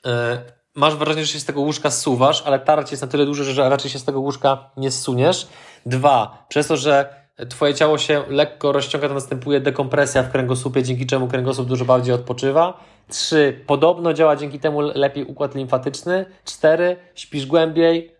[0.05, 0.41] e,
[0.75, 3.69] masz wrażenie, że się z tego łóżka zsuwasz, ale tarcie jest na tyle duże, że
[3.69, 5.47] raczej się z tego łóżka nie zsuniesz.
[5.86, 7.18] Dwa, przez to, że
[7.49, 12.13] Twoje ciało się lekko rozciąga, to następuje dekompresja w kręgosłupie, dzięki czemu kręgosłup dużo bardziej
[12.13, 12.83] odpoczywa.
[13.07, 16.25] Trzy, podobno działa dzięki temu lepiej układ limfatyczny.
[16.45, 18.11] Cztery, śpisz głębiej.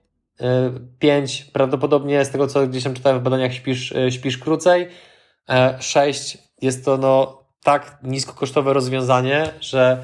[0.42, 0.46] Y,
[1.00, 4.88] pięć, prawdopodobnie z tego, co gdzieś tam czytałem w badaniach, śpisz, y, śpisz krócej.
[5.50, 10.04] E, sześć, jest to no tak niskokosztowe rozwiązanie, że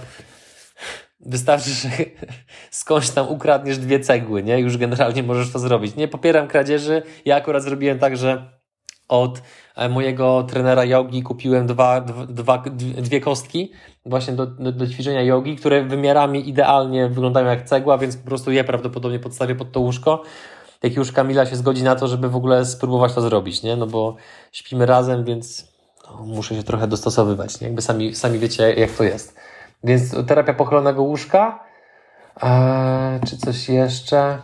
[1.19, 1.89] wystarczy, że
[2.71, 4.59] skądś tam ukradniesz dwie cegły, nie?
[4.59, 5.95] Już generalnie możesz to zrobić.
[5.95, 7.03] Nie popieram kradzieży.
[7.25, 8.54] Ja akurat zrobiłem tak, że
[9.07, 9.41] od
[9.75, 12.63] e, mojego trenera jogi kupiłem dwa, dwa,
[12.97, 13.71] dwie kostki
[14.05, 18.51] właśnie do, do, do ćwiczenia jogi, które wymiarami idealnie wyglądają jak cegła, więc po prostu
[18.51, 20.23] je prawdopodobnie podstawię pod to łóżko.
[20.83, 23.75] Jak już Kamila się zgodzi na to, żeby w ogóle spróbować to zrobić, nie?
[23.75, 24.15] No bo
[24.51, 25.73] śpimy razem, więc
[26.07, 27.67] no, muszę się trochę dostosowywać, nie?
[27.67, 29.35] Jakby sami, sami wiecie, jak to jest.
[29.83, 31.65] Więc terapia pochylonego łóżka.
[32.41, 34.37] Eee, czy coś jeszcze?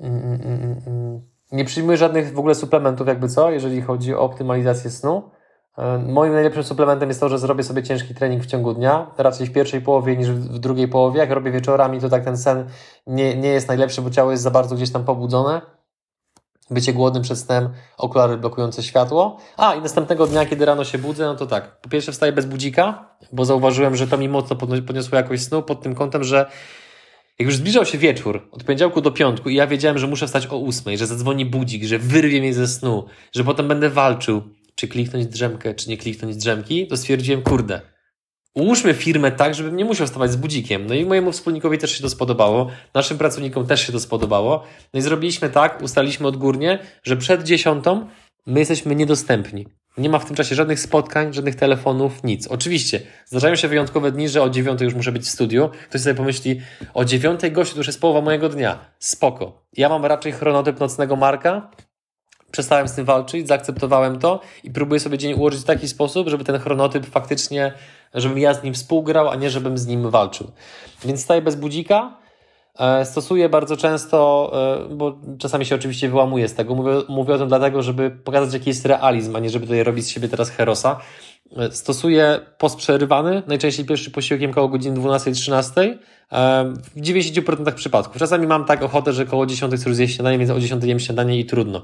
[0.00, 0.82] Mm, mm, mm, mm.
[0.86, 1.33] mm.
[1.54, 5.30] Nie przyjmuję żadnych w ogóle suplementów, jakby co, jeżeli chodzi o optymalizację snu.
[5.78, 9.46] E, moim najlepszym suplementem jest to, że zrobię sobie ciężki trening w ciągu dnia, raczej
[9.46, 11.18] w pierwszej połowie niż w drugiej połowie.
[11.18, 12.66] Jak robię wieczorami, to tak ten sen
[13.06, 15.60] nie, nie jest najlepszy, bo ciało jest za bardzo gdzieś tam pobudzone.
[16.70, 19.38] Bycie głodnym przed snem, okulary blokujące światło.
[19.56, 21.80] A, i następnego dnia, kiedy rano się budzę, no to tak.
[21.80, 25.82] Po pierwsze wstaję bez budzika, bo zauważyłem, że to mi mocno podniosło jakość snu pod
[25.82, 26.50] tym kątem, że
[27.38, 30.46] jak już zbliżał się wieczór, od poniedziałku do piątku i ja wiedziałem, że muszę wstać
[30.46, 34.42] o ósmej, że zadzwoni budzik, że wyrwie mnie ze snu, że potem będę walczył,
[34.74, 37.80] czy kliknąć drzemkę, czy nie kliknąć drzemki, to stwierdziłem, kurde,
[38.54, 40.86] ułóżmy firmę tak, żebym nie musiał wstawać z budzikiem.
[40.86, 44.64] No i mojemu wspólnikowi też się to spodobało, naszym pracownikom też się to spodobało.
[44.94, 48.06] No i zrobiliśmy tak, ustaliśmy odgórnie, że przed dziesiątą
[48.46, 49.66] my jesteśmy niedostępni.
[49.98, 52.46] Nie ma w tym czasie żadnych spotkań, żadnych telefonów, nic.
[52.46, 55.70] Oczywiście zdarzają się wyjątkowe dni, że o dziewiątej już muszę być w studiu.
[55.88, 56.60] Ktoś sobie pomyśli,
[56.94, 58.78] o dziewiątej gościu to już jest połowa mojego dnia.
[58.98, 59.62] Spoko.
[59.76, 61.70] Ja mam raczej chronotyp nocnego Marka,
[62.50, 66.44] przestałem z tym walczyć, zaakceptowałem to i próbuję sobie dzień ułożyć w taki sposób, żeby
[66.44, 67.72] ten chronotyp faktycznie,
[68.14, 70.50] żebym ja z nim współgrał, a nie żebym z nim walczył.
[71.04, 72.23] Więc staję bez budzika,
[73.04, 74.50] stosuję bardzo często,
[74.90, 78.54] e, bo czasami się oczywiście wyłamuję z tego, mówię, mówię o tym dlatego, żeby pokazać
[78.54, 81.00] jaki jest realizm, a nie żeby tutaj robić z siebie teraz herosa.
[81.56, 85.98] E, stosuję post przerywany, najczęściej pierwszy posiłkiem koło godziny 12-13,
[86.96, 88.16] w 90% przypadków.
[88.18, 91.38] Czasami mam tak ochotę, że koło 10 chcę zjeść śniadanie, więc o 10 jem śniadanie
[91.38, 91.82] i trudno.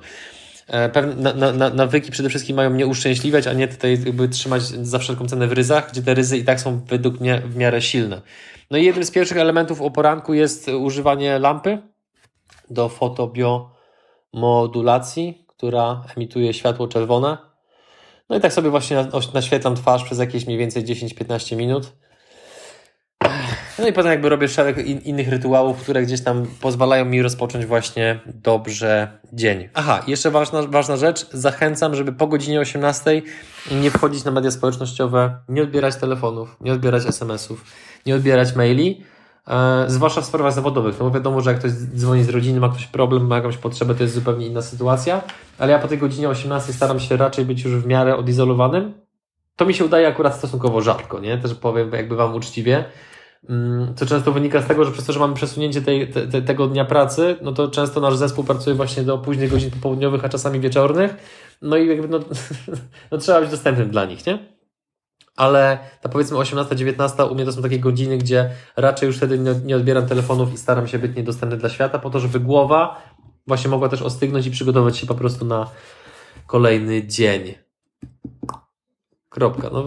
[0.67, 4.63] E, pewne na, na, nawyki przede wszystkim mają mnie uszczęśliwiać, a nie tutaj jakby trzymać
[4.63, 7.83] za wszelką cenę w ryzach, gdzie te ryzy i tak są według mnie w miarę
[7.83, 8.21] silne.
[8.71, 11.79] No i jednym z pierwszych elementów o poranku jest używanie lampy
[12.71, 17.39] do fotobiomodulacji, która emituje światło czerwone.
[18.29, 21.93] No i tak sobie właśnie naświetlam twarz przez jakieś mniej więcej 10-15 minut.
[23.81, 27.67] No i potem jakby robię szereg in, innych rytuałów, które gdzieś tam pozwalają mi rozpocząć
[27.67, 29.69] właśnie dobrze dzień.
[29.75, 31.27] Aha, jeszcze ważna, ważna rzecz.
[31.33, 33.23] Zachęcam, żeby po godzinie 18
[33.73, 37.65] nie wchodzić na media społecznościowe, nie odbierać telefonów, nie odbierać SMS-ów,
[38.07, 39.05] nie odbierać maili,
[39.49, 40.99] e, zwłaszcza w sprawach zawodowych.
[40.99, 43.95] No bo wiadomo, że jak ktoś dzwoni z rodziny, ma ktoś problem, ma jakąś potrzebę,
[43.95, 45.23] to jest zupełnie inna sytuacja,
[45.59, 48.95] ale ja po tej godzinie 18 staram się raczej być już w miarę odizolowanym.
[49.57, 51.39] To mi się udaje akurat stosunkowo rzadko, nie?
[51.39, 52.85] Też powiem jakby Wam uczciwie.
[53.49, 56.67] Mm, co często wynika z tego, że przez to, że mamy przesunięcie tej, te, tego
[56.67, 60.61] dnia pracy, no to często nasz zespół pracuje właśnie do późnych godzin popołudniowych, a czasami
[60.61, 61.17] wieczornych,
[61.63, 62.21] no i jakby no,
[63.11, 64.39] no trzeba być dostępnym dla nich, nie?
[65.37, 69.55] Ale ta powiedzmy 18-19 u mnie to są takie godziny, gdzie raczej już wtedy nie,
[69.65, 73.03] nie odbieram telefonów i staram się być niedostępny dla świata, po to, żeby głowa
[73.47, 75.67] właśnie mogła też ostygnąć i przygotować się po prostu na
[76.47, 77.55] kolejny dzień.
[79.31, 79.71] Kropka.
[79.73, 79.85] No,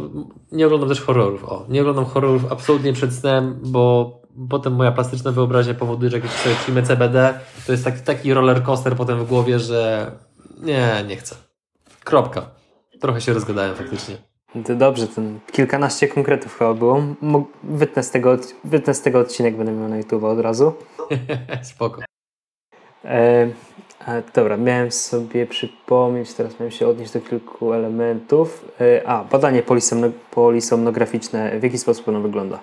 [0.52, 1.46] nie oglądam też horrorów.
[1.46, 4.12] O, nie oglądam horrorów absolutnie przed snem, bo
[4.50, 8.64] potem moja plastyczna wyobraźnia powoduje, że jak sobie przyjmę CBD, to jest taki, taki roller
[8.64, 10.12] coaster potem w głowie, że
[10.62, 11.36] nie, nie chcę.
[12.04, 12.50] Kropka.
[13.00, 14.18] Trochę się rozgadałem faktycznie.
[14.66, 17.04] To dobrze, ten kilkanaście konkretów chyba było.
[17.64, 20.74] Wytnę z tego, wytnę z tego odcinek, będę miał na YouTube od razu.
[21.64, 22.02] Spoko.
[24.36, 28.66] Dobra, miałem sobie przypomnieć, teraz miałem się odnieść do kilku elementów.
[28.82, 29.64] E, a, badanie
[30.32, 32.60] polisomnograficzne, w jaki sposób ono wygląda?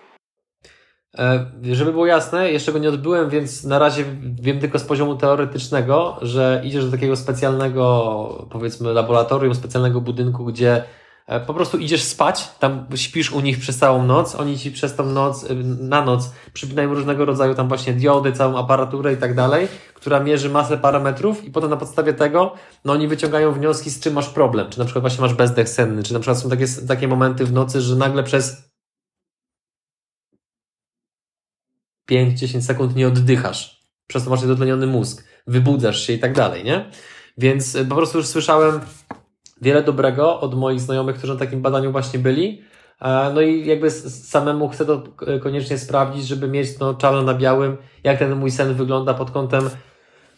[1.19, 4.05] E, żeby było jasne, jeszcze go nie odbyłem, więc na razie
[4.43, 10.85] wiem tylko z poziomu teoretycznego, że idziesz do takiego specjalnego, powiedzmy, laboratorium, specjalnego budynku, gdzie
[11.47, 15.07] po prostu idziesz spać, tam śpisz u nich przez całą noc, oni ci przez tą
[15.07, 19.69] noc, y, na noc przypinają różnego rodzaju tam właśnie diody, całą aparaturę i tak dalej,
[19.95, 22.55] która mierzy masę parametrów i potem na podstawie tego,
[22.85, 26.03] no oni wyciągają wnioski, z czym masz problem, czy na przykład właśnie masz bezdech senny,
[26.03, 28.71] czy na przykład są takie, takie momenty w nocy, że nagle przez
[32.11, 36.91] 5-10 sekund nie oddychasz, przez to masz niedotleniony mózg, wybudzasz się i tak dalej, nie?
[37.39, 38.81] Więc y, po prostu już słyszałem
[39.61, 42.63] wiele dobrego od moich znajomych, którzy na takim badaniu właśnie byli.
[43.01, 45.03] E, no i jakby samemu chcę to
[45.43, 49.71] koniecznie sprawdzić, żeby mieć no, czarno na białym, jak ten mój sen wygląda pod kątem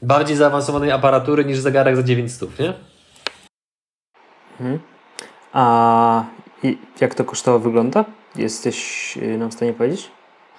[0.02, 2.74] bardziej zaawansowanej aparatury niż zegarek za 900, nie?
[4.60, 4.78] Mhm.
[5.52, 6.24] A
[7.00, 8.04] jak to kosztowo wygląda?
[8.36, 10.10] Jesteś y, nam w stanie powiedzieć?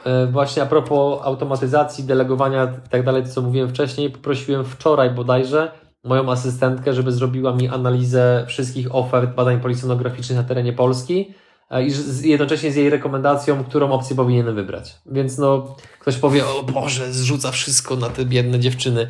[0.05, 5.71] E, właśnie a propos automatyzacji, delegowania i tak dalej, co mówiłem wcześniej, poprosiłem wczoraj bodajże
[6.03, 11.33] moją asystentkę, żeby zrobiła mi analizę wszystkich ofert badań polisonograficznych na terenie Polski
[11.69, 11.91] e, i
[12.23, 14.95] jednocześnie z jej rekomendacją, którą opcję powinienem wybrać.
[15.05, 19.07] Więc no, ktoś powie, o Boże, zrzuca wszystko na te biedne dziewczyny.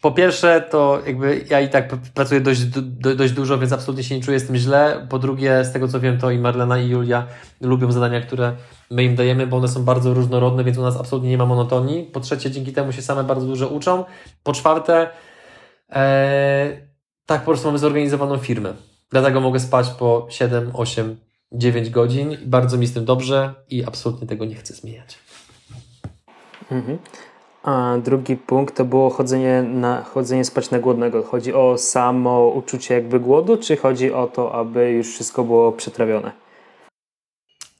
[0.00, 4.04] E, po pierwsze, to jakby ja i tak pracuję dość, do, dość dużo, więc absolutnie
[4.04, 5.06] się nie czuję z tym źle.
[5.10, 7.26] Po drugie, z tego co wiem, to i Marlena i Julia
[7.60, 8.56] lubią zadania, które
[8.90, 12.04] my im dajemy, bo one są bardzo różnorodne, więc u nas absolutnie nie ma monotonii.
[12.04, 14.04] Po trzecie, dzięki temu się same bardzo dużo uczą.
[14.42, 15.10] Po czwarte,
[15.90, 16.86] ee,
[17.26, 18.74] tak po prostu mamy zorganizowaną firmę.
[19.10, 21.16] Dlatego mogę spać po 7, 8,
[21.52, 25.18] 9 godzin bardzo mi z tym dobrze i absolutnie tego nie chcę zmieniać.
[26.70, 26.98] Mhm.
[27.62, 31.22] A drugi punkt to było chodzenie, na, chodzenie spać na głodnego.
[31.22, 36.32] Chodzi o samo uczucie jakby głodu, czy chodzi o to, aby już wszystko było przetrawione?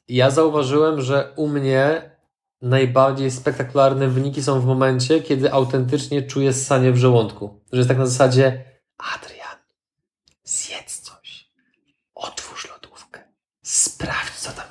[0.09, 2.11] Ja zauważyłem, że u mnie
[2.63, 7.61] najbardziej spektakularne wyniki są w momencie, kiedy autentycznie czuję ssanie w żołądku.
[7.73, 8.65] Że jest tak na zasadzie
[8.99, 9.59] Adrian,
[10.45, 11.51] zjedz coś,
[12.15, 13.21] otwórz lodówkę,
[13.63, 14.70] sprawdź co tam.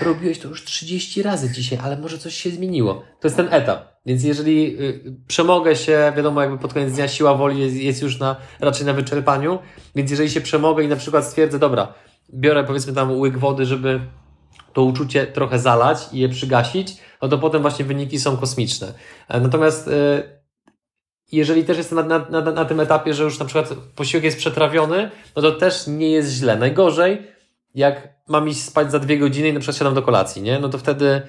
[0.00, 2.94] Robiłeś to już 30 razy dzisiaj, ale może coś się zmieniło.
[2.94, 3.98] To jest ten etap.
[4.06, 8.18] Więc jeżeli y, przemogę się, wiadomo, jakby pod koniec dnia siła woli jest, jest już
[8.18, 9.58] na, raczej na wyczerpaniu,
[9.94, 11.94] więc jeżeli się przemogę i na przykład stwierdzę, dobra,
[12.34, 14.00] biorę powiedzmy tam łyk wody, żeby
[14.72, 18.92] to uczucie trochę zalać i je przygasić, no to potem właśnie wyniki są kosmiczne.
[19.28, 20.38] E, natomiast y,
[21.32, 25.10] jeżeli też jestem na, na, na, tym etapie, że już na przykład posiłek jest przetrawiony,
[25.36, 26.56] no to też nie jest źle.
[26.56, 27.22] Najgorzej,
[27.74, 30.58] jak mam iść spać za dwie godziny i na przykład siadam do kolacji, nie?
[30.58, 31.22] No to wtedy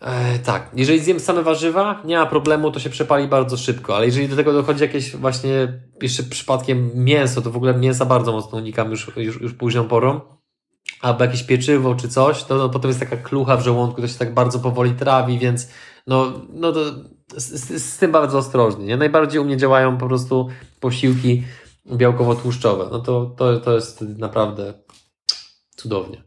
[0.00, 4.06] E, tak, jeżeli zjem same warzywa, nie ma problemu, to się przepali bardzo szybko, ale
[4.06, 8.58] jeżeli do tego dochodzi jakieś właśnie jeszcze przypadkiem mięso, to w ogóle mięsa bardzo mocno
[8.58, 10.20] unikam już, już, już późną porą,
[11.00, 14.18] albo jakieś pieczywo czy coś, to no, potem jest taka klucha w żołądku, to się
[14.18, 15.68] tak bardzo powoli trawi, więc
[16.06, 16.80] no, no to
[17.36, 18.84] z, z, tym bardzo ostrożnie.
[18.84, 18.96] Nie?
[18.96, 20.48] Najbardziej u mnie działają po prostu
[20.80, 21.42] posiłki
[21.92, 22.88] białkowo-tłuszczowe.
[22.92, 24.74] No to, to, to jest naprawdę
[25.76, 26.22] cudownie.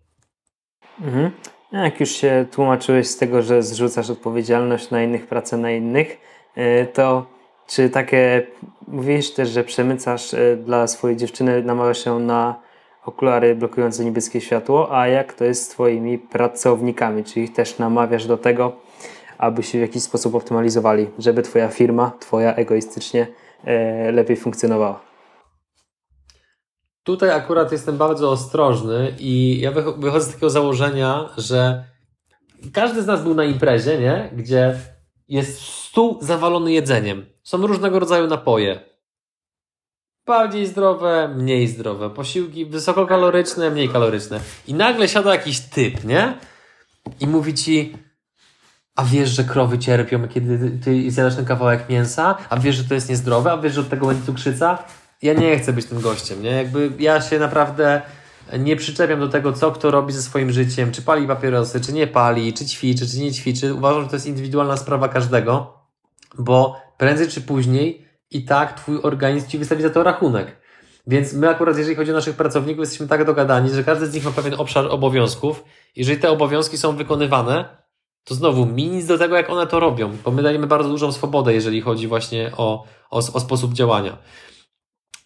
[1.01, 1.31] Mhm.
[1.71, 6.17] Jak już się tłumaczyłeś z tego, że zrzucasz odpowiedzialność na innych, pracę na innych,
[6.55, 7.25] e, to
[7.67, 8.47] czy takie,
[8.87, 12.61] mówisz też, że przemycasz e, dla swojej dziewczyny, namawiasz się na
[13.05, 17.23] okulary blokujące niebieskie światło, a jak to jest z Twoimi pracownikami?
[17.23, 18.75] Czy ich też namawiasz do tego,
[19.37, 23.27] aby się w jakiś sposób optymalizowali, żeby Twoja firma, Twoja egoistycznie
[23.65, 25.08] e, lepiej funkcjonowała?
[27.09, 31.83] Tutaj akurat jestem bardzo ostrożny i ja wychodzę z takiego założenia, że
[32.73, 34.31] każdy z nas był na imprezie, nie?
[34.35, 34.79] Gdzie
[35.27, 37.25] jest stół zawalony jedzeniem.
[37.43, 38.79] Są różnego rodzaju napoje.
[40.25, 42.09] Bardziej zdrowe, mniej zdrowe.
[42.09, 44.39] Posiłki wysokokaloryczne, mniej kaloryczne.
[44.67, 46.37] I nagle siada jakiś typ, nie?
[47.19, 47.97] I mówi ci,
[48.95, 52.37] a wiesz, że krowy cierpią, kiedy ty zjadasz ten kawałek mięsa?
[52.49, 53.51] A wiesz, że to jest niezdrowe?
[53.51, 54.83] A wiesz, że od tego będzie cukrzyca?
[55.21, 56.49] Ja nie chcę być tym gościem, nie?
[56.49, 58.01] Jakby ja się naprawdę
[58.59, 62.07] nie przyczepiam do tego, co kto robi ze swoim życiem, czy pali papierosy, czy nie
[62.07, 63.73] pali, czy ćwiczy, czy nie ćwiczy.
[63.73, 65.73] Uważam, że to jest indywidualna sprawa każdego,
[66.37, 70.59] bo prędzej czy później i tak twój organizm ci wystawi za to rachunek.
[71.07, 74.25] Więc my akurat, jeżeli chodzi o naszych pracowników, jesteśmy tak dogadani, że każdy z nich
[74.25, 75.63] ma pewien obszar obowiązków.
[75.95, 77.77] Jeżeli te obowiązki są wykonywane,
[78.23, 81.11] to znowu mi nic do tego, jak one to robią, bo my dajemy bardzo dużą
[81.11, 84.17] swobodę, jeżeli chodzi właśnie o, o, o sposób działania.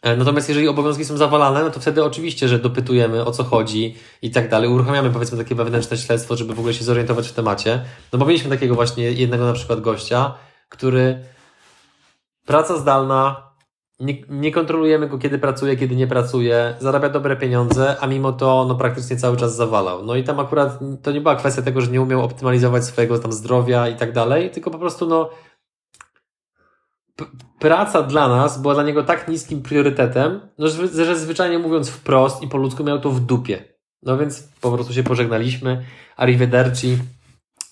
[0.04, 3.95] E, natomiast jeżeli obowiązki są zawalane, no to wtedy oczywiście, że dopytujemy o co chodzi
[4.22, 4.70] i tak dalej.
[4.70, 7.86] Uruchamiamy powiedzmy takie wewnętrzne śledztwo, żeby w ogóle się zorientować w temacie.
[8.14, 10.34] No bo mieliśmy takiego właśnie jednego na przykład gościa,
[10.70, 11.20] który
[12.45, 13.49] praca zdalna,
[13.99, 18.66] nie, nie, kontrolujemy go, kiedy pracuje, kiedy nie pracuje, zarabia dobre pieniądze, a mimo to
[18.68, 20.06] no, praktycznie cały czas zawalał.
[20.06, 23.32] No i tam akurat to nie była kwestia tego, że nie umiał optymalizować swojego tam
[23.32, 25.30] zdrowia i tak dalej, tylko po prostu no,
[27.59, 32.43] praca dla nas była dla niego tak niskim priorytetem, no, że, że zwyczajnie mówiąc wprost
[32.43, 33.74] i po ludzku miał to w dupie.
[34.03, 35.86] No więc po prostu się pożegnaliśmy,
[36.18, 36.97] arrivederci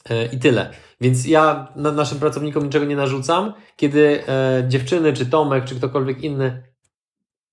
[0.09, 0.73] yy, i tyle.
[1.01, 3.53] Więc ja na naszym pracownikom niczego nie narzucam.
[3.75, 6.63] Kiedy e, dziewczyny, czy Tomek, czy ktokolwiek inny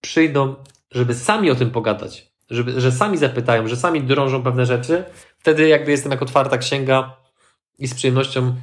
[0.00, 0.54] przyjdą,
[0.90, 5.04] żeby sami o tym pogadać, żeby, że sami zapytają, że sami drążą pewne rzeczy,
[5.38, 7.16] wtedy jakby jestem jak otwarta księga
[7.78, 8.54] i z przyjemnością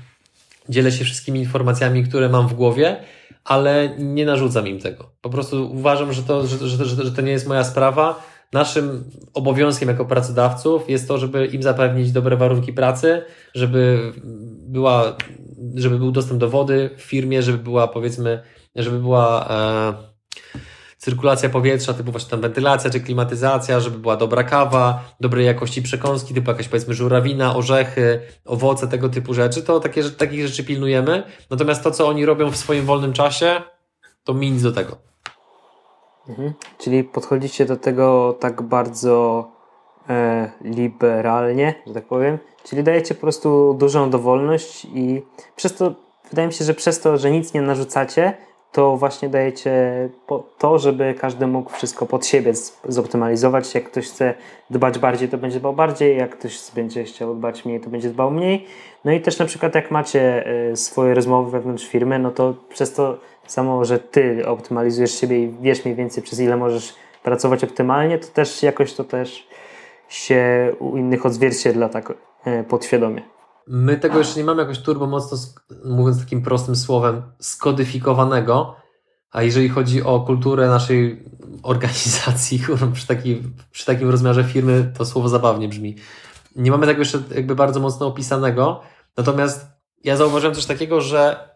[0.70, 2.98] dzielę się wszystkimi informacjami, które mam w głowie,
[3.44, 5.12] ale nie narzucam im tego.
[5.22, 8.24] Po prostu uważam, że to, że, że, że, że to nie jest moja sprawa.
[8.54, 13.22] Naszym obowiązkiem jako pracodawców jest to, żeby im zapewnić dobre warunki pracy,
[13.56, 14.12] żeby
[14.68, 15.16] była,
[15.76, 18.44] żeby był dostęp do wody w firmie, żeby była powiedzmy,
[18.76, 19.94] żeby była e,
[21.06, 26.34] cyrkulacja powietrza, typu właśnie tam wentylacja czy klimatyzacja, żeby była dobra kawa, dobrej jakości przekąski,
[26.34, 31.24] typu jakaś powiedzmy żurawina, orzechy, owoce, tego typu rzeczy, to takie, takich rzeczy pilnujemy.
[31.50, 33.62] Natomiast to, co oni robią w swoim wolnym czasie,
[34.24, 34.98] to mi nic do tego.
[36.30, 36.54] Mhm.
[36.78, 39.48] Czyli podchodzicie do tego tak bardzo
[40.10, 42.38] e, liberalnie, że tak powiem.
[42.64, 45.22] Czyli dajecie po prostu dużą dowolność i
[45.56, 45.94] przez to,
[46.30, 48.38] wydaje mi się, że przez to, że nic nie narzucacie,
[48.76, 50.10] to właśnie dajecie
[50.58, 52.54] to, żeby każdy mógł wszystko pod siebie
[52.88, 53.76] zoptymalizować.
[53.76, 54.34] Jak ktoś chce
[54.70, 58.32] dbać bardziej, to będzie dbał bardziej, jak ktoś będzie chciał dbać mniej, to będzie dbał
[58.32, 58.66] mniej.
[59.06, 62.94] No i też na przykład jak macie y, swoje rozmowy wewnątrz firmy, no to przez
[62.94, 68.18] to samo, że ty optymalizujesz siebie i wiesz mniej więcej przez ile możesz pracować optymalnie,
[68.18, 69.48] to też jakoś to też
[70.10, 72.14] się u innych odzwierciedla tak
[72.48, 73.35] y, podświadomie.
[73.68, 75.38] My tego jeszcze nie mamy jakoś turbo mocno,
[75.86, 78.76] mówiąc takim prostym słowem, skodyfikowanego,
[79.32, 81.24] a jeżeli chodzi o kulturę naszej
[81.64, 82.60] organizacji,
[82.94, 85.96] przy, taki, przy takim rozmiarze firmy, to słowo zabawnie brzmi.
[86.56, 88.82] Nie mamy tego jeszcze jakby bardzo mocno opisanego,
[89.18, 89.68] natomiast
[90.04, 91.50] ja zauważyłem coś takiego, że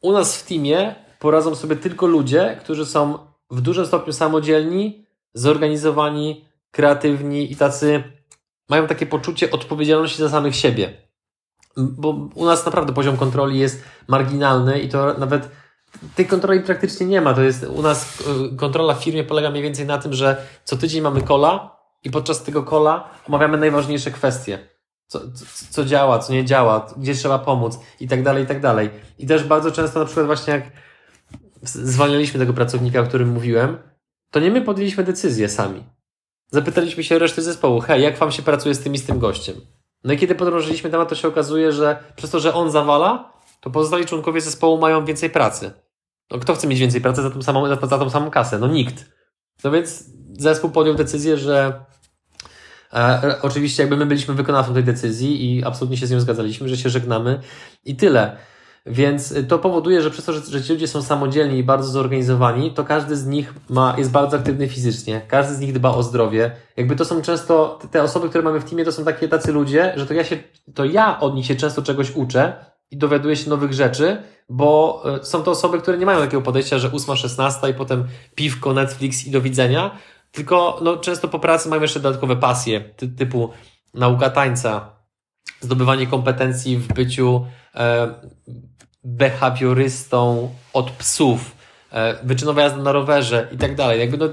[0.00, 3.18] u nas w teamie poradzą sobie tylko ludzie, którzy są
[3.50, 8.02] w dużym stopniu samodzielni, zorganizowani, kreatywni i tacy
[8.68, 11.07] mają takie poczucie odpowiedzialności za samych siebie
[11.78, 15.48] bo u nas naprawdę poziom kontroli jest marginalny i to nawet
[16.14, 17.34] tej kontroli praktycznie nie ma.
[17.34, 20.76] To jest u nas y, kontrola w firmie polega mniej więcej na tym, że co
[20.76, 24.58] tydzień mamy kola i podczas tego kola omawiamy najważniejsze kwestie.
[25.06, 28.60] Co, co, co działa, co nie działa, gdzie trzeba pomóc i tak dalej, i tak
[28.60, 28.90] dalej.
[29.18, 30.62] I też bardzo często na przykład właśnie jak
[31.62, 33.78] zwalnialiśmy tego pracownika, o którym mówiłem,
[34.30, 35.84] to nie my podjęliśmy decyzję sami.
[36.50, 39.56] Zapytaliśmy się reszty zespołu, hej, jak wam się pracuje z tym i z tym gościem?
[40.08, 43.70] No i kiedy podrążyliśmy temat, to się okazuje, że przez to, że on zawala, to
[43.70, 45.70] pozostali członkowie zespołu mają więcej pracy.
[46.30, 48.58] No kto chce mieć więcej pracy za tą samą, za, tą samą kasę?
[48.58, 49.04] No nikt.
[49.64, 50.04] No więc
[50.38, 51.84] zespół podjął decyzję, że
[52.92, 56.76] e, oczywiście jakby my byliśmy wykonawcą tej decyzji i absolutnie się z nią zgadzaliśmy, że
[56.76, 57.40] się żegnamy
[57.84, 58.36] i tyle.
[58.90, 62.70] Więc to powoduje, że przez to, że, że ci ludzie są samodzielni i bardzo zorganizowani,
[62.70, 66.50] to każdy z nich ma, jest bardzo aktywny fizycznie, każdy z nich dba o zdrowie.
[66.76, 69.92] Jakby to są często, te osoby, które mamy w teamie, to są takie tacy ludzie,
[69.96, 70.38] że to ja się,
[70.74, 75.24] to ja od nich się często czegoś uczę i dowiaduję się nowych rzeczy, bo e,
[75.24, 78.04] są to osoby, które nie mają takiego podejścia, że 8-16 i potem
[78.34, 79.90] piwko, Netflix i do widzenia,
[80.32, 83.50] tylko no, często po pracy mają jeszcze dodatkowe pasje, ty, typu
[83.94, 84.90] nauka tańca,
[85.60, 88.14] zdobywanie kompetencji w byciu e,
[89.04, 91.56] behawiorystą od psów,
[91.92, 94.00] e, wyczynowa jazda na rowerze i tak dalej.
[94.00, 94.28] Jakby no,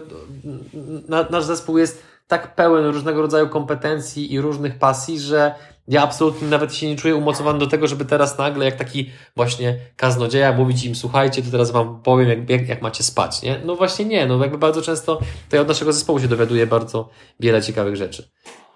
[1.08, 5.56] na, nasz zespół jest tak pełen różnego rodzaju kompetencji i różnych pasji, że
[5.88, 9.78] ja absolutnie nawet się nie czuję umocowany do tego, żeby teraz nagle, jak taki właśnie
[9.96, 13.62] kaznodzieja, mówić im, słuchajcie, to teraz wam powiem, jak, jak, jak macie spać, nie?
[13.66, 15.20] No właśnie nie, no jakby bardzo często
[15.50, 17.10] to ja od naszego zespołu się dowiaduję bardzo
[17.40, 18.30] wiele ciekawych rzeczy.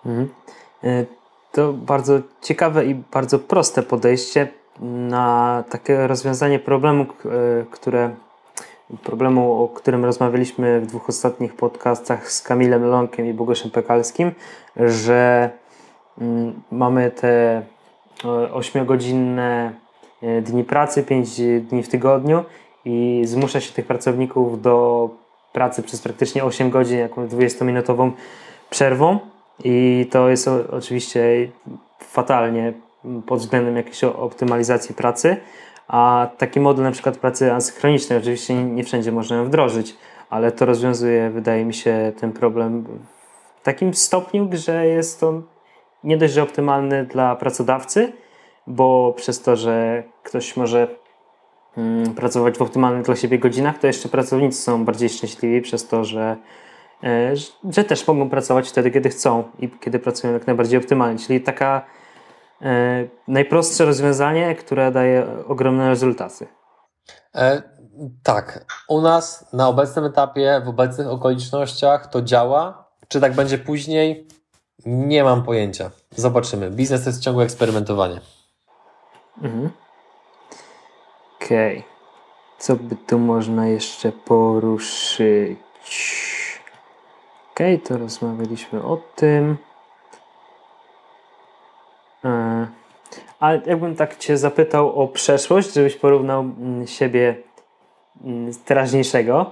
[0.06, 0.30] Mhm.
[0.84, 1.06] E,
[1.52, 8.15] to bardzo ciekawe i bardzo proste podejście na takie rozwiązanie problemu, e, które
[9.03, 14.31] problemu, o którym rozmawialiśmy w dwóch ostatnich podcastach z Kamilem Lonkiem i Bogoszem Pekalskim,
[14.76, 15.49] że
[16.22, 17.61] mm, mamy te
[18.53, 19.73] ośmiogodzinne
[20.22, 22.43] e, dni pracy, 5 dni w tygodniu
[22.85, 25.10] i zmusza się tych pracowników do
[25.53, 28.11] pracy przez praktycznie 8 godzin, jakąś 20-minutową
[28.69, 29.19] przerwą.
[29.64, 31.51] I to jest oczywiście
[31.99, 32.73] fatalnie
[33.26, 35.38] pod względem jakiejś optymalizacji pracy,
[35.88, 39.98] a taki model na przykład pracy asynchronicznej oczywiście nie wszędzie można ją wdrożyć,
[40.30, 42.84] ale to rozwiązuje, wydaje mi się, ten problem
[43.62, 45.42] w takim stopniu, że jest to
[46.04, 48.14] nie dość, że optymalny dla pracodawcy,
[48.68, 50.88] bo przez to, że ktoś może
[51.78, 56.04] mm, pracować w optymalnych dla siebie godzinach, to jeszcze pracownicy są bardziej szczęśliwi przez to,
[56.04, 56.38] że,
[57.04, 57.34] e,
[57.70, 61.20] że też mogą pracować wtedy, kiedy chcą i kiedy pracują jak najbardziej optymalnie.
[61.20, 61.86] Czyli taka
[63.27, 66.48] najprostsze rozwiązanie, które daje ogromne rezultaty.
[67.36, 67.61] E,
[68.23, 68.65] tak.
[68.88, 72.90] U nas na obecnym etapie, w obecnych okolicznościach to działa.
[73.07, 74.27] Czy tak będzie później?
[74.86, 75.91] Nie mam pojęcia.
[76.15, 76.72] Zobaczymy.
[76.72, 78.22] Biznes to jest ciągłe eksperymentowanie.
[79.41, 79.69] Mhm.
[81.36, 81.77] Okej.
[81.77, 81.90] Okay.
[82.57, 85.60] Co by tu można jeszcze poruszyć?
[87.53, 89.57] Okej, okay, to rozmawialiśmy o tym.
[92.26, 92.68] E,
[93.40, 97.36] a jakbym tak Cię zapytał o przeszłość, żebyś porównał mm, siebie
[98.24, 99.52] mm, teraźniejszego,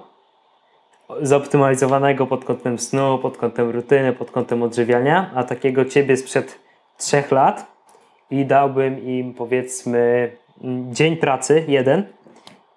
[1.22, 6.60] zoptymalizowanego pod kątem snu, pod kątem rutyny, pod kątem odżywiania, a takiego Ciebie sprzed
[6.98, 7.66] trzech lat
[8.32, 10.32] i dałbym im powiedzmy
[10.64, 12.08] mm, dzień pracy, jeden,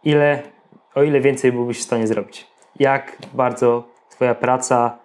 [0.05, 0.43] ile,
[0.95, 2.47] o ile więcej byłbyś w stanie zrobić.
[2.78, 4.99] Jak bardzo Twoja praca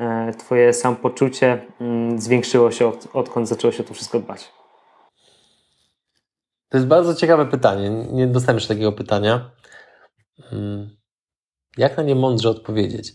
[0.00, 4.52] E, twoje samopoczucie mm, zwiększyło się od, odkąd zaczęło się to wszystko dbać?
[6.68, 7.90] To jest bardzo ciekawe pytanie.
[7.90, 9.50] Nie dostałem jeszcze takiego pytania.
[10.52, 10.96] Mm,
[11.76, 13.12] jak na nie mądrze odpowiedzieć?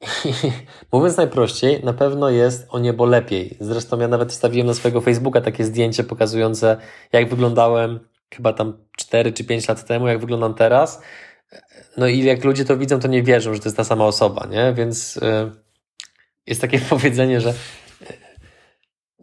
[0.92, 3.56] Mówiąc najprościej, na pewno jest o niebo lepiej.
[3.60, 6.76] Zresztą ja nawet wstawiłem na swojego Facebooka takie zdjęcie pokazujące,
[7.12, 8.00] jak wyglądałem
[8.34, 11.02] chyba tam 4 czy 5 lat temu, jak wyglądam teraz.
[11.96, 14.46] no i jak ludzie to widzą, to nie wierzą, że to jest ta sama osoba,
[14.50, 14.74] nie?
[14.74, 15.50] Więc y,
[16.46, 17.54] jest takie powiedzenie, że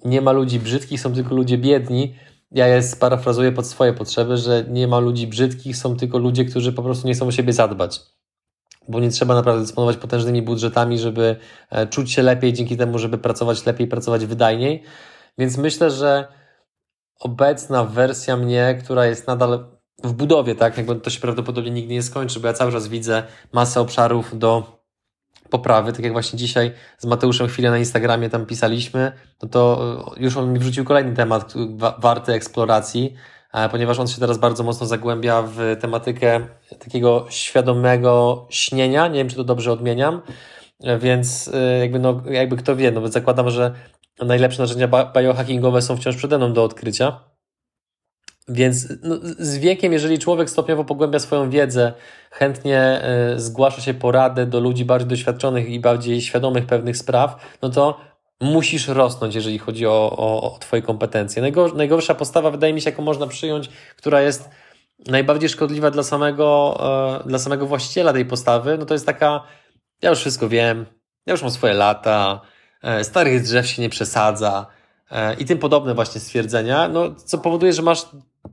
[0.05, 2.15] nie ma ludzi brzydkich, są tylko ludzie biedni.
[2.53, 6.73] Ja je sparafrazuję pod swoje potrzeby, że nie ma ludzi brzydkich, są tylko ludzie, którzy
[6.73, 8.01] po prostu nie chcą o siebie zadbać.
[8.87, 11.35] Bo nie trzeba naprawdę dysponować potężnymi budżetami, żeby
[11.69, 14.83] e, czuć się lepiej, dzięki temu, żeby pracować lepiej, pracować wydajniej.
[15.37, 16.27] Więc myślę, że
[17.19, 19.65] obecna wersja mnie, która jest nadal
[20.03, 23.23] w budowie, tak, jakby to się prawdopodobnie nigdy nie skończy, bo ja cały czas widzę
[23.51, 24.82] masę obszarów do
[25.53, 29.11] poprawy, tak jak właśnie dzisiaj z Mateuszem chwilę na Instagramie tam pisaliśmy,
[29.43, 29.61] no to
[30.17, 31.53] e, już on mi wrzucił kolejny temat
[31.99, 33.13] warty eksploracji,
[33.53, 36.39] e, ponieważ on się teraz bardzo mocno zagłębia w tematykę
[36.79, 40.21] takiego świadomego śnienia, nie wiem czy to dobrze odmieniam,
[40.83, 41.51] e, więc
[41.81, 43.73] jakby, no, jakby kto wie, no zakładam, że
[44.21, 47.19] najlepsze narzędzia biohackingowe są wciąż przede mną do odkrycia,
[48.47, 51.93] więc no, z wiekiem, jeżeli człowiek stopniowo pogłębia swoją wiedzę,
[52.31, 53.01] chętnie
[53.35, 57.99] y, zgłasza się poradę do ludzi bardziej doświadczonych i bardziej świadomych pewnych spraw, no to
[58.41, 61.41] musisz rosnąć, jeżeli chodzi o, o, o Twoje kompetencje.
[61.41, 64.49] Najgor, najgorsza postawa, wydaje mi się, jaką można przyjąć, która jest
[65.07, 66.77] najbardziej szkodliwa dla samego,
[67.25, 69.43] y, dla samego właściciela tej postawy, no to jest taka,
[70.01, 70.85] ja już wszystko wiem,
[71.25, 72.41] ja już mam swoje lata,
[73.01, 74.65] y, starych drzew się nie przesadza,
[75.39, 78.05] i tym podobne właśnie stwierdzenia, no, co powoduje, że masz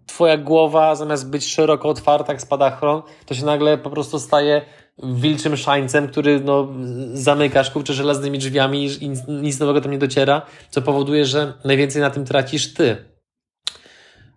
[0.06, 4.62] twoja głowa zamiast być szeroko otwarta jak spadachron, to się nagle po prostu staje
[5.02, 6.68] wilczym szańcem, który no,
[7.12, 12.10] zamykasz kurczę żelaznymi drzwiami i nic nowego tam nie dociera, co powoduje, że najwięcej na
[12.10, 12.96] tym tracisz ty.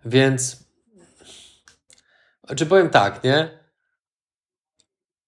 [0.04, 0.64] Więc
[2.56, 3.58] czy powiem tak, nie?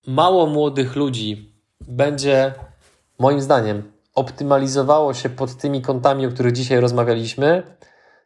[0.07, 2.55] Mało młodych ludzi będzie,
[3.19, 7.63] moim zdaniem, optymalizowało się pod tymi kątami, o których dzisiaj rozmawialiśmy,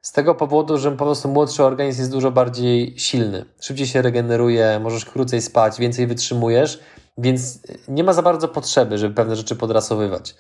[0.03, 3.45] z tego powodu, że po prostu młodszy organizm jest dużo bardziej silny.
[3.61, 6.81] Szybciej się regeneruje, możesz krócej spać, więcej wytrzymujesz,
[7.19, 7.59] więc
[7.89, 10.35] nie ma za bardzo potrzeby, żeby pewne rzeczy podrasowywać.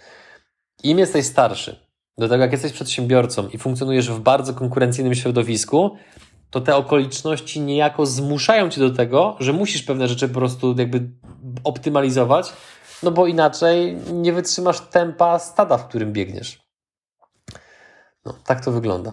[0.82, 1.86] Im jesteś starszy,
[2.18, 5.96] do tego jak jesteś przedsiębiorcą i funkcjonujesz w bardzo konkurencyjnym środowisku,
[6.50, 11.10] to te okoliczności niejako zmuszają cię do tego, że musisz pewne rzeczy po prostu jakby
[11.64, 12.52] optymalizować,
[13.02, 16.70] no bo inaczej nie wytrzymasz tempa stada, w którym biegniesz.
[18.24, 19.12] No, tak to wygląda.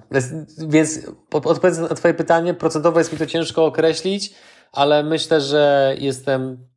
[0.68, 1.00] Więc
[1.32, 4.34] odpowiedząc na Twoje pytanie, procentowo jest mi to ciężko określić,
[4.72, 6.68] ale myślę, że jestem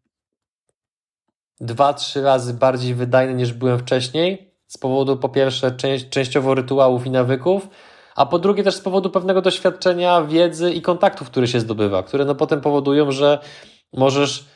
[1.60, 4.54] dwa, trzy razy bardziej wydajny niż byłem wcześniej.
[4.66, 7.68] Z powodu po pierwsze część, częściowo rytuałów i nawyków,
[8.16, 12.24] a po drugie też z powodu pewnego doświadczenia, wiedzy i kontaktów, które się zdobywa, które
[12.24, 13.38] no potem powodują, że
[13.92, 14.48] możesz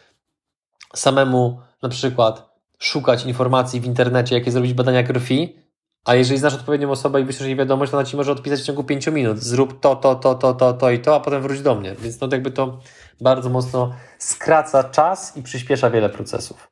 [0.95, 5.65] samemu na przykład szukać informacji w internecie, jakie zrobić badania krwi,
[6.05, 8.65] a jeżeli znasz odpowiednią osobę i wyślesz jej wiadomość, to ona ci może odpisać w
[8.65, 9.39] ciągu 5 minut.
[9.39, 11.95] Zrób to, to, to, to, to, to i to, a potem wróć do mnie.
[11.99, 12.79] Więc no jakby to
[13.21, 16.69] bardzo mocno skraca czas i przyspiesza wiele procesów.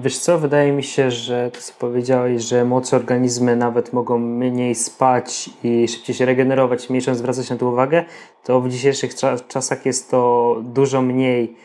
[0.00, 4.74] Wiesz co, wydaje mi się, że to co powiedziałeś, że młodsze organizmy nawet mogą mniej
[4.74, 8.04] spać i szybciej się regenerować, mniejszą zwracać na to uwagę,
[8.44, 9.14] to w dzisiejszych
[9.48, 11.56] czasach jest to dużo mniej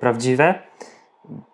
[0.00, 0.54] prawdziwe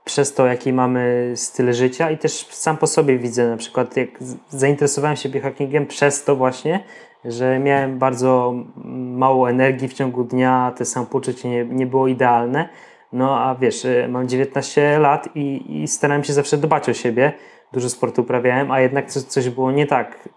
[0.05, 4.09] przez to, jaki mamy styl życia i też sam po sobie widzę na przykład, jak
[4.49, 6.85] zainteresowałem się biohackingiem przez to właśnie,
[7.25, 8.55] że miałem bardzo
[8.95, 12.69] mało energii w ciągu dnia, te samopoczucie nie, nie było idealne,
[13.13, 17.33] no a wiesz, y, mam 19 lat i, i starałem się zawsze dbać o siebie,
[17.73, 20.29] dużo sportu uprawiałem, a jednak coś, coś było nie tak.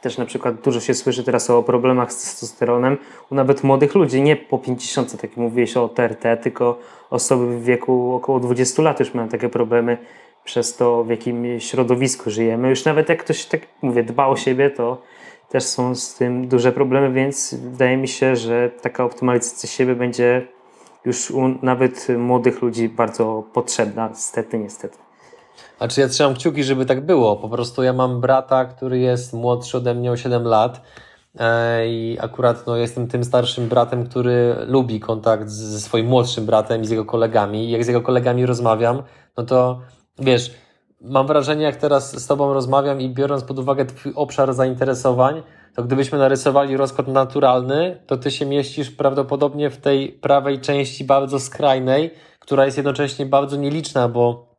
[0.00, 2.98] Też na przykład dużo się słyszy teraz o problemach z testosteronem
[3.30, 6.78] u nawet młodych ludzi, nie po 50, tak jak mówiłeś o TRT, tylko
[7.10, 9.98] osoby w wieku około 20 lat już mają takie problemy
[10.44, 12.68] przez to, w jakim środowisku żyjemy.
[12.68, 15.02] Już nawet jak ktoś, tak mówię, dba o siebie, to
[15.48, 20.46] też są z tym duże problemy, więc wydaje mi się, że taka optymalizacja siebie będzie
[21.04, 25.09] już u nawet młodych ludzi bardzo potrzebna, niestety, niestety.
[25.80, 27.36] A czy ja trzymam kciuki, żeby tak było?
[27.36, 30.80] Po prostu ja mam brata, który jest młodszy ode mnie o 7 lat
[31.38, 36.82] E, I akurat no, jestem tym starszym bratem, który lubi kontakt ze swoim młodszym bratem
[36.82, 37.64] i z jego kolegami.
[37.64, 39.02] I jak z jego kolegami rozmawiam,
[39.36, 39.80] no to
[40.18, 40.54] wiesz,
[41.00, 45.42] mam wrażenie, jak teraz z Tobą rozmawiam i biorąc pod uwagę Twój obszar zainteresowań,
[45.74, 51.40] to gdybyśmy narysowali rozkład naturalny, to Ty się mieścisz prawdopodobnie w tej prawej części bardzo
[51.40, 54.49] skrajnej, która jest jednocześnie bardzo nieliczna, bo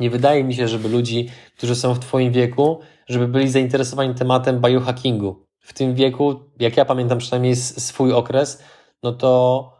[0.00, 4.60] nie wydaje mi się, żeby ludzi, którzy są w Twoim wieku, żeby byli zainteresowani tematem
[4.60, 8.62] biohackingu w tym wieku, jak ja pamiętam przynajmniej swój okres,
[9.02, 9.72] no to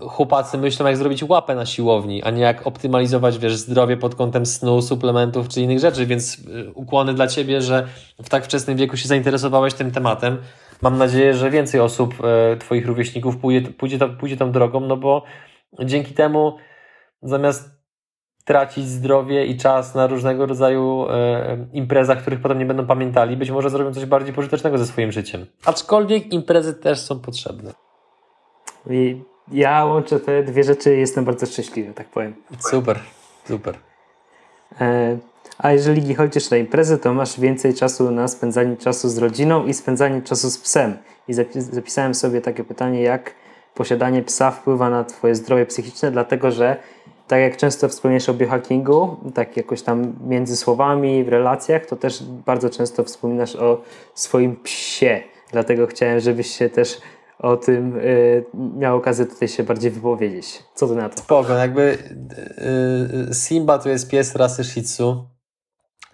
[0.00, 4.14] e, chłopacy myślą, jak zrobić łapę na siłowni, a nie jak optymalizować, wiesz, zdrowie pod
[4.14, 7.88] kątem snu, suplementów czy innych rzeczy, więc e, ukłony dla Ciebie, że
[8.22, 10.38] w tak wczesnym wieku się zainteresowałeś tym tematem.
[10.82, 15.22] mam nadzieję, że więcej osób, e, Twoich rówieśników pójdzie, pójdzie, pójdzie tą drogą, no bo
[15.84, 16.56] dzięki temu
[17.22, 17.73] zamiast
[18.44, 23.50] tracić zdrowie i czas na różnego rodzaju e, imprezach, których potem nie będą pamiętali, być
[23.50, 25.46] może zrobią coś bardziej pożytecznego ze swoim życiem.
[25.64, 27.72] Aczkolwiek imprezy też są potrzebne.
[28.90, 29.22] I
[29.52, 32.34] ja łączę te dwie rzeczy i jestem bardzo szczęśliwy, tak powiem.
[32.58, 33.00] Super,
[33.44, 33.78] super.
[34.80, 35.18] E,
[35.58, 39.74] a jeżeli chodzisz na imprezę, to masz więcej czasu na spędzanie czasu z rodziną i
[39.74, 40.96] spędzanie czasu z psem.
[41.28, 43.34] I zapisałem sobie takie pytanie, jak
[43.74, 46.76] posiadanie psa wpływa na Twoje zdrowie psychiczne, dlatego że
[47.28, 52.22] tak jak często wspomniesz o biohackingu, tak jakoś tam między słowami, w relacjach, to też
[52.22, 53.82] bardzo często wspominasz o
[54.14, 55.22] swoim psie.
[55.52, 57.00] Dlatego chciałem, żebyś się też
[57.38, 60.62] o tym y, miał okazję tutaj się bardziej wypowiedzieć.
[60.74, 61.18] Co ty na to?
[61.18, 65.26] Spoko, jakby y, y, Simba to jest pies rasy Shih Tzu.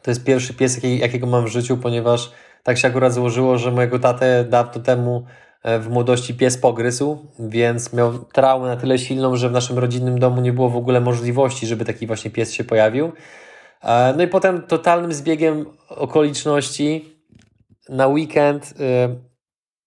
[0.02, 2.32] To jest pierwszy pies, jakiego mam w życiu, ponieważ
[2.62, 5.24] tak się akurat złożyło, że mojego tatę dawno temu
[5.64, 10.40] w młodości pies pogryzł, więc miał traumę na tyle silną, że w naszym rodzinnym domu
[10.40, 13.12] nie było w ogóle możliwości, żeby taki właśnie pies się pojawił.
[13.82, 17.14] E, no i potem totalnym zbiegiem okoliczności
[17.88, 19.16] na weekend e,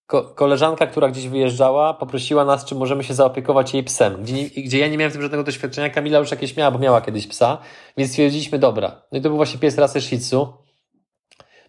[0.05, 4.23] ko koleżanka, która gdzieś wyjeżdżała, poprosiła nas, czy możemy się zaopiekować jej psem.
[4.23, 7.01] Gdzie, gdzie ja nie miałem w tym żadnego doświadczenia, Kamila już jakieś miała, bo miała
[7.01, 7.57] kiedyś psa,
[7.97, 9.01] więc stwierdziliśmy, dobra.
[9.11, 10.62] No i to był właśnie pies rasy Shih Tzu.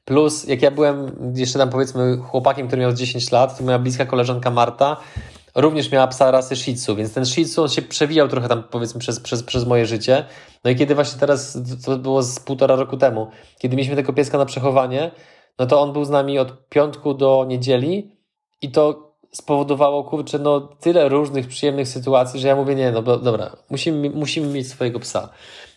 [0.05, 4.07] Plus, jak ja byłem jeszcze tam powiedzmy chłopakiem, który miał 10 lat, to moja bliska
[4.07, 4.97] koleżanka Marta
[5.55, 8.63] również miała psa rasy Shih Tzu, więc ten Shih Tzu on się przewijał trochę tam
[8.63, 10.25] powiedzmy przez, przez, przez moje życie.
[10.65, 14.39] No i kiedy właśnie teraz, to było z półtora roku temu, kiedy mieliśmy tego pieska
[14.39, 15.11] na przechowanie,
[15.59, 18.15] no to on był z nami od piątku do niedzieli,
[18.63, 23.57] i to spowodowało, kurczę, no tyle różnych przyjemnych sytuacji, że ja mówię, nie, no dobra,
[23.71, 25.29] musimy, musimy mieć swojego psa.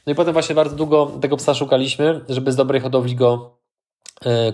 [0.06, 3.57] No i potem właśnie bardzo długo tego psa szukaliśmy, żeby z dobrej hodowli go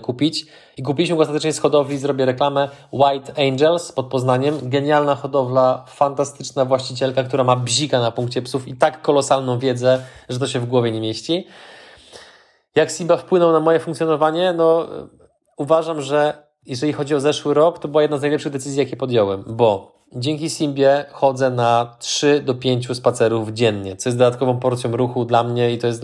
[0.02, 0.46] kupić.
[0.76, 4.58] I kupiliśmy go ostatecznie z hodowli, zrobię reklamę, White Angels pod Poznaniem.
[4.62, 10.38] Genialna hodowla, fantastyczna właścicielka, która ma bzika na punkcie psów i tak kolosalną wiedzę, że
[10.38, 11.46] to się w głowie nie mieści.
[12.74, 14.52] Jak Simba wpłynął na moje funkcjonowanie?
[14.52, 14.86] No,
[15.56, 19.44] uważam, że jeżeli chodzi o zeszły rok, to była jedna z najlepszych decyzji, jakie podjąłem,
[19.46, 25.24] bo dzięki Simbie chodzę na 3 do 5 spacerów dziennie, co jest dodatkową porcją ruchu
[25.24, 26.02] dla mnie i to jest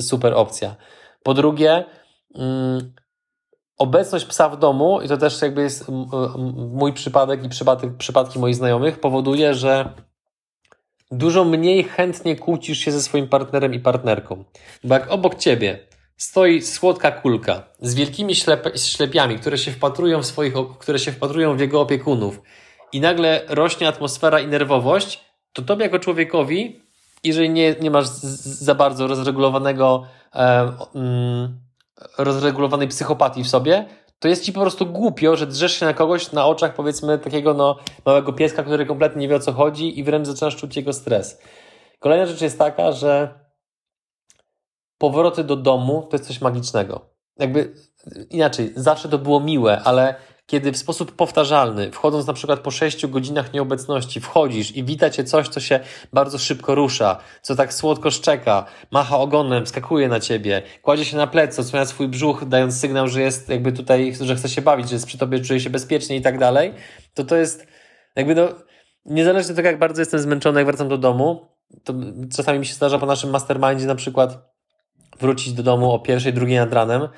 [0.00, 0.74] super opcja.
[1.22, 1.84] Po drugie,
[3.78, 5.88] obecność psa w domu, i to też jakby jest
[6.72, 9.92] mój przypadek i przypadek, przypadki moich znajomych, powoduje, że
[11.10, 14.44] dużo mniej chętnie kłócisz się ze swoim partnerem i partnerką.
[14.84, 15.78] Bo jak obok ciebie
[16.16, 21.56] stoi słodka kulka z wielkimi ślep ślepiami, które się wpatrują w swoich, które się wpatrują
[21.56, 22.40] w jego opiekunów
[22.92, 26.82] i nagle rośnie atmosfera i nerwowość, to tobie jako człowiekowi,
[27.24, 31.63] jeżeli nie, nie masz za bardzo rozregulowanego, e, mm,
[32.18, 33.86] rozregulowanej psychopatii w sobie,
[34.18, 37.54] to jest ci po prostu głupio, że drzesz się na kogoś na oczach, powiedzmy, takiego
[37.54, 37.76] no,
[38.06, 41.40] małego pieska, który kompletnie nie wie o co chodzi i wręcz zaczynasz czuć jego stres.
[41.98, 43.40] Kolejna rzecz jest taka, że
[44.98, 47.10] powroty do domu to jest coś magicznego.
[47.38, 47.74] Jakby
[48.30, 50.14] inaczej, zawsze to było miłe, ale
[50.46, 55.24] kiedy w sposób powtarzalny, wchodząc na przykład po sześciu godzinach nieobecności, wchodzisz i wita cię
[55.24, 55.80] coś, co się
[56.12, 61.26] bardzo szybko rusza, co tak słodko szczeka, macha ogonem, skakuje na ciebie, kładzie się na
[61.26, 64.94] plecy, odsłania swój brzuch, dając sygnał, że jest jakby tutaj, że chce się bawić, że
[64.94, 66.74] jest przy tobie, czuje się bezpiecznie i tak dalej,
[67.14, 67.66] to to jest
[68.16, 68.48] jakby no,
[69.04, 71.48] niezależnie od tego, jak bardzo jestem zmęczony, jak wracam do domu,
[71.84, 71.94] to
[72.36, 74.54] czasami mi się zdarza po naszym mastermindzie na przykład
[75.20, 77.08] wrócić do domu o pierwszej, drugiej nad ranem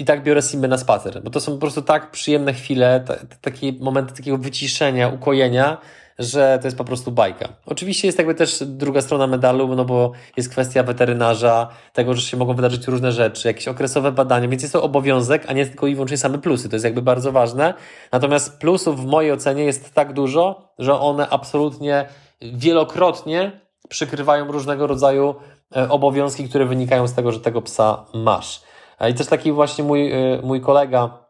[0.00, 3.04] i tak biorę Simbę na spacer, bo to są po prostu tak przyjemne chwile,
[3.40, 5.78] takie momenty takiego wyciszenia, ukojenia,
[6.18, 7.48] że to jest po prostu bajka.
[7.66, 12.36] Oczywiście jest jakby też druga strona medalu, no bo jest kwestia weterynarza, tego, że się
[12.36, 15.94] mogą wydarzyć różne rzeczy, jakieś okresowe badania, więc jest to obowiązek, a nie tylko i
[15.94, 16.68] wyłącznie same plusy.
[16.68, 17.74] To jest jakby bardzo ważne.
[18.12, 22.06] Natomiast plusów w mojej ocenie jest tak dużo, że one absolutnie
[22.42, 25.34] wielokrotnie przykrywają różnego rodzaju
[25.76, 28.62] E, obowiązki, które wynikają z tego, że tego psa masz.
[29.08, 31.24] I też taki właśnie mój, e, mój kolega,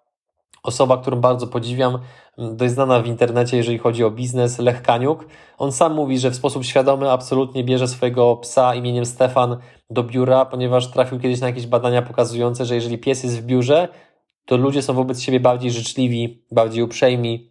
[0.63, 1.99] osoba, którą bardzo podziwiam,
[2.39, 5.27] dość znana w internecie, jeżeli chodzi o biznes, Lech Kaniuk.
[5.59, 9.57] On sam mówi, że w sposób świadomy absolutnie bierze swojego psa imieniem Stefan
[9.91, 13.89] do biura, ponieważ trafił kiedyś na jakieś badania pokazujące, że jeżeli pies jest w biurze,
[14.47, 17.51] to ludzie są wobec siebie bardziej życzliwi, bardziej uprzejmi,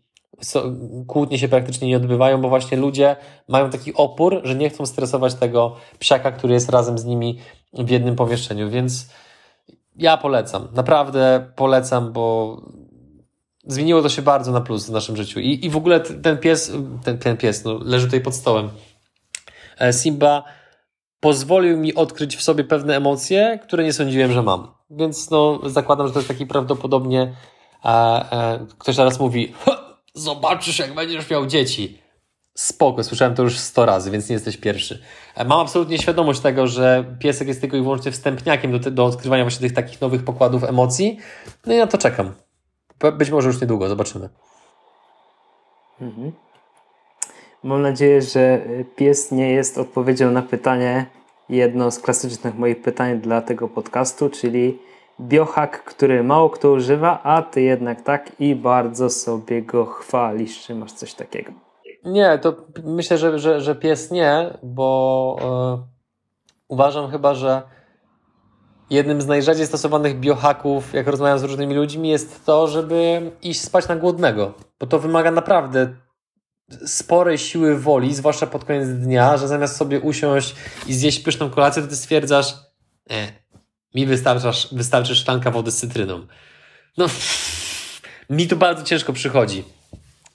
[1.07, 3.15] kłótnie się praktycznie nie odbywają, bo właśnie ludzie
[3.47, 7.39] mają taki opór, że nie chcą stresować tego psiaka, który jest razem z nimi
[7.73, 9.09] w jednym pomieszczeniu, więc
[9.99, 12.57] ja polecam, naprawdę polecam, bo
[13.67, 16.71] zmieniło to się bardzo na plus w naszym życiu i, i w ogóle ten pies,
[17.03, 18.69] ten, ten pies, no, leży tutaj pod stołem,
[19.79, 20.43] e, Simba
[21.19, 24.67] pozwolił mi odkryć w sobie pewne emocje, które nie sądziłem, że mam.
[24.89, 27.35] Więc no, zakładam, że to jest taki prawdopodobnie
[27.83, 29.53] a, a ktoś teraz mówi,
[30.13, 31.99] zobaczysz jak będziesz miał dzieci.
[32.59, 35.01] Spoko, słyszałem to już 100 razy, więc nie jesteś pierwszy.
[35.35, 39.43] E, mam absolutnie świadomość tego, że piesek jest tylko i wyłącznie wstępniakiem do, do odkrywania
[39.43, 41.17] właśnie tych takich nowych pokładów emocji.
[41.65, 42.33] No i na to czekam.
[43.17, 44.29] Być może już niedługo, zobaczymy.
[46.01, 46.31] Mhm.
[47.63, 48.61] Mam nadzieję, że
[48.95, 51.05] pies nie jest odpowiedzią na pytanie,
[51.49, 54.79] jedno z klasycznych moich pytań dla tego podcastu, czyli
[55.21, 60.61] biohack, który mało kto używa, a ty jednak tak i bardzo sobie go chwalisz.
[60.61, 61.68] Czy masz coś takiego?
[62.03, 65.35] Nie, to myślę, że, że, że pies nie, bo
[65.77, 65.87] yy,
[66.67, 67.61] uważam chyba, że
[68.89, 73.87] jednym z najrzadziej stosowanych biohacków, jak rozmawiam z różnymi ludźmi, jest to, żeby iść spać
[73.87, 75.93] na głodnego, bo to wymaga naprawdę
[76.85, 80.55] sporej siły woli, zwłaszcza pod koniec dnia, że zamiast sobie usiąść
[80.87, 82.55] i zjeść pyszną kolację, to ty stwierdzasz,
[83.09, 83.27] e,
[83.95, 86.27] mi wystarcza, wystarczy szklanka wody z cytryną.
[86.97, 87.05] No,
[88.29, 89.63] mi to bardzo ciężko przychodzi.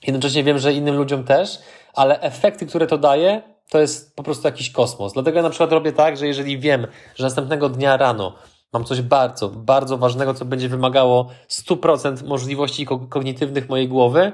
[0.07, 1.59] Jednocześnie wiem, że innym ludziom też,
[1.93, 5.13] ale efekty, które to daje, to jest po prostu jakiś kosmos.
[5.13, 8.35] Dlatego ja na przykład robię tak, że jeżeli wiem, że następnego dnia rano
[8.73, 14.31] mam coś bardzo, bardzo ważnego, co będzie wymagało 100% możliwości kognitywnych mojej głowy,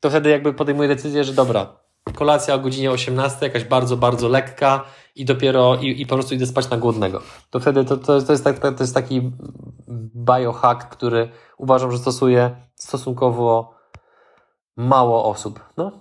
[0.00, 1.76] to wtedy jakby podejmuję decyzję, że dobra,
[2.14, 4.84] kolacja o godzinie 18, jakaś bardzo, bardzo lekka
[5.14, 7.22] i dopiero, i, i po prostu idę spać na głodnego.
[7.50, 9.32] To wtedy to, to, to, jest, tak, to jest taki
[10.14, 11.28] biohack, który
[11.58, 13.75] uważam, że stosuje stosunkowo
[14.76, 15.60] mało osób.
[15.76, 15.92] No.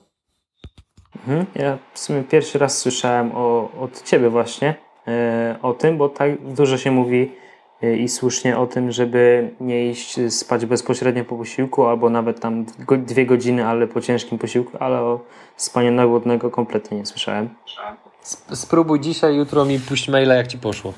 [1.16, 1.46] Mhm.
[1.56, 4.76] Ja w sumie pierwszy raz słyszałem o, od Ciebie właśnie
[5.08, 5.14] yy,
[5.62, 7.32] o tym, bo tak dużo się mówi
[7.82, 12.66] yy, i słusznie o tym, żeby nie iść spać bezpośrednio po posiłku, albo nawet tam
[12.90, 15.20] dwie godziny, ale po ciężkim posiłku, ale o
[15.56, 17.50] spaniu na głodnego kompletnie nie słyszałem.
[18.54, 20.94] Spróbuj dzisiaj, jutro mi puść maila, jak Ci poszło.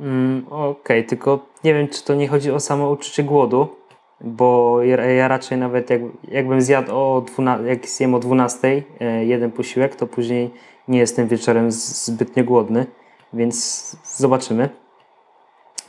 [0.00, 3.79] Mm, Okej, okay, tylko nie wiem, czy to nie chodzi o samo uczucie głodu,
[4.20, 9.50] bo ja, raczej nawet jak, jakbym zjadł o 12, jak zjem o 12 e, jeden
[9.50, 10.50] posiłek, to później
[10.88, 12.86] nie jestem wieczorem zbytnio głodny,
[13.32, 14.68] więc zobaczymy.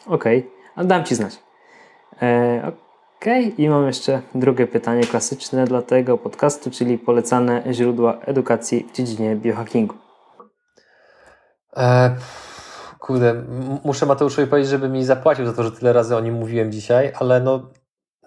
[0.07, 0.85] Okej, okay.
[0.85, 1.39] dam Ci znać.
[2.21, 2.71] E,
[3.21, 3.65] Okej, okay.
[3.65, 9.35] i mam jeszcze drugie pytanie klasyczne dla tego podcastu, czyli polecane źródła edukacji w dziedzinie
[9.35, 9.95] biohackingu.
[11.77, 12.15] E,
[12.99, 13.43] kurde,
[13.83, 17.11] muszę Mateuszowi powiedzieć, żeby mi zapłacił za to, że tyle razy o nim mówiłem dzisiaj,
[17.19, 17.69] ale no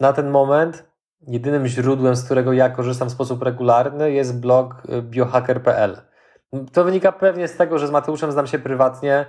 [0.01, 0.85] na ten moment
[1.27, 5.97] jedynym źródłem, z którego ja korzystam w sposób regularny jest blog y, biohacker.pl.
[6.73, 9.27] To wynika pewnie z tego, że z Mateuszem znam się prywatnie,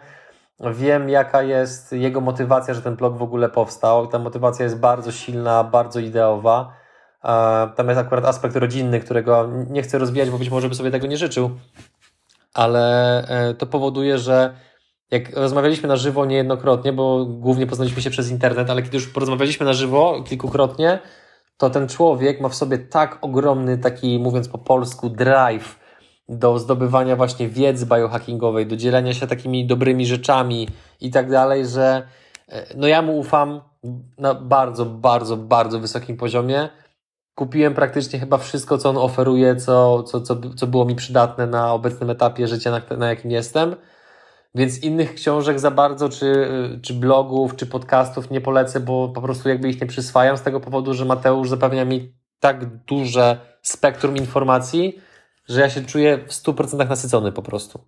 [0.59, 4.07] wiem jaka jest jego motywacja, że ten blog w ogóle powstał.
[4.07, 6.73] Ta motywacja jest bardzo silna, bardzo ideowa.
[7.75, 11.07] Tam jest akurat aspekt rodzinny, którego nie chcę rozwijać, bo być może by sobie tego
[11.07, 11.51] nie życzył,
[12.53, 14.53] ale e, to powoduje, że
[15.11, 19.65] jak rozmawialiśmy na żywo niejednokrotnie, bo głównie poznaliśmy się przez internet, ale kiedy już porozmawialiśmy
[19.65, 20.99] na żywo kilkukrotnie,
[21.57, 25.79] to ten człowiek ma w sobie tak ogromny, taki mówiąc po polsku, drive
[26.29, 30.67] do zdobywania właśnie wiedzy biohackingowej, do dzielenia się takimi dobrymi rzeczami
[31.01, 32.07] i tak dalej, że
[32.49, 33.61] e, no ja mu ufam
[34.17, 36.69] na bardzo, bardzo, bardzo wysokim poziomie.
[37.35, 41.73] Kupiłem praktycznie chyba wszystko, co on oferuje, co, co, co, co było mi przydatne na
[41.73, 43.75] obecnym etapie życia, na, na jakim jestem.
[44.55, 46.49] Więc innych książek za bardzo, czy,
[46.81, 50.59] czy blogów, czy podcastów nie polecę, bo po prostu jakby ich nie przyswajam z tego
[50.59, 54.99] powodu, że Mateusz zapewnia mi tak duże spektrum informacji,
[55.49, 57.79] że ja się czuję w 100% nasycony po prostu.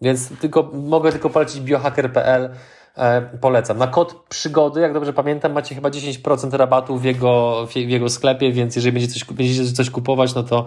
[0.00, 2.50] Więc tylko, mogę tylko polecić biohacker.pl.
[2.96, 3.78] E, polecam.
[3.78, 8.52] Na kod przygody, jak dobrze pamiętam, macie chyba 10% rabatu w jego, w jego sklepie,
[8.52, 10.66] więc jeżeli będziecie coś, będziecie coś kupować, no to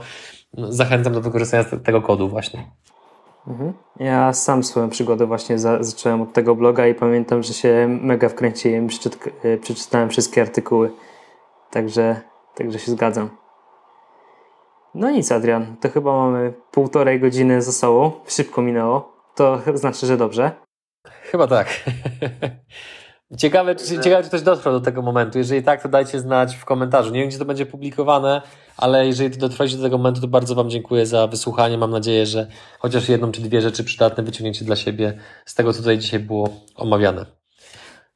[0.54, 2.72] zachęcam do wykorzystania tego kodu właśnie.
[3.50, 3.74] Mhm.
[4.00, 8.30] Ja sam swoją przygodę właśnie za, zacząłem od tego bloga i pamiętam, że się mega
[8.30, 8.88] wkręciłem,
[9.44, 10.92] e, przeczytałem wszystkie artykuły.
[11.72, 12.22] Także,
[12.56, 13.30] także się zgadzam.
[14.96, 18.12] No nic, Adrian, to chyba mamy półtorej godziny za sobą.
[18.28, 19.14] Szybko minęło.
[19.36, 20.52] To znaczy, że dobrze.
[21.32, 21.68] Chyba tak.
[23.38, 25.38] Ciekawe, czy, ciekawe, czy ktoś dotrwał do tego momentu.
[25.38, 27.14] Jeżeli tak, to dajcie znać w komentarzu.
[27.14, 28.42] Nie wiem, gdzie to będzie publikowane,
[28.80, 31.78] ale jeżeli dotrwaliście do tego momentu, to bardzo Wam dziękuję za wysłuchanie.
[31.78, 32.48] Mam nadzieję, że
[32.80, 36.50] chociaż jedną czy dwie rzeczy przydatne wyciągnięcie dla siebie z tego, co tutaj dzisiaj było
[36.76, 37.26] omawiane.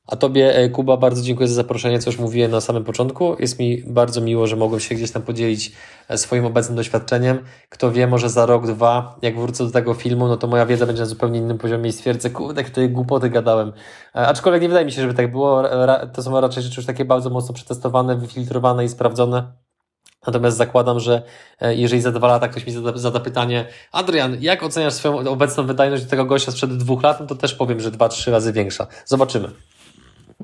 [0.08, 3.36] A Tobie, e, Kuba, bardzo dziękuję za zaproszenie, co już mówiłem na samym początku.
[3.40, 5.72] Jest mi bardzo miło, że mogłem się gdzieś tam podzielić
[6.10, 7.40] e, swoim obecnym doświadczeniem.
[7.70, 10.86] Kto wie, może za rok, dwa, jak wrócę do tego filmu, no to moja wiedza
[10.86, 13.74] będzie na zupełnie innym poziomie i stwierdzę, kurde, tutaj głupoty gadałem.
[14.16, 15.64] E, aczkolwiek nie wydaje mi się, żeby tak było.
[16.14, 19.63] To są raczej rzeczy już takie bardzo mocno przetestowane, wyfiltrowane i sprawdzone.
[20.28, 21.22] Natomiast zakładam, że
[21.62, 26.06] jeżeli za dwa lata ktoś mi zada, zada pytanie, Adrian, jak oceniasz swoją obecną wydajność
[26.06, 28.88] tego gościa sprzed dwóch lat, no to też powiem, że dwa, trzy razy większa.
[29.06, 29.50] Zobaczymy.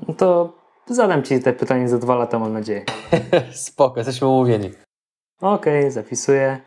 [0.08, 0.52] No to
[0.86, 2.84] zadam Ci te pytanie za dwa lata, mam nadzieję.
[3.52, 4.70] Spoko, jesteśmy umówieni.
[5.40, 6.60] Okej, okay, zapisuję.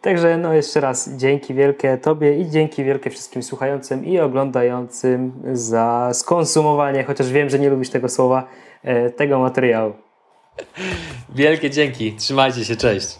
[0.00, 6.10] Także no jeszcze raz dzięki wielkie Tobie i dzięki wielkie wszystkim słuchającym i oglądającym za
[6.12, 8.46] skonsumowanie, chociaż wiem, że nie lubisz tego słowa,
[8.82, 9.92] e, tego materiału.
[11.34, 12.12] Wielkie dzięki.
[12.12, 12.76] Trzymajcie się.
[12.76, 13.18] Cześć.